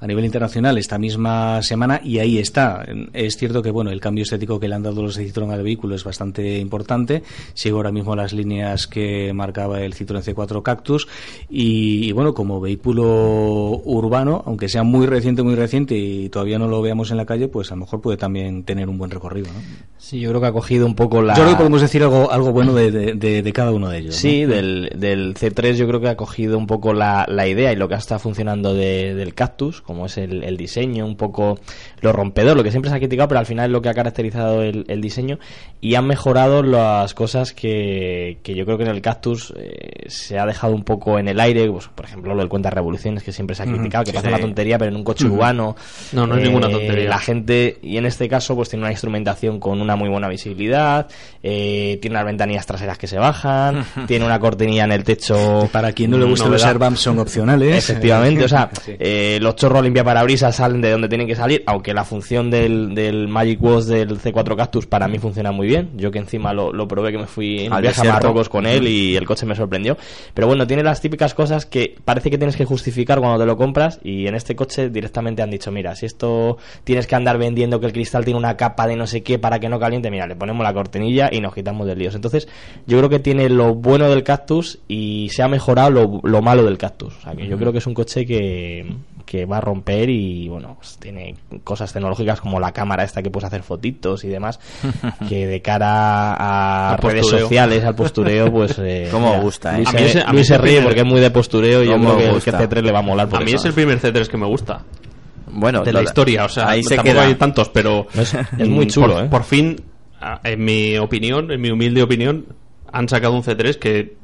[0.00, 2.84] a nivel internacional esta misma semana y ahí está.
[3.12, 5.62] Es cierto que, bueno, el cambio estético que le han dado los de Citroën al
[5.62, 7.22] vehículo es bastante importante.
[7.54, 11.06] Sigo ahora mismo las líneas que marcaba el Citroën C4 Cactus
[11.50, 16.68] y, y, bueno, como vehículo urbano, aunque sea muy reciente, muy reciente y todavía no
[16.68, 19.48] lo veamos en la calle, pues a lo mejor puede también tener un buen recorrido,
[19.52, 19.60] ¿no?
[19.98, 22.30] sí yo creo que ha cogido un poco la Yo creo que podemos decir algo,
[22.32, 24.14] algo bueno de, de- de- de cada uno de ellos.
[24.14, 24.20] ¿no?
[24.20, 27.76] Sí, del, del C3 yo creo que ha cogido un poco la, la idea y
[27.76, 31.58] lo que está funcionando de- del Cactus, como es el, el diseño, un poco
[32.00, 33.94] lo rompedor, lo que siempre se ha criticado, pero al final es lo que ha
[33.94, 35.38] caracterizado el, el diseño
[35.80, 40.38] y han mejorado las cosas que, que yo creo que en el Cactus eh, se
[40.38, 43.32] ha dejado un poco en el aire, pues, por ejemplo lo del cuenta revoluciones que
[43.32, 44.34] siempre se ha criticado, tal, que Sí, pasa sí.
[44.34, 45.34] una tontería, pero en un coche Ujú.
[45.34, 45.76] urbano.
[46.12, 47.08] No, no es ninguna tontería.
[47.08, 51.06] La gente, y en este caso, pues tiene una instrumentación con una muy buena visibilidad,
[51.42, 55.68] eh, tiene unas ventanillas traseras que se bajan, tiene una cortinilla en el techo.
[55.72, 57.76] Para quien no le guste, los airbags son opcionales.
[57.76, 58.92] Efectivamente, o sea, Sí.
[58.98, 63.28] eh, los chorros limpiaparabrisas salen de donde tienen que salir, aunque la función del, del
[63.28, 65.90] Magic Wash del C4 Cactus para mí funciona muy bien.
[65.96, 68.12] Yo que encima lo, lo probé, que me fui en Al viaje a.
[68.14, 69.96] Marruecos con él y el coche me sorprendió.
[70.34, 73.56] Pero bueno, tiene las típicas cosas que parece que tienes que justificar cuando te lo
[73.56, 77.80] compras y en este coche directamente han dicho, mira, si esto tienes que andar vendiendo
[77.80, 80.26] que el cristal tiene una capa de no sé qué para que no caliente, mira,
[80.26, 82.14] le ponemos la cortinilla y nos quitamos de líos.
[82.14, 82.48] Entonces,
[82.86, 86.64] yo creo que tiene lo bueno del Cactus y se ha mejorado lo, lo malo
[86.64, 87.16] del Cactus.
[87.16, 88.86] O sea, que yo creo que es un coche que,
[89.24, 91.34] que va a romper y bueno, pues tiene
[91.64, 94.60] cosas tecnológicas como la cámara esta que puedes hacer fotitos y demás,
[95.28, 96.34] que de cara
[96.92, 97.40] a redes postureo.
[97.46, 98.78] sociales, al postureo, pues...
[98.82, 99.76] Eh, Cómo mira, gusta, ¿eh?
[99.78, 101.20] Luis, A mí se- ese- a mí Luis se ese ríe primer- porque es muy
[101.20, 102.58] de postureo y yo creo que el gusta.
[102.60, 103.56] C3 le va a molar por A mí eso.
[103.60, 104.82] es el primer C3 que me gusta.
[105.54, 107.26] Bueno, de la lo- historia, o sea, ahí se tampoco queda.
[107.26, 109.28] hay tantos, pero Es- es muy mm, chulo, por, ¿eh?
[109.28, 109.76] por fin,
[110.44, 112.46] en mi opinión, en mi humilde opinión,
[112.92, 114.16] han sacado un C3 que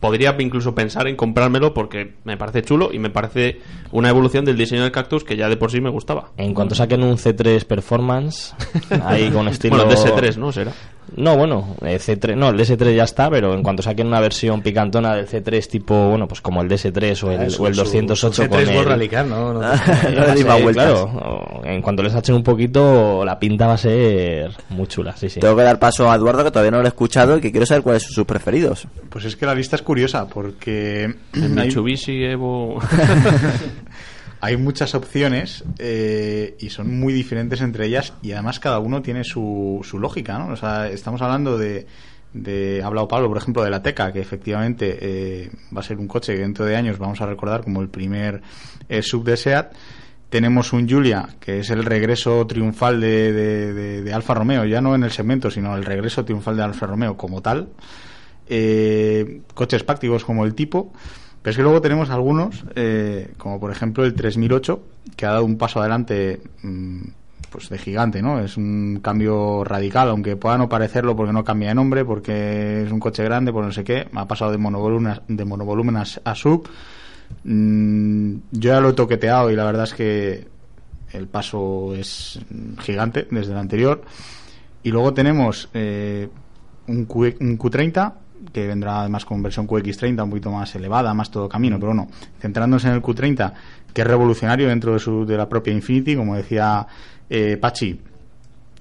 [0.00, 3.60] podría incluso pensar en comprármelo porque me parece chulo y me parece
[3.92, 6.30] una evolución del diseño del cactus que ya de por sí me gustaba.
[6.36, 8.54] En cuanto saquen un C3 Performance,
[9.04, 9.76] ahí con estilo...
[9.76, 10.52] Bueno, DS3, ¿no?
[10.52, 10.72] Será.
[11.16, 14.62] No, bueno, eh, C3, no, el DS3 ya está, pero en cuanto saquen una versión
[14.62, 17.74] picantona del C3 tipo, bueno, pues como el DS3 o el, Ah, su- o el
[17.74, 18.74] su- 208 su con C3 el...
[18.76, 19.52] borra licar, ¿no?
[19.52, 23.66] No- No No le di sé, claro, en cuanto les echen un poquito, la pinta
[23.66, 25.40] va a ser muy chula, sí, sí.
[25.40, 27.66] Tengo que dar paso a Eduardo, que todavía no lo he escuchado y que quiero
[27.66, 28.86] saber cuáles son sus preferidos.
[29.08, 32.78] Pues es que la lista es curiosa porque El Mitsubishi Evo...
[34.40, 39.24] hay muchas opciones eh, y son muy diferentes entre ellas y además cada uno tiene
[39.24, 40.48] su, su lógica, ¿no?
[40.52, 41.86] O sea, estamos hablando de,
[42.32, 45.98] de ha hablado Pablo, por ejemplo, de la Teca, que efectivamente eh, va a ser
[45.98, 48.40] un coche que dentro de años vamos a recordar como el primer
[48.88, 49.72] eh, sub de SEAT.
[50.30, 54.80] Tenemos un Giulia, que es el regreso triunfal de, de, de- de Alfa Romeo, ya
[54.80, 57.68] no en el segmento, sino el regreso triunfal de Alfa Romeo como tal.
[58.48, 60.92] Eh, coches prácticos como el tipo.
[61.42, 64.82] Pero es que luego tenemos algunos, eh, como por ejemplo el 3008,
[65.16, 67.00] que ha dado un paso adelante mm,
[67.50, 68.40] pues de gigante, ¿no?
[68.40, 72.92] Es un cambio radical, aunque pueda no parecerlo porque no cambia de nombre, porque es
[72.92, 74.06] un coche grande, por no sé qué.
[74.14, 76.68] Ha pasado de monovolumen a, de monovolumen a, sub.
[77.44, 80.46] Mm, yo ya lo he toqueteado y la verdad es que
[81.12, 82.38] el paso es
[82.80, 84.02] gigante desde el anterior.
[84.82, 86.28] Y luego tenemos eh,
[86.86, 88.12] un, un Q30
[88.52, 92.08] que vendrá además con versión QX30 un poquito más elevada, más todo camino, pero bueno,
[92.40, 93.52] centrándose en el Q30,
[93.92, 96.86] que es revolucionario dentro de, su, de la propia Infinity, como decía
[97.28, 98.00] eh, Pachi,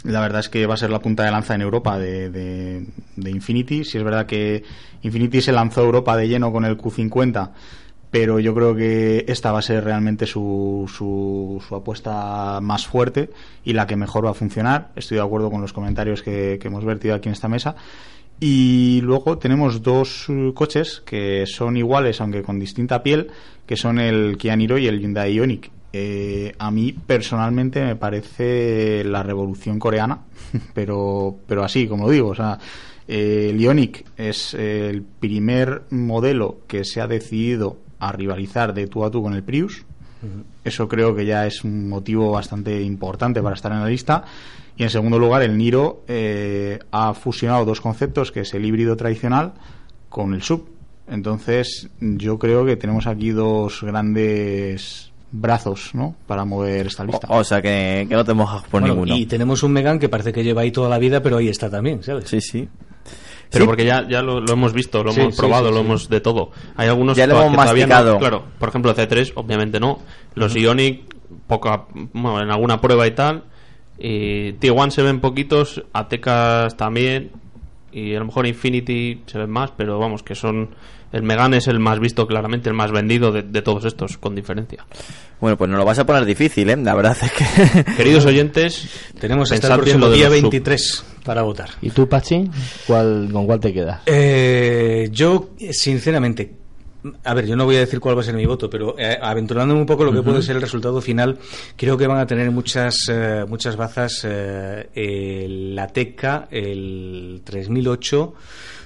[0.04, 3.30] la verdad es que va a ser la punta de lanza en Europa de, de,
[3.30, 3.84] Infinity.
[3.84, 4.64] Si es verdad que
[5.02, 7.52] Infinity se lanzó Europa de lleno con el Q50,
[8.10, 13.30] pero yo creo que esta va a ser realmente su, su, apuesta más fuerte
[13.66, 14.92] y la que mejor va a funcionar.
[14.96, 17.76] Estoy de acuerdo con los comentarios que hemos vertido aquí en esta mesa.
[18.40, 23.28] Y luego tenemos dos uh, coches que son iguales, aunque con distinta piel,
[23.66, 25.72] que son el Kia Niro y el Hyundai Ioniq.
[25.92, 30.20] Eh, a mí personalmente me parece la revolución coreana,
[30.74, 32.58] pero, pero así, como lo digo, o sea,
[33.08, 39.04] eh, el Ioniq es el primer modelo que se ha decidido a rivalizar de tú
[39.04, 39.84] a tú con el Prius.
[40.66, 44.26] Eso creo que ya es un motivo bastante importante para estar en la lista.
[44.80, 48.96] Y en segundo lugar, el Niro eh, ha fusionado dos conceptos, que es el híbrido
[48.96, 49.52] tradicional
[50.08, 50.70] con el sub.
[51.08, 56.16] Entonces, yo creo que tenemos aquí dos grandes brazos, ¿no?
[56.28, 57.28] Para mover esta lista.
[57.30, 59.16] O, o sea que, que no te mojas por Bueno, ninguno.
[59.18, 61.70] Y tenemos un Megan que parece que lleva ahí toda la vida, pero ahí está
[61.70, 62.30] también, ¿sabes?
[62.30, 62.68] Sí, sí.
[63.52, 63.68] Pero Sí.
[63.68, 65.86] porque ya, ya lo, lo hemos visto, lo Sí, hemos sí, probado, sí, lo sí.
[65.86, 66.52] hemos de todo.
[66.78, 68.20] Hay algunos Ya lo que hemos todavía no- masticado.
[68.20, 70.00] claro, por ejemplo, el C3, obviamente no.
[70.36, 71.04] Los Ionic,
[71.48, 73.44] poca, bueno, en alguna prueba y tal.
[74.00, 77.32] Y T1 se ven poquitos, Atecas también.
[77.92, 80.70] Y a lo mejor Infinity se ven más, pero vamos, que son.
[81.12, 84.36] El Megan es el más visto, claramente, el más vendido de, de todos estos, con
[84.36, 84.86] diferencia.
[85.42, 86.78] Bueno, pues nos lo vas a poner difícil, ¿eh?
[86.78, 87.84] La verdad es que...
[87.98, 88.88] Queridos oyentes,
[89.20, 90.52] Tenemos hasta el próximo día los sub.
[90.52, 91.70] 23 para votar.
[91.82, 92.50] ¿Y tú, Pachi?
[92.86, 94.02] ¿Cuál, ¿Con cuál te quedas?
[94.06, 96.59] Eh, yo, sinceramente,
[97.24, 99.18] a ver, yo no voy a decir cuál va a ser mi voto, pero eh,
[99.22, 101.38] aventurándome un poco lo que puede ser el resultado final,
[101.76, 108.34] creo que van a tener muchas eh, muchas bazas eh, la Teca, el 3008.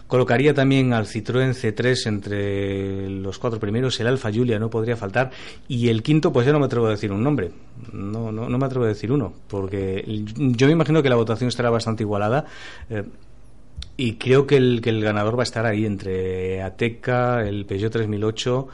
[0.08, 5.32] Colocaría también al Citroën C3 entre los cuatro primeros, el Alfa Giulia no podría faltar,
[5.68, 7.52] y el quinto, pues yo no me atrevo a decir un nombre,
[7.92, 11.48] no, no, no me atrevo a decir uno, porque yo me imagino que la votación
[11.48, 12.46] estará bastante igualada.
[12.92, 13.04] eh,
[13.98, 17.92] y creo que el, que el ganador va a estar ahí entre Ateca, el Peugeot
[17.92, 18.68] 3008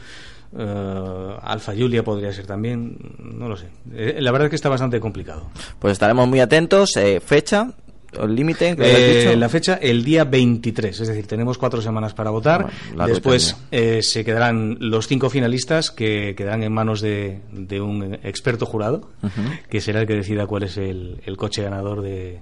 [0.58, 3.68] eh, Alfa Julia podría ser también, no lo sé.
[3.94, 5.50] Eh, la verdad es que está bastante complicado.
[5.78, 6.96] Pues estaremos muy atentos.
[6.98, 7.72] Eh, fecha,
[8.22, 12.70] el límite, Eh, la fecha el día 23, es decir, tenemos cuatro semanas para votar.
[12.94, 18.16] Bueno, Después eh, se quedarán los cinco finalistas que quedarán en manos de, de un
[18.24, 19.10] experto jurado,
[19.70, 22.40] que será el que decida cuál es el, el coche ganador de,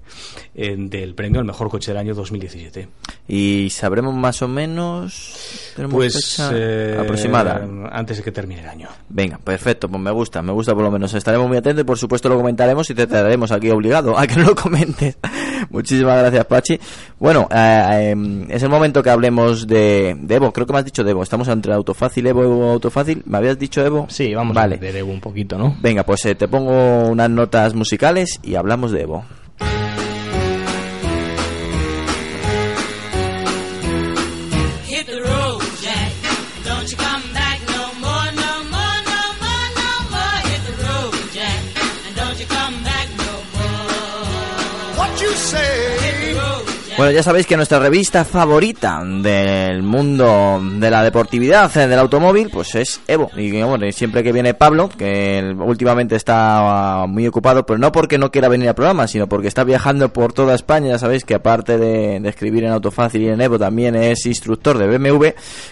[0.55, 2.87] eh, del premio al mejor coche del año 2017.
[3.27, 5.71] Y sabremos más o menos.
[5.75, 7.67] ¿tenemos Pues fecha eh, aproximada.
[7.91, 8.87] antes de que termine el año.
[9.09, 11.13] Venga, perfecto, pues me gusta, me gusta por lo menos.
[11.13, 14.35] Estaremos muy atentos y por supuesto lo comentaremos y te traeremos aquí obligado a que
[14.37, 15.17] no lo comentes.
[15.69, 16.79] Muchísimas gracias, Pachi.
[17.19, 20.51] Bueno, eh, eh, es el momento que hablemos de, de Evo.
[20.51, 21.23] Creo que me has dicho de Evo.
[21.23, 23.23] Estamos entre Autofácil, Evo, Evo, Autofácil.
[23.25, 24.07] ¿Me habías dicho Evo?
[24.09, 24.79] Sí, vamos vale.
[24.81, 25.75] a Evo un poquito, ¿no?
[25.81, 29.25] Venga, pues eh, te pongo unas notas musicales y hablamos de Evo.
[46.97, 52.49] Bueno, ya sabéis que nuestra revista favorita del mundo de la deportividad, eh, del automóvil,
[52.51, 53.29] pues es Evo.
[53.37, 58.17] Y bueno, siempre que viene Pablo, que últimamente está ah, muy ocupado, pero no porque
[58.17, 60.87] no quiera venir al programa, sino porque está viajando por toda España.
[60.87, 64.87] Ya sabéis que aparte de, escribir en Autofácil y en Evo, también es instructor de
[64.97, 65.27] BMW,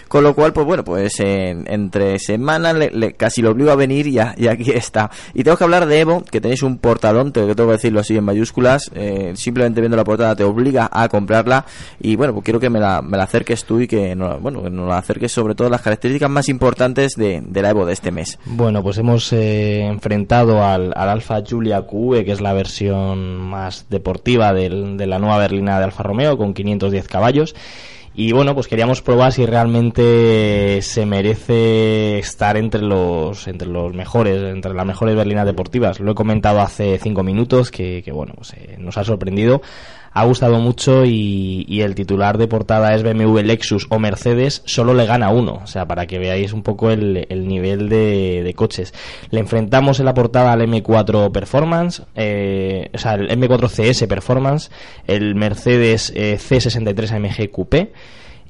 [0.06, 4.06] con lo cual, pues bueno, pues en- entre semanas le, casi lo obligo a venir
[4.06, 5.10] y, y aquí está.
[5.34, 8.16] Y tengo que hablar de Evo, que tenéis un portadón, que tengo que decirlo así
[8.16, 11.64] en mayúsculas, eh, simplemente viendo la portada te obliga a comprarla
[12.00, 14.62] y bueno, pues quiero que me la, me la acerques tú y que, no- bueno,
[14.62, 17.92] que nos la acerques sobre todo las características más importantes de, de la Evo de
[17.92, 18.38] este mes.
[18.44, 23.86] Bueno, pues hemos eh, enfrentado al, al Alfa Giulia QV, que es la versión más
[23.90, 27.54] deportiva del- de la nueva berlina de Alfa Romeo, con 510 caballos.
[28.18, 34.42] Y bueno, pues queríamos probar si realmente se merece estar entre los, entre los mejores,
[34.54, 36.00] entre las mejores berlinas deportivas.
[36.00, 39.60] Lo he comentado hace cinco minutos, que, que bueno, pues eh, nos ha sorprendido.
[40.16, 45.04] Ha gustado mucho y, el titular de portada es BMW, Lexus o Mercedes, solo le
[45.04, 45.60] gana uno.
[45.62, 48.94] O sea, para que veáis un poco el, el nivel de, de coches.
[49.28, 54.70] Le enfrentamos en la portada al M4 Performance, eh, o sea, el M4 CS Performance,
[55.06, 57.92] el Mercedes eh, C63 AMG Coupé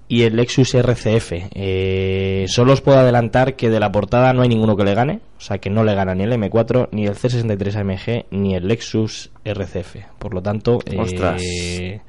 [0.09, 1.33] y el Lexus RCF.
[1.55, 5.21] Eh, solo os puedo adelantar que de la portada no hay ninguno que le gane,
[5.37, 8.69] o sea que no le gana ni el M4, ni el C63 AMG, ni el
[8.69, 9.97] Lexus RCF.
[10.19, 12.01] Por lo tanto, eh.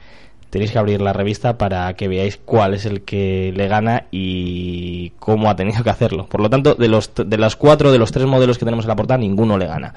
[0.49, 5.09] Tenéis que abrir la revista para que veáis cuál es el que le gana y
[5.19, 6.25] cómo ha tenido que hacerlo.
[6.27, 8.89] Por lo tanto, de los de los cuatro, de los tres modelos que tenemos en
[8.89, 9.93] la portada, ninguno le gana.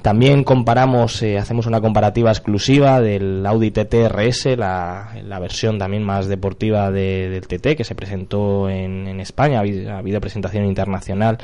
[0.00, 6.02] También comparamos, eh, hacemos una comparativa exclusiva del Audi TT RS, la, la versión también
[6.02, 10.20] más deportiva de- del TT que se presentó en, en España, ha habido, ha habido
[10.20, 11.38] presentación internacional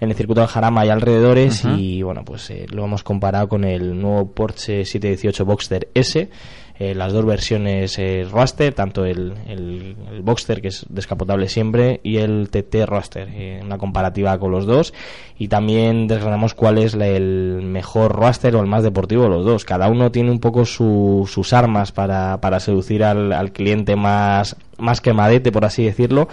[0.00, 3.62] en el circuito de Jarama y alrededores y bueno pues eh, lo hemos comparado con
[3.62, 6.28] el nuevo Porsche 718 Boxster S
[6.78, 12.00] eh, las dos versiones eh, Roadster tanto el, el, el Boxster que es descapotable siempre
[12.02, 14.92] y el TT Roadster eh, una comparativa con los dos.
[15.38, 19.44] Y también desgranamos cuál es la- el mejor Roadster o el más deportivo de los
[19.44, 19.64] dos.
[19.64, 24.56] Cada uno tiene un poco su- sus armas para, para seducir al, al cliente más
[24.82, 26.28] más quemadete por así decirlo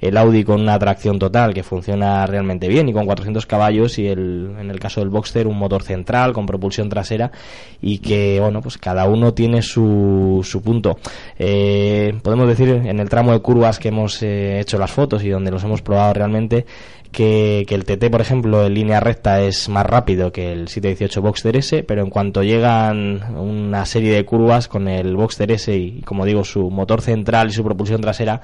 [0.00, 4.06] el Audi con una tracción total que funciona realmente bien y con 400 caballos y
[4.06, 7.32] el, en el caso del Boxster un motor central con propulsión trasera
[7.80, 10.98] y que bueno pues cada uno tiene su, su punto.
[11.38, 15.30] Eh, podemos decir en el tramo de curvas que hemos eh, hecho las fotos y
[15.30, 16.66] donde los hemos probado realmente
[17.14, 21.22] que, que el TT por ejemplo en línea recta es más rápido que el 718
[21.22, 26.02] Boxster S pero en cuanto llegan una serie de curvas con el Boxster S y
[26.02, 28.42] como digo su motor central y su propulsión trasera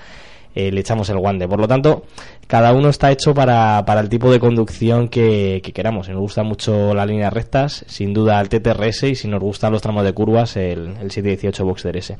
[0.54, 1.46] eh, le echamos el guante.
[1.48, 2.04] Por lo tanto,
[2.46, 6.06] cada uno está hecho para, para el tipo de conducción que, que queramos.
[6.06, 9.72] Si nos gustan mucho las líneas rectas, sin duda el TTRS y si nos gustan
[9.72, 12.16] los tramos de curvas, el, el 718 Boxster S.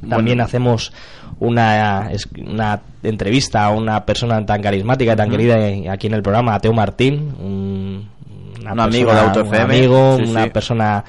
[0.00, 0.44] También Bueno.
[0.44, 0.92] hacemos
[1.40, 2.10] una,
[2.46, 5.56] una entrevista a una persona tan carismática y tan querida
[5.92, 8.08] aquí en el programa, a Teo Martín, un,
[8.66, 9.62] amigo de Auto un FM.
[9.76, 10.50] amigo, Sí, una sí.
[10.50, 11.04] persona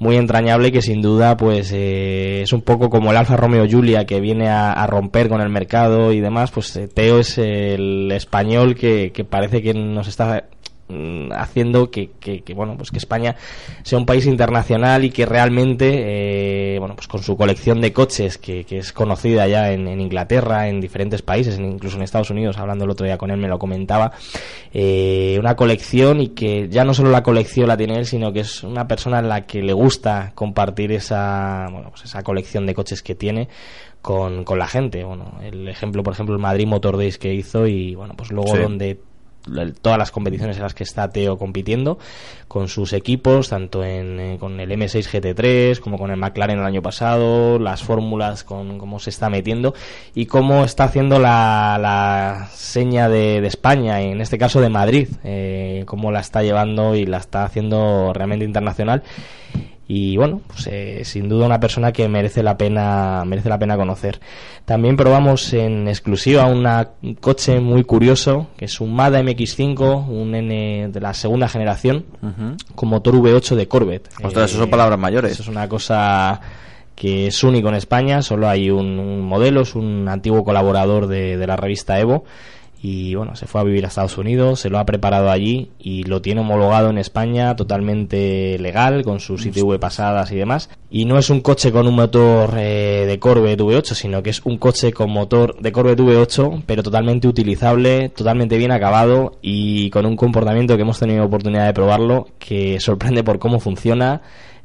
[0.00, 4.06] muy entrañable que sin duda pues eh, es un poco como el Alfa Romeo Giulia
[4.06, 8.10] que viene a, a romper con el mercado y demás pues eh, Teo es el
[8.10, 10.46] español que, que parece que nos está
[11.32, 13.36] haciendo que, que- que, bueno pues que España
[13.82, 18.38] sea un país internacional y que realmente eh, bueno pues con su colección de coches
[18.38, 22.30] que, que es conocida ya en, en Inglaterra en diferentes países en- incluso en Estados
[22.30, 24.12] Unidos hablando el otro día con él me lo comentaba
[24.72, 28.40] eh, una colección y que ya no solo la colección la tiene él sino que
[28.40, 32.74] es una persona en la que le gusta compartir esa bueno pues esa colección de
[32.74, 33.48] coches que tiene
[34.02, 37.66] con, con la gente bueno el ejemplo por ejemplo el Madrid Motor Days que hizo
[37.66, 38.62] y bueno pues luego Sí.
[38.62, 38.98] donde
[39.80, 41.98] todas las competiciones en las que está Teo compitiendo
[42.48, 46.64] con sus equipos, tanto en, eh, con el M6 GT3 como con el McLaren el
[46.64, 49.74] año pasado, las fórmulas, con cómo se está metiendo
[50.14, 55.08] y cómo está haciendo la, la seña de, de España, en este caso de Madrid,
[55.24, 59.02] eh, cómo la está llevando y la está haciendo realmente internacional
[59.92, 63.76] y bueno, pues eh, sin duda una persona que merece la pena merece la pena
[63.76, 64.20] conocer.
[64.64, 70.34] También probamos en exclusiva una- un coche muy curioso que es un Mazda MX5, un
[70.36, 72.56] N de la segunda generación Ujú.
[72.76, 74.08] con motor V8 de Corvette.
[74.22, 75.32] Ostras, eso son palabras mayores.
[75.32, 76.40] Eso es una cosa
[76.94, 81.36] que es único en España, solo hay un, un modelo, es un antiguo colaborador de,
[81.36, 82.24] de la revista Evo
[82.82, 86.04] y bueno, se fue a vivir a Estados Unidos, se lo ha preparado allí y
[86.04, 90.70] lo tiene homologado en España totalmente legal, con sus ITV pasadas y demás.
[90.90, 94.40] Y no es un coche con un motor eh, de Corvette V8, sino que es
[94.44, 100.06] un coche con motor de Corvette V8, pero totalmente utilizable, totalmente bien acabado y con
[100.06, 104.22] un comportamiento que hemos tenido oportunidad de probarlo que sorprende por cómo funciona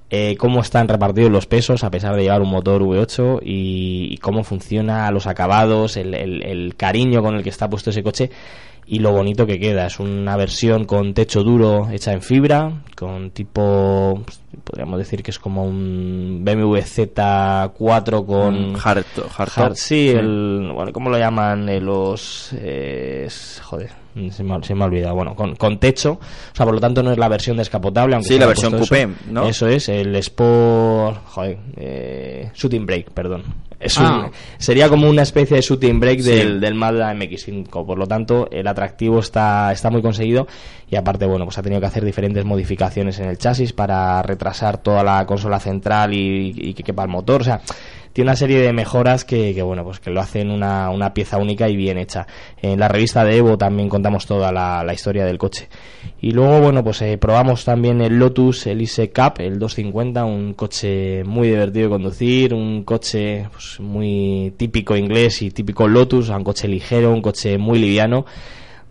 [0.10, 4.44] eh, cómo están repartidos los pesos a pesar de llevar un motor V8 y, cómo
[4.44, 8.30] funciona los acabados, el, el- el cariño con el que está puesto ese coche
[8.88, 9.88] y lo bonito que queda.
[9.88, 15.32] Es una versión con techo duro hecha en fibra, con tipo, pues, podríamos decir que
[15.32, 18.74] es como un BMW Z4 con...
[18.74, 19.06] Mm, hard-.
[19.38, 20.10] Hard- sí, Sí.
[20.10, 21.68] el, bueno, ¿cómo lo llaman?
[21.70, 22.50] Eh, los...
[22.58, 23.28] eh,
[23.64, 23.90] joder,
[24.32, 25.16] se me, ha- se me ha olvidado.
[25.16, 28.16] Bueno, con, con techo, o sea, por lo tanto no es la versión descapotable.
[28.16, 29.12] Aunque Sí, la versión coupé, eso.
[29.32, 29.46] ¿no?
[29.48, 31.20] Eso es, el Sport...
[31.28, 33.44] Joder, eh, Shooting Brake, perdón.
[33.78, 34.32] Es un- Ah.
[34.58, 36.32] sería como una especie de shooting brake Sí.
[36.32, 37.86] del, del Mazda MX5.
[37.86, 40.48] Por lo tanto, el atractivo está, está muy conseguido
[40.90, 44.78] y aparte, bueno, pues ha tenido que hacer diferentes modificaciones en el chasis para retrasar
[44.78, 47.42] toda la consola central y, que quepa el motor.
[47.42, 47.62] O sea,
[48.14, 51.68] tiene una serie de mejoras que, bueno, pues que lo hacen una, una pieza única
[51.68, 52.28] y bien hecha.
[52.62, 55.70] En la revista de Evo también contamos toda la, la historia del coche.
[56.22, 61.24] Y luego, bueno, pues eh, probamos también el Lotus Elise Cup, el 250, un coche
[61.24, 66.68] muy divertido de conducir, un coche pues, muy típico inglés y típico Lotus, un coche
[66.68, 68.26] ligero, un coche muy liviano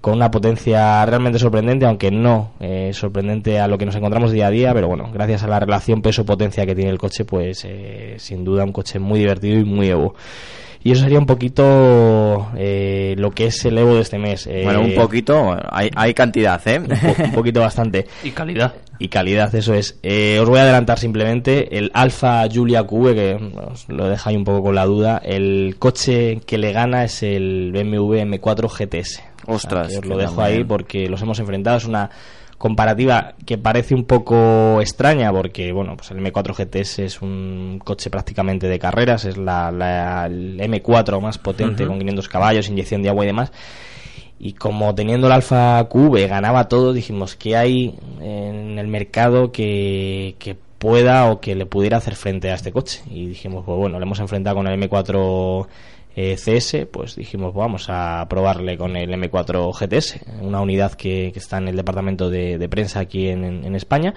[0.05, 4.49] con una potencia realmente sorprendente, aunque no eh, sorprendente a lo que nos encontramos día
[4.49, 8.17] a día, pero bueno, gracias a la relación peso-potencia que tiene el coche, pues eh,
[8.19, 10.15] sin duda un coche muy divertido y muy Evo.
[10.83, 14.47] Y eso sería un poquito eh, lo que es el Evo de este mes.
[14.47, 16.79] Eh, Bueno, un poquito, hay, hay cantidad, ¿eh?
[16.81, 18.05] un, po- un poquito bastante.
[18.23, 18.75] Y calidad.
[18.99, 19.99] Y calidad, eso es.
[20.03, 23.39] Eh, os voy a adelantar simplemente el Alfa Giulia QV, que
[23.73, 25.23] os lo deja ahí un poco con la duda.
[25.25, 29.23] El coche que le gana es el BMW M4 GTS.
[29.47, 30.65] O sea, Ostras, que os lo dejo ahí ¿eh?
[30.65, 31.77] porque los hemos enfrentado.
[31.77, 32.11] Es una
[32.59, 38.11] comparativa que parece un poco extraña porque, bueno, pues el M4 GTS es un coche
[38.11, 41.91] prácticamente de carreras, es la, la- el M4 más potente Ujú.
[41.93, 43.53] con 500 caballos, inyección de agua y demás.
[44.39, 50.37] Y como teniendo el Alfa QV ganaba todo, dijimos que hay en el mercado que,
[50.39, 53.03] que pueda o que le pudiera hacer frente a este coche.
[53.11, 55.67] Y dijimos, pues bueno, le hemos enfrentado con el M4
[56.17, 61.31] eh, CS, pues dijimos, pues vamos a probarle con el M4 GTS, una unidad que,
[61.33, 64.15] que está en el departamento de, de prensa aquí en, España.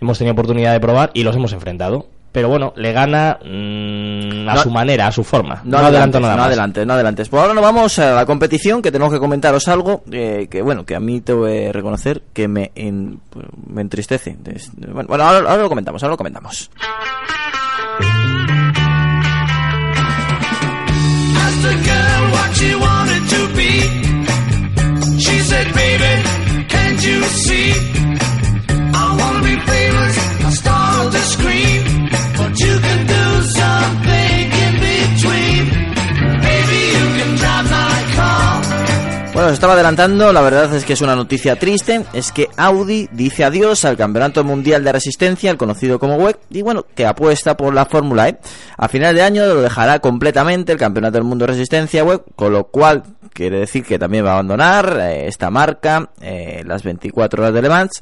[0.00, 2.06] Hemos tenido oportunidad de probar y los hemos enfrentado.
[2.30, 5.60] Pero bueno, le gana mm, a No- su manera, a su forma.
[5.64, 6.46] No, adelanto nada no más.
[6.46, 7.28] adelantes, no adelantes.
[7.28, 10.86] Pues ahora nos vamos a la competición, que tenemos que comentaros algo eh, que, bueno,
[10.86, 13.20] que a mí te voy a reconocer que me, en-
[13.66, 14.34] me entristece.
[14.78, 16.70] Bueno, ahora, ahora lo comentamos, ahora lo comentamos.
[22.42, 23.72] What she wanted to be.
[25.24, 26.12] She said, baby,
[26.74, 27.68] can't you see?
[29.00, 30.16] I wanna be famous,
[30.48, 31.71] a star of the screen.
[39.42, 43.08] Bueno, os estaba adelantando, la verdad es que es una noticia triste, es que Audi
[43.10, 47.56] dice adiós al Campeonato Mundial de Resistencia, el conocido como WEC, y bueno, que apuesta
[47.56, 48.38] por la Fórmula E.
[48.76, 52.52] A final de año lo dejará completamente el Campeonato del Mundo de Resistencia WEC, con
[52.52, 53.02] lo cual
[53.32, 57.62] quiere decir que también va a abandonar eh, esta marca, eh, las 24 horas de
[57.62, 58.00] Le Mans,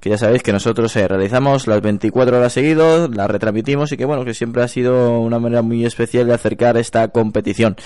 [0.00, 4.04] que ya sabéis que nosotros eh, realizamos las 24 horas seguidos, las retransmitimos y que
[4.04, 7.76] bueno, que siempre ha sido una manera muy especial de acercar esta competición.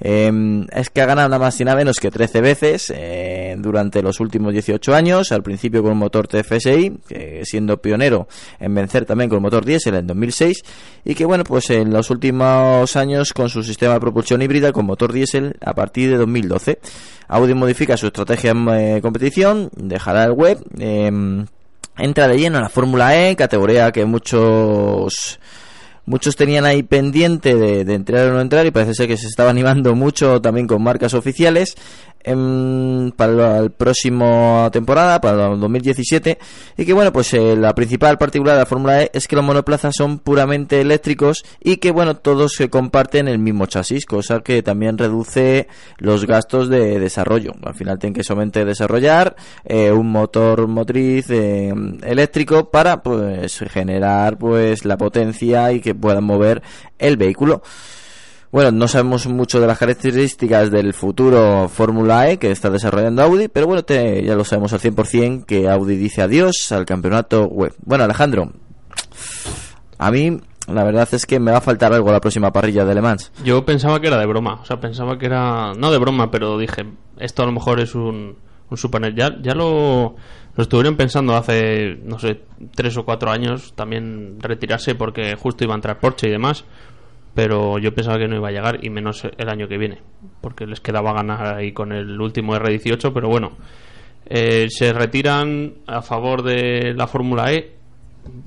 [0.00, 4.02] Eh, es que ha ganado nada más y nada menos que 13 veces eh, durante
[4.02, 6.92] los últimos 18 años, al principio con un motor TFSI,
[7.42, 8.28] siendo pionero
[8.60, 10.62] en vencer también con el motor diésel en 2006
[11.04, 14.86] y que bueno, pues en los últimos años con su sistema de propulsión híbrida con
[14.86, 16.78] motor diésel a partir de 2012.
[17.28, 21.10] Audi modifica su estrategia en eh, competición, dejará el web, eh,
[21.96, 25.38] entra de lleno en la Fórmula E, categoría que muchos
[26.06, 29.50] muchos tenían ahí pendiente de, entrar o no entrar y parece ser que se estaba
[29.50, 31.74] animando mucho también con marcas oficiales
[32.22, 36.38] em, para la el próximo temporada, para el 2017
[36.76, 39.44] y que bueno, pues eh, la principal particularidad de la Fórmula E es que los
[39.44, 44.62] monoplazas son puramente eléctricos y que bueno, todos se comparten el mismo chasis, cosa que
[44.62, 45.68] también reduce
[45.98, 47.52] los gastos de desarrollo.
[47.62, 51.72] Al final tienen que solamente desarrollar eh, un motor motriz eh,
[52.02, 56.62] eléctrico para pues generar pues la potencia y que puedan mover
[56.98, 57.62] el vehículo.
[58.52, 63.48] Bueno, no sabemos mucho de las características del futuro Fórmula E que está desarrollando Audi,
[63.48, 67.74] pero bueno, te- ya lo sabemos al 100% que Audi dice adiós al campeonato web.
[67.84, 68.52] Bueno, Alejandro,
[69.98, 70.38] a mí
[70.68, 73.02] la verdad es que me va a faltar algo a la próxima parrilla de Le
[73.02, 73.32] Mans.
[73.44, 75.72] Yo pensaba que era de broma, o sea, pensaba que era...
[75.74, 76.86] No de broma, pero dije,
[77.18, 78.36] esto a lo mejor es un,
[78.70, 80.14] un Super Ya, ya lo,
[80.56, 82.40] lo estuvieron pensando hace, no sé,
[82.74, 86.64] tres o cuatro años también retirarse porque justo iba a entrar Porsche y demás,
[87.34, 90.00] pero yo pensaba que no iba a llegar y menos el año que viene,
[90.40, 93.52] porque les quedaba ganar ahí con el último R18, pero bueno,
[94.26, 97.72] eh, se retiran a favor de la Fórmula E,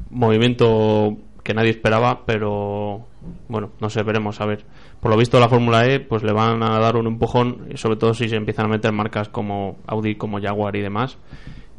[0.09, 3.05] movimiento que nadie esperaba, pero
[3.47, 4.65] bueno, no sé, veremos a ver.
[5.01, 8.13] Por lo visto la Fórmula E pues le van a dar un empujón, sobre todo
[8.13, 11.17] si se empiezan a meter marcas como Audi, como Jaguar y demás.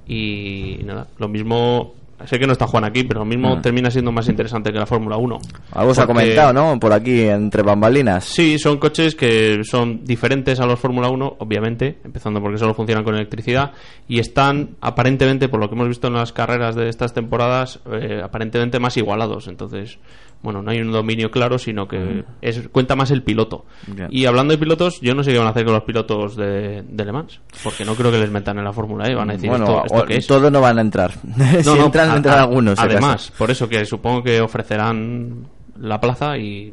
[0.08, 1.92] Y nada, lo mismo,
[2.24, 3.62] sé que no está Juan aquí, pero lo mismo Mm.
[3.62, 5.38] termina siendo más interesante que la Fórmula 1.
[5.72, 6.80] Algo se ha comentado, ¿no?
[6.80, 8.24] Por aquí, entre bambalinas.
[8.24, 13.04] Sí, son coches que son diferentes a los Fórmula 1, obviamente, empezando porque solo funcionan
[13.04, 13.72] con electricidad
[14.08, 18.22] y están aparentemente, por lo que hemos visto en las carreras de estas temporadas, eh,
[18.24, 19.46] aparentemente más igualados.
[19.46, 19.98] Entonces,
[20.42, 23.66] bueno, no hay un dominio claro, sino que es, cuenta más el piloto.
[24.10, 26.82] Y hablando de pilotos, yo no sé qué van a hacer con los pilotos de,
[26.88, 29.14] de Le Mans, porque no creo que les metan en la Fórmula E.
[29.14, 30.26] Van a decir, bueno, ¿esto, esto o- qué es?
[30.26, 31.12] todos no van a entrar.
[31.62, 32.78] si entran, a- entran algunos.
[32.78, 32.84] si.
[32.84, 35.46] Además, por eso que supongo que ofrecerán
[35.80, 36.72] la plaza y,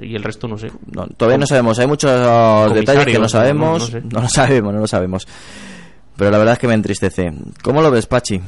[0.00, 0.70] y el resto no sé.
[0.90, 2.10] No, todavía no sabemos, hay muchos
[2.74, 4.14] detalles que no sabemos, no- no sé.
[4.14, 5.28] no lo sabemos, no lo sabemos.
[6.16, 7.32] Pero la verdad es que me entristece.
[7.62, 8.40] ¿Cómo lo ves, Pachi?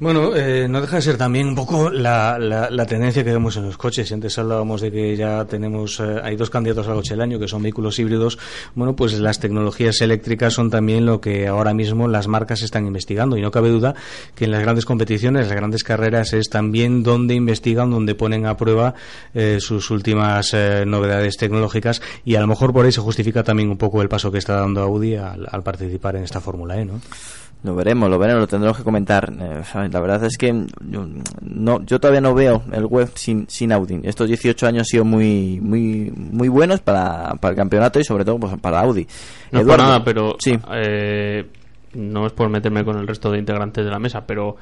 [0.00, 3.66] Bueno, eh, no deja de ser también un poco la, la, tendencia que vemos en
[3.66, 4.10] los coches.
[4.10, 7.46] Antes hablábamos de que ya tenemos, eh, hay dos candidatos al coche del año que
[7.46, 8.36] son vehículos híbridos.
[8.74, 13.36] Bueno, pues las tecnologías eléctricas son también lo que ahora mismo las marcas están investigando.
[13.36, 13.94] Y no cabe duda
[14.34, 18.56] que en las grandes competiciones, las grandes carreras, es también donde investigan, donde ponen a
[18.56, 18.94] prueba
[19.32, 22.02] eh, sus últimas eh, novedades tecnológicas.
[22.24, 24.56] Y a lo mejor por ahí se justifica también un poco el paso que está
[24.56, 27.00] dando Audi al, al participar en esta Fórmula E, ¿no?
[27.64, 29.32] Lo veremos, lo veremos, lo tendremos que comentar.
[29.40, 30.48] Eh, la verdad es que
[30.86, 31.08] yo,
[31.40, 34.00] no, yo todavía no veo el web sin, sin Audi.
[34.02, 38.26] Estos 18 años han sido muy muy muy buenos para, para el campeonato y sobre
[38.26, 39.06] todo pues, para Audi.
[39.50, 40.58] No es por nada, pero sí.
[40.74, 41.46] eh,
[41.94, 44.56] no es por meterme con el resto de integrantes de la mesa, pero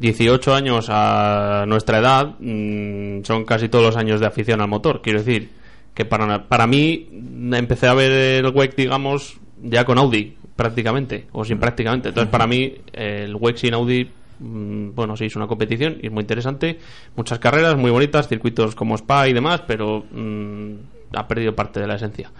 [0.00, 5.00] 18 años a nuestra edad mm, son casi todos los años de afición al motor.
[5.00, 5.50] Quiero decir
[5.94, 7.08] que para, para mí
[7.52, 12.08] empecé a ver el WEC, digamos, ya con Audi, prácticamente, o sin prácticamente.
[12.08, 14.10] Entonces, para mí, el WEC sin Audi,
[14.40, 16.78] mm, bueno, sí, es una competición y es muy interesante.
[17.16, 20.72] Muchas carreras muy bonitas, circuitos como Spa y demás, pero mm,
[21.14, 22.30] ha perdido parte de la esencia.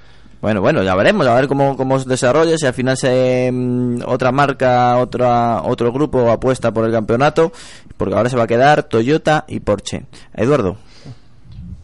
[0.40, 4.02] Bueno, bueno, ya veremos, a ver cómo, cómo se desarrolla, si al final se, mm,
[4.06, 7.50] otra marca, otra, otro grupo apuesta por el campeonato,
[7.96, 10.06] porque ahora se va a quedar Toyota y Porsche.
[10.34, 10.76] Eduardo.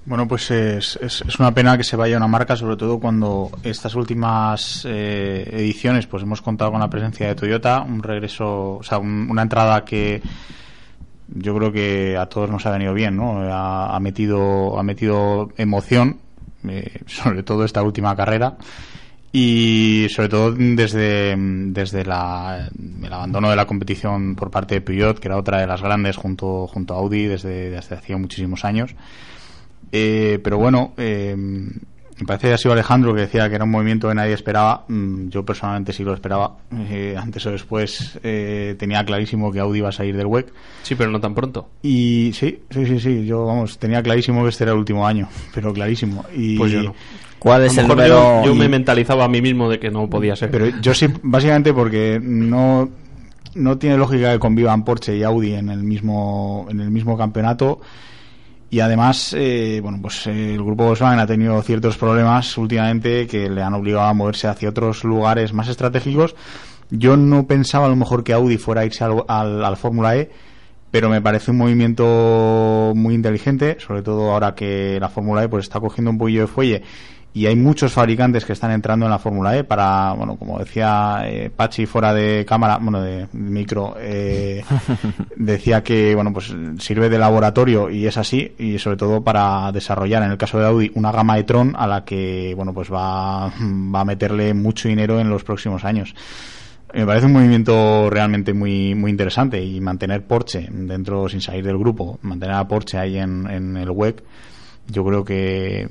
[0.06, 3.94] Bueno, pues es, es, una pena que se vaya una marca, sobre todo cuando estas
[3.94, 8.98] últimas eh, ediciones pues hemos contado con la presencia de Toyota, un regreso, o sea,
[8.98, 10.20] un- una entrada que
[11.28, 13.40] yo creo que a todos nos ha venido bien, ¿no?
[13.50, 16.18] Ha, ha metido ha metido emoción,
[16.68, 18.56] eh, sobre todo esta última carrera
[19.32, 22.68] y sobre todo desde, desde la,
[23.02, 26.16] el abandono de la competición por parte de Peugeot, que era otra de las grandes
[26.16, 28.94] junto, junto a Audi desde, desde hacía muchísimos años.
[29.96, 33.70] Eh, pero bueno, eh, me parece que ha sido Alejandro que decía que era un
[33.70, 34.84] movimiento que nadie esperaba.
[34.88, 36.56] Mm, Yo personalmente sí lo esperaba.
[36.90, 40.52] Eh, antes o después eh, tenía clarísimo que Audi iba a salir del WEC.
[40.82, 41.68] Sí, pero no tan pronto.
[41.82, 43.26] Y sí, sí, sí, sí.
[43.26, 46.24] Yo, vamos, tenía clarísimo que este era el último año, pero clarísimo.
[46.34, 46.94] Y, Pues yo no.
[47.38, 48.42] ¿Cuál es lo el mejor número?
[48.42, 50.50] Yo, yo me mentalizaba a mí mismo de que no podía ser.
[50.50, 52.88] Pero yo sí, básicamente porque no,
[53.54, 57.80] no tiene lógica que convivan Porsche y Audi en el mismo, en el mismo campeonato.
[58.74, 63.48] Y además, eh, bueno, pues eh, el grupo Volkswagen ha tenido ciertos problemas últimamente que
[63.48, 66.34] le han obligado a moverse hacia otros lugares más estratégicos.
[66.90, 70.28] Yo no pensaba a lo mejor que Audi fuera a irse al, al, Fórmula E,
[70.90, 75.66] pero me parece un movimiento muy inteligente, sobre todo ahora que la Fórmula E pues
[75.66, 76.82] está cogiendo un poquillo de fuelle
[77.36, 81.22] y hay muchos fabricantes que están entrando en la Fórmula E para, bueno, como decía
[81.24, 84.62] eh, Pachi fuera de cámara, bueno, de micro, eh,
[85.36, 90.22] decía que, bueno, pues sirve de laboratorio y es así, y sobre todo para desarrollar,
[90.22, 93.48] en el caso de Audi, una gama de Tron a la que, bueno, pues va,
[93.48, 96.14] va a meterle mucho dinero en los próximos años.
[96.94, 101.76] Me parece un movimiento realmente muy muy interesante y mantener Porsche dentro sin salir del
[101.78, 104.22] grupo, mantener a Porsche ahí en, en el WEC,
[104.86, 105.88] yo creo que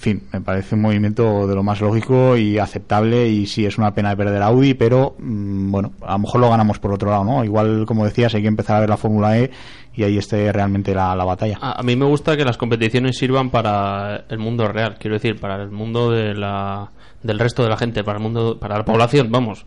[0.00, 3.76] en fin, me parece un movimiento de lo más lógico y aceptable y sí es
[3.76, 7.10] una pena perder a Audi, pero mm, bueno, a lo mejor lo ganamos por otro
[7.10, 7.44] lado, ¿no?
[7.44, 9.50] Igual, como decías, hay que empezar a ver la Fórmula E
[9.94, 11.58] y ahí esté realmente la, la batalla.
[11.60, 15.38] A, a mí me gusta que las competiciones sirvan para el mundo real, quiero decir,
[15.38, 16.90] para el mundo de la,
[17.22, 19.66] del resto de la gente, para el mundo, para la población, vamos.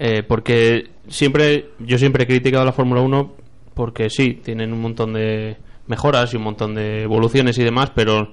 [0.00, 3.32] Eh, porque siempre, yo siempre he criticado la Fórmula 1
[3.74, 5.56] porque sí, tienen un montón de
[5.86, 8.32] mejoras y un montón de evoluciones y demás, pero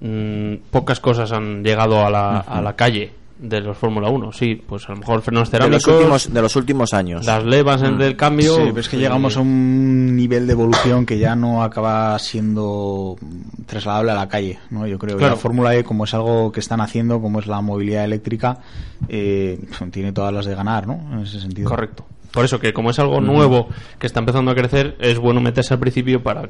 [0.00, 4.32] mm, pocas cosas han llegado a la, a la calle de los Fórmula 1.
[4.32, 7.26] Sí, pues a lo mejor frenos De los cerámicos, últimos, de los últimos años.
[7.26, 8.54] las levas en- del cambio.
[8.54, 13.16] Sí, pero es que llegamos a un nivel de evolución que ya no acaba siendo
[13.66, 14.86] trasladable a la calle, ¿no?
[14.86, 17.60] Yo creo que la Fórmula E, como es algo que están haciendo, como es la
[17.60, 18.58] movilidad eléctrica,
[19.08, 19.58] eh,
[19.90, 21.00] tiene todas las de ganar, ¿no?
[21.12, 21.68] En ese sentido.
[21.68, 22.06] Correcto.
[22.32, 23.68] Por eso que como es algo nuevo
[23.98, 26.48] que está empezando a crecer, es bueno meterse al principio para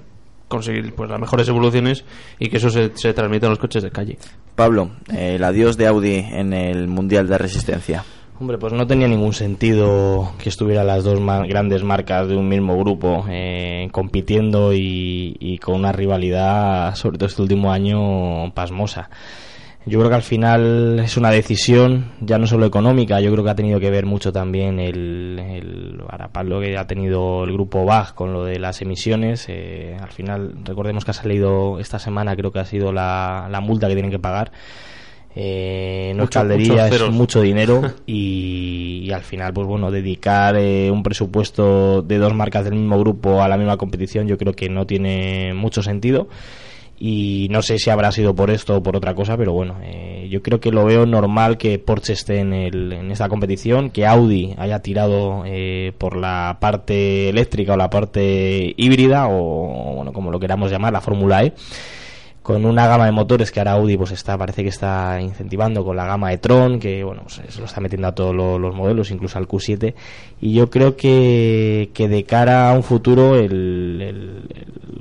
[0.49, 2.05] conseguir pues las mejores evoluciones
[2.39, 4.19] y que eso se, se transmita en los coches de calle.
[4.55, 8.05] Pablo, eh, el adiós de Audi en el Mundial de Resistencia.
[8.41, 12.49] Hombre, pues no tenía ningún sentido que estuvieran las dos ma- grandes marcas de un
[12.49, 19.09] mismo grupo eh, compitiendo y, y con una rivalidad, sobre todo este último año, pasmosa.
[19.87, 23.51] Yo creo que al final es una decisión ya no solo económica, yo creo que
[23.51, 26.03] ha tenido que ver mucho también el, el
[26.61, 29.45] que ha tenido el grupo BAG con lo de las emisiones.
[29.49, 33.61] eh, al final, recordemos que ha salido esta semana, creo que ha sido la, la
[33.61, 34.53] multa que tienen que pagar.
[35.37, 40.91] Eh, no Mucho- caldería, es mucho dinero y, y al final, pues bueno, dedicar eh,
[40.91, 44.69] un presupuesto de dos marcas del mismo grupo a la misma competición yo creo que
[44.69, 46.29] no tiene mucho sentido
[46.99, 50.29] y no sé si habrá sido por esto o por otra cosa, pero bueno, eh,
[50.31, 54.07] yo creo que lo veo normal que Porsche esté en, el, en esta competición, que
[54.07, 60.31] Audi haya tirado eh, por la parte eléctrica o la parte híbrida o bueno, como
[60.31, 61.53] lo queramos llamar, la Fórmula E
[62.45, 65.97] con una gama de motores que ahora Audi pues está parece que está incentivando con
[65.97, 68.75] la gama de Tron que bueno pues, se lo está metiendo a todos lo- los
[68.77, 69.95] modelos incluso al Q7
[70.43, 74.43] y yo creo que, que de cara a un futuro el, el,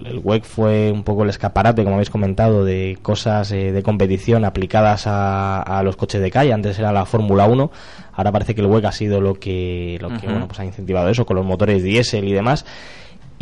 [0.05, 4.45] el- WEC fue un poco el escaparate como habéis comentado de cosas eh, de competición
[4.45, 6.53] aplicadas a, a los coches de calle.
[6.53, 7.71] Antes era la Fórmula 1
[8.13, 11.09] ahora parece que el WEC ha sido lo que lo que bueno pues ha incentivado
[11.09, 12.65] eso con los motores diésel y demás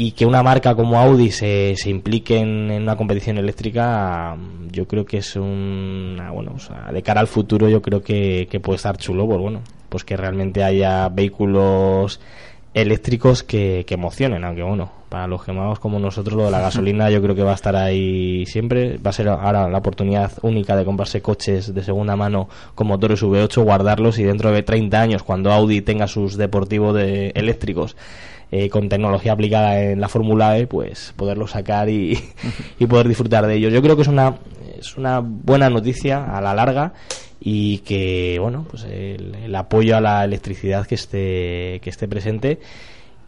[0.04, 4.36] y que una marca como Audi se, se implique en, en una competición eléctrica
[4.72, 8.02] yo creo que es un ah, bueno o sea, de cara al futuro yo creo
[8.02, 12.20] que, que puede estar chulo pues bueno pues que realmente haya vehículos
[12.74, 17.12] eléctricos que, que emocionen aunque bueno para los quemados como nosotros lo de la gasolina
[17.12, 20.76] yo creo que va a estar ahí siempre va a ser ahora la oportunidad única
[20.76, 25.22] de comprarse coches de segunda mano con motores V8 guardarlos y dentro de 30 años
[25.22, 27.96] cuando Audi tenga sus deportivos de eléctricos
[28.52, 32.20] eh, con tecnología aplicada en la Fórmula E, pues poderlo sacar y,
[32.80, 33.74] y poder disfrutar de ellos.
[33.74, 34.36] Yo creo que es una,
[34.78, 36.94] es una buena noticia a la larga
[37.40, 42.60] y que, bueno, pues el, el apoyo a la electricidad que esté, que esté presente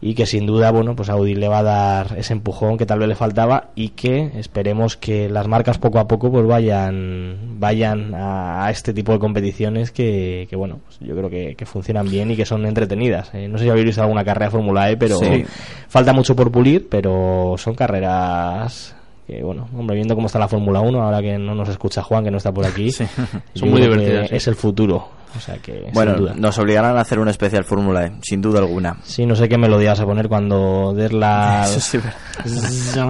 [0.00, 2.98] y que sin duda, bueno, pues Audi le va a dar ese empujón que tal
[2.98, 8.14] vez le faltaba y que esperemos que las marcas poco a poco pues vayan vayan
[8.14, 12.10] a, a este tipo de competiciones que, que, bueno, pues yo creo que, que funcionan
[12.10, 13.30] bien y que son entretenidas.
[13.32, 15.44] Eh, no sé si habéis visto alguna carrera de Fórmula E, pero Sí.
[15.88, 18.94] falta mucho por pulir, pero son carreras
[19.26, 22.24] que, bueno, hombre, viendo cómo está la Fórmula 1, ahora que no nos escucha Juan,
[22.24, 22.90] que no está por aquí,
[23.54, 24.36] Son muy divertidas, sí.
[24.36, 25.08] Es el futuro.
[25.36, 26.34] O sea que, Bueno, sin duda.
[26.36, 28.96] nos obligarán a hacer un especial Fórmula E, sin duda alguna.
[29.02, 31.64] Sí, no sé qué melodía vas a poner cuando des la...
[31.68, 31.98] Eso sí,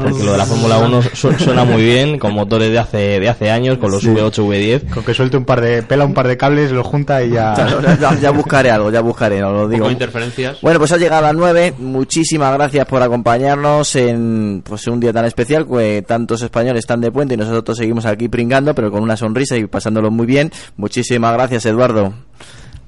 [0.02, 3.28] Porque lo de la Fórmula 1 su- suena muy bien, con motores de hace, de
[3.28, 4.08] hace años, con los Sí.
[4.08, 4.90] V8, V10.
[4.90, 7.54] Con que suelte un par de, pela un par de cables, lo junta y ya.
[7.56, 9.90] Ya, ya- ya buscaré algo, ya buscaré, os lo digo.
[9.90, 10.58] Interferencias.
[10.62, 11.74] Bueno, pues ha llegado a las 9.
[11.78, 17.10] Muchísimas gracias por acompañarnos en pues un día tan especial que tantos españoles están de
[17.12, 20.50] puente y nosotros seguimos aquí pringando, pero con una sonrisa y pasándolo muy bien.
[20.76, 22.13] Muchísimas gracias, Eduardo.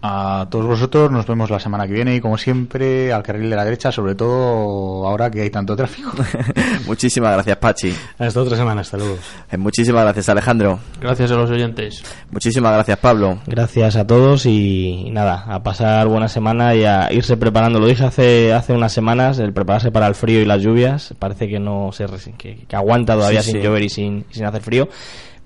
[0.09, 3.57] A todos vosotros nos vemos la semana que viene y como siempre al carril de
[3.57, 6.13] la derecha, sobre todo ahora que hay tanto tráfico.
[6.87, 7.93] Muchísimas gracias, Pachi.
[8.19, 9.17] Hasta otra semana, hasta luego.
[9.51, 10.79] Eh, Muchísimas gracias, Alejandro.
[11.01, 12.05] Gracias a los oyentes.
[12.31, 13.39] Muchísimas gracias, Pablo.
[13.47, 17.81] Gracias a todos y, y nada, a pasar buena semana y a irse preparando.
[17.81, 21.15] Lo dije hace, hace unas semanas, el prepararse para el frío y las lluvias.
[21.19, 22.07] Parece que no se
[22.39, 23.67] que, que aguanta todavía Sí, sin sí.
[23.67, 24.89] llover y sin, y sin hacer frío.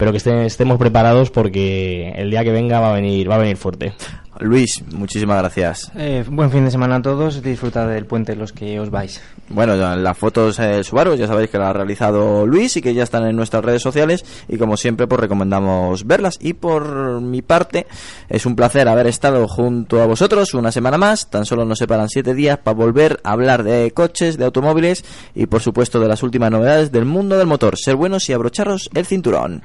[0.00, 3.38] Pero que este- estemos preparados porque el día que venga va a venir, va a
[3.38, 3.92] venir fuerte.
[4.40, 5.92] Luis, muchísimas gracias.
[5.94, 7.42] Eh, buen fin de semana a todos.
[7.42, 9.20] Disfrutad del puente los que os vais.
[9.48, 13.02] Bueno, las fotos eh, Subaru ya sabéis que las ha realizado Luis y que ya
[13.02, 17.86] están en nuestras redes sociales y como siempre pues recomendamos verlas y por mi parte
[18.28, 22.08] es un placer haber estado junto a vosotros una semana más, tan solo nos separan
[22.08, 25.04] siete días para volver a hablar de coches, de automóviles
[25.34, 27.76] y por supuesto de las últimas novedades del mundo del motor.
[27.76, 29.62] Ser buenos y abrocharos el cinturón.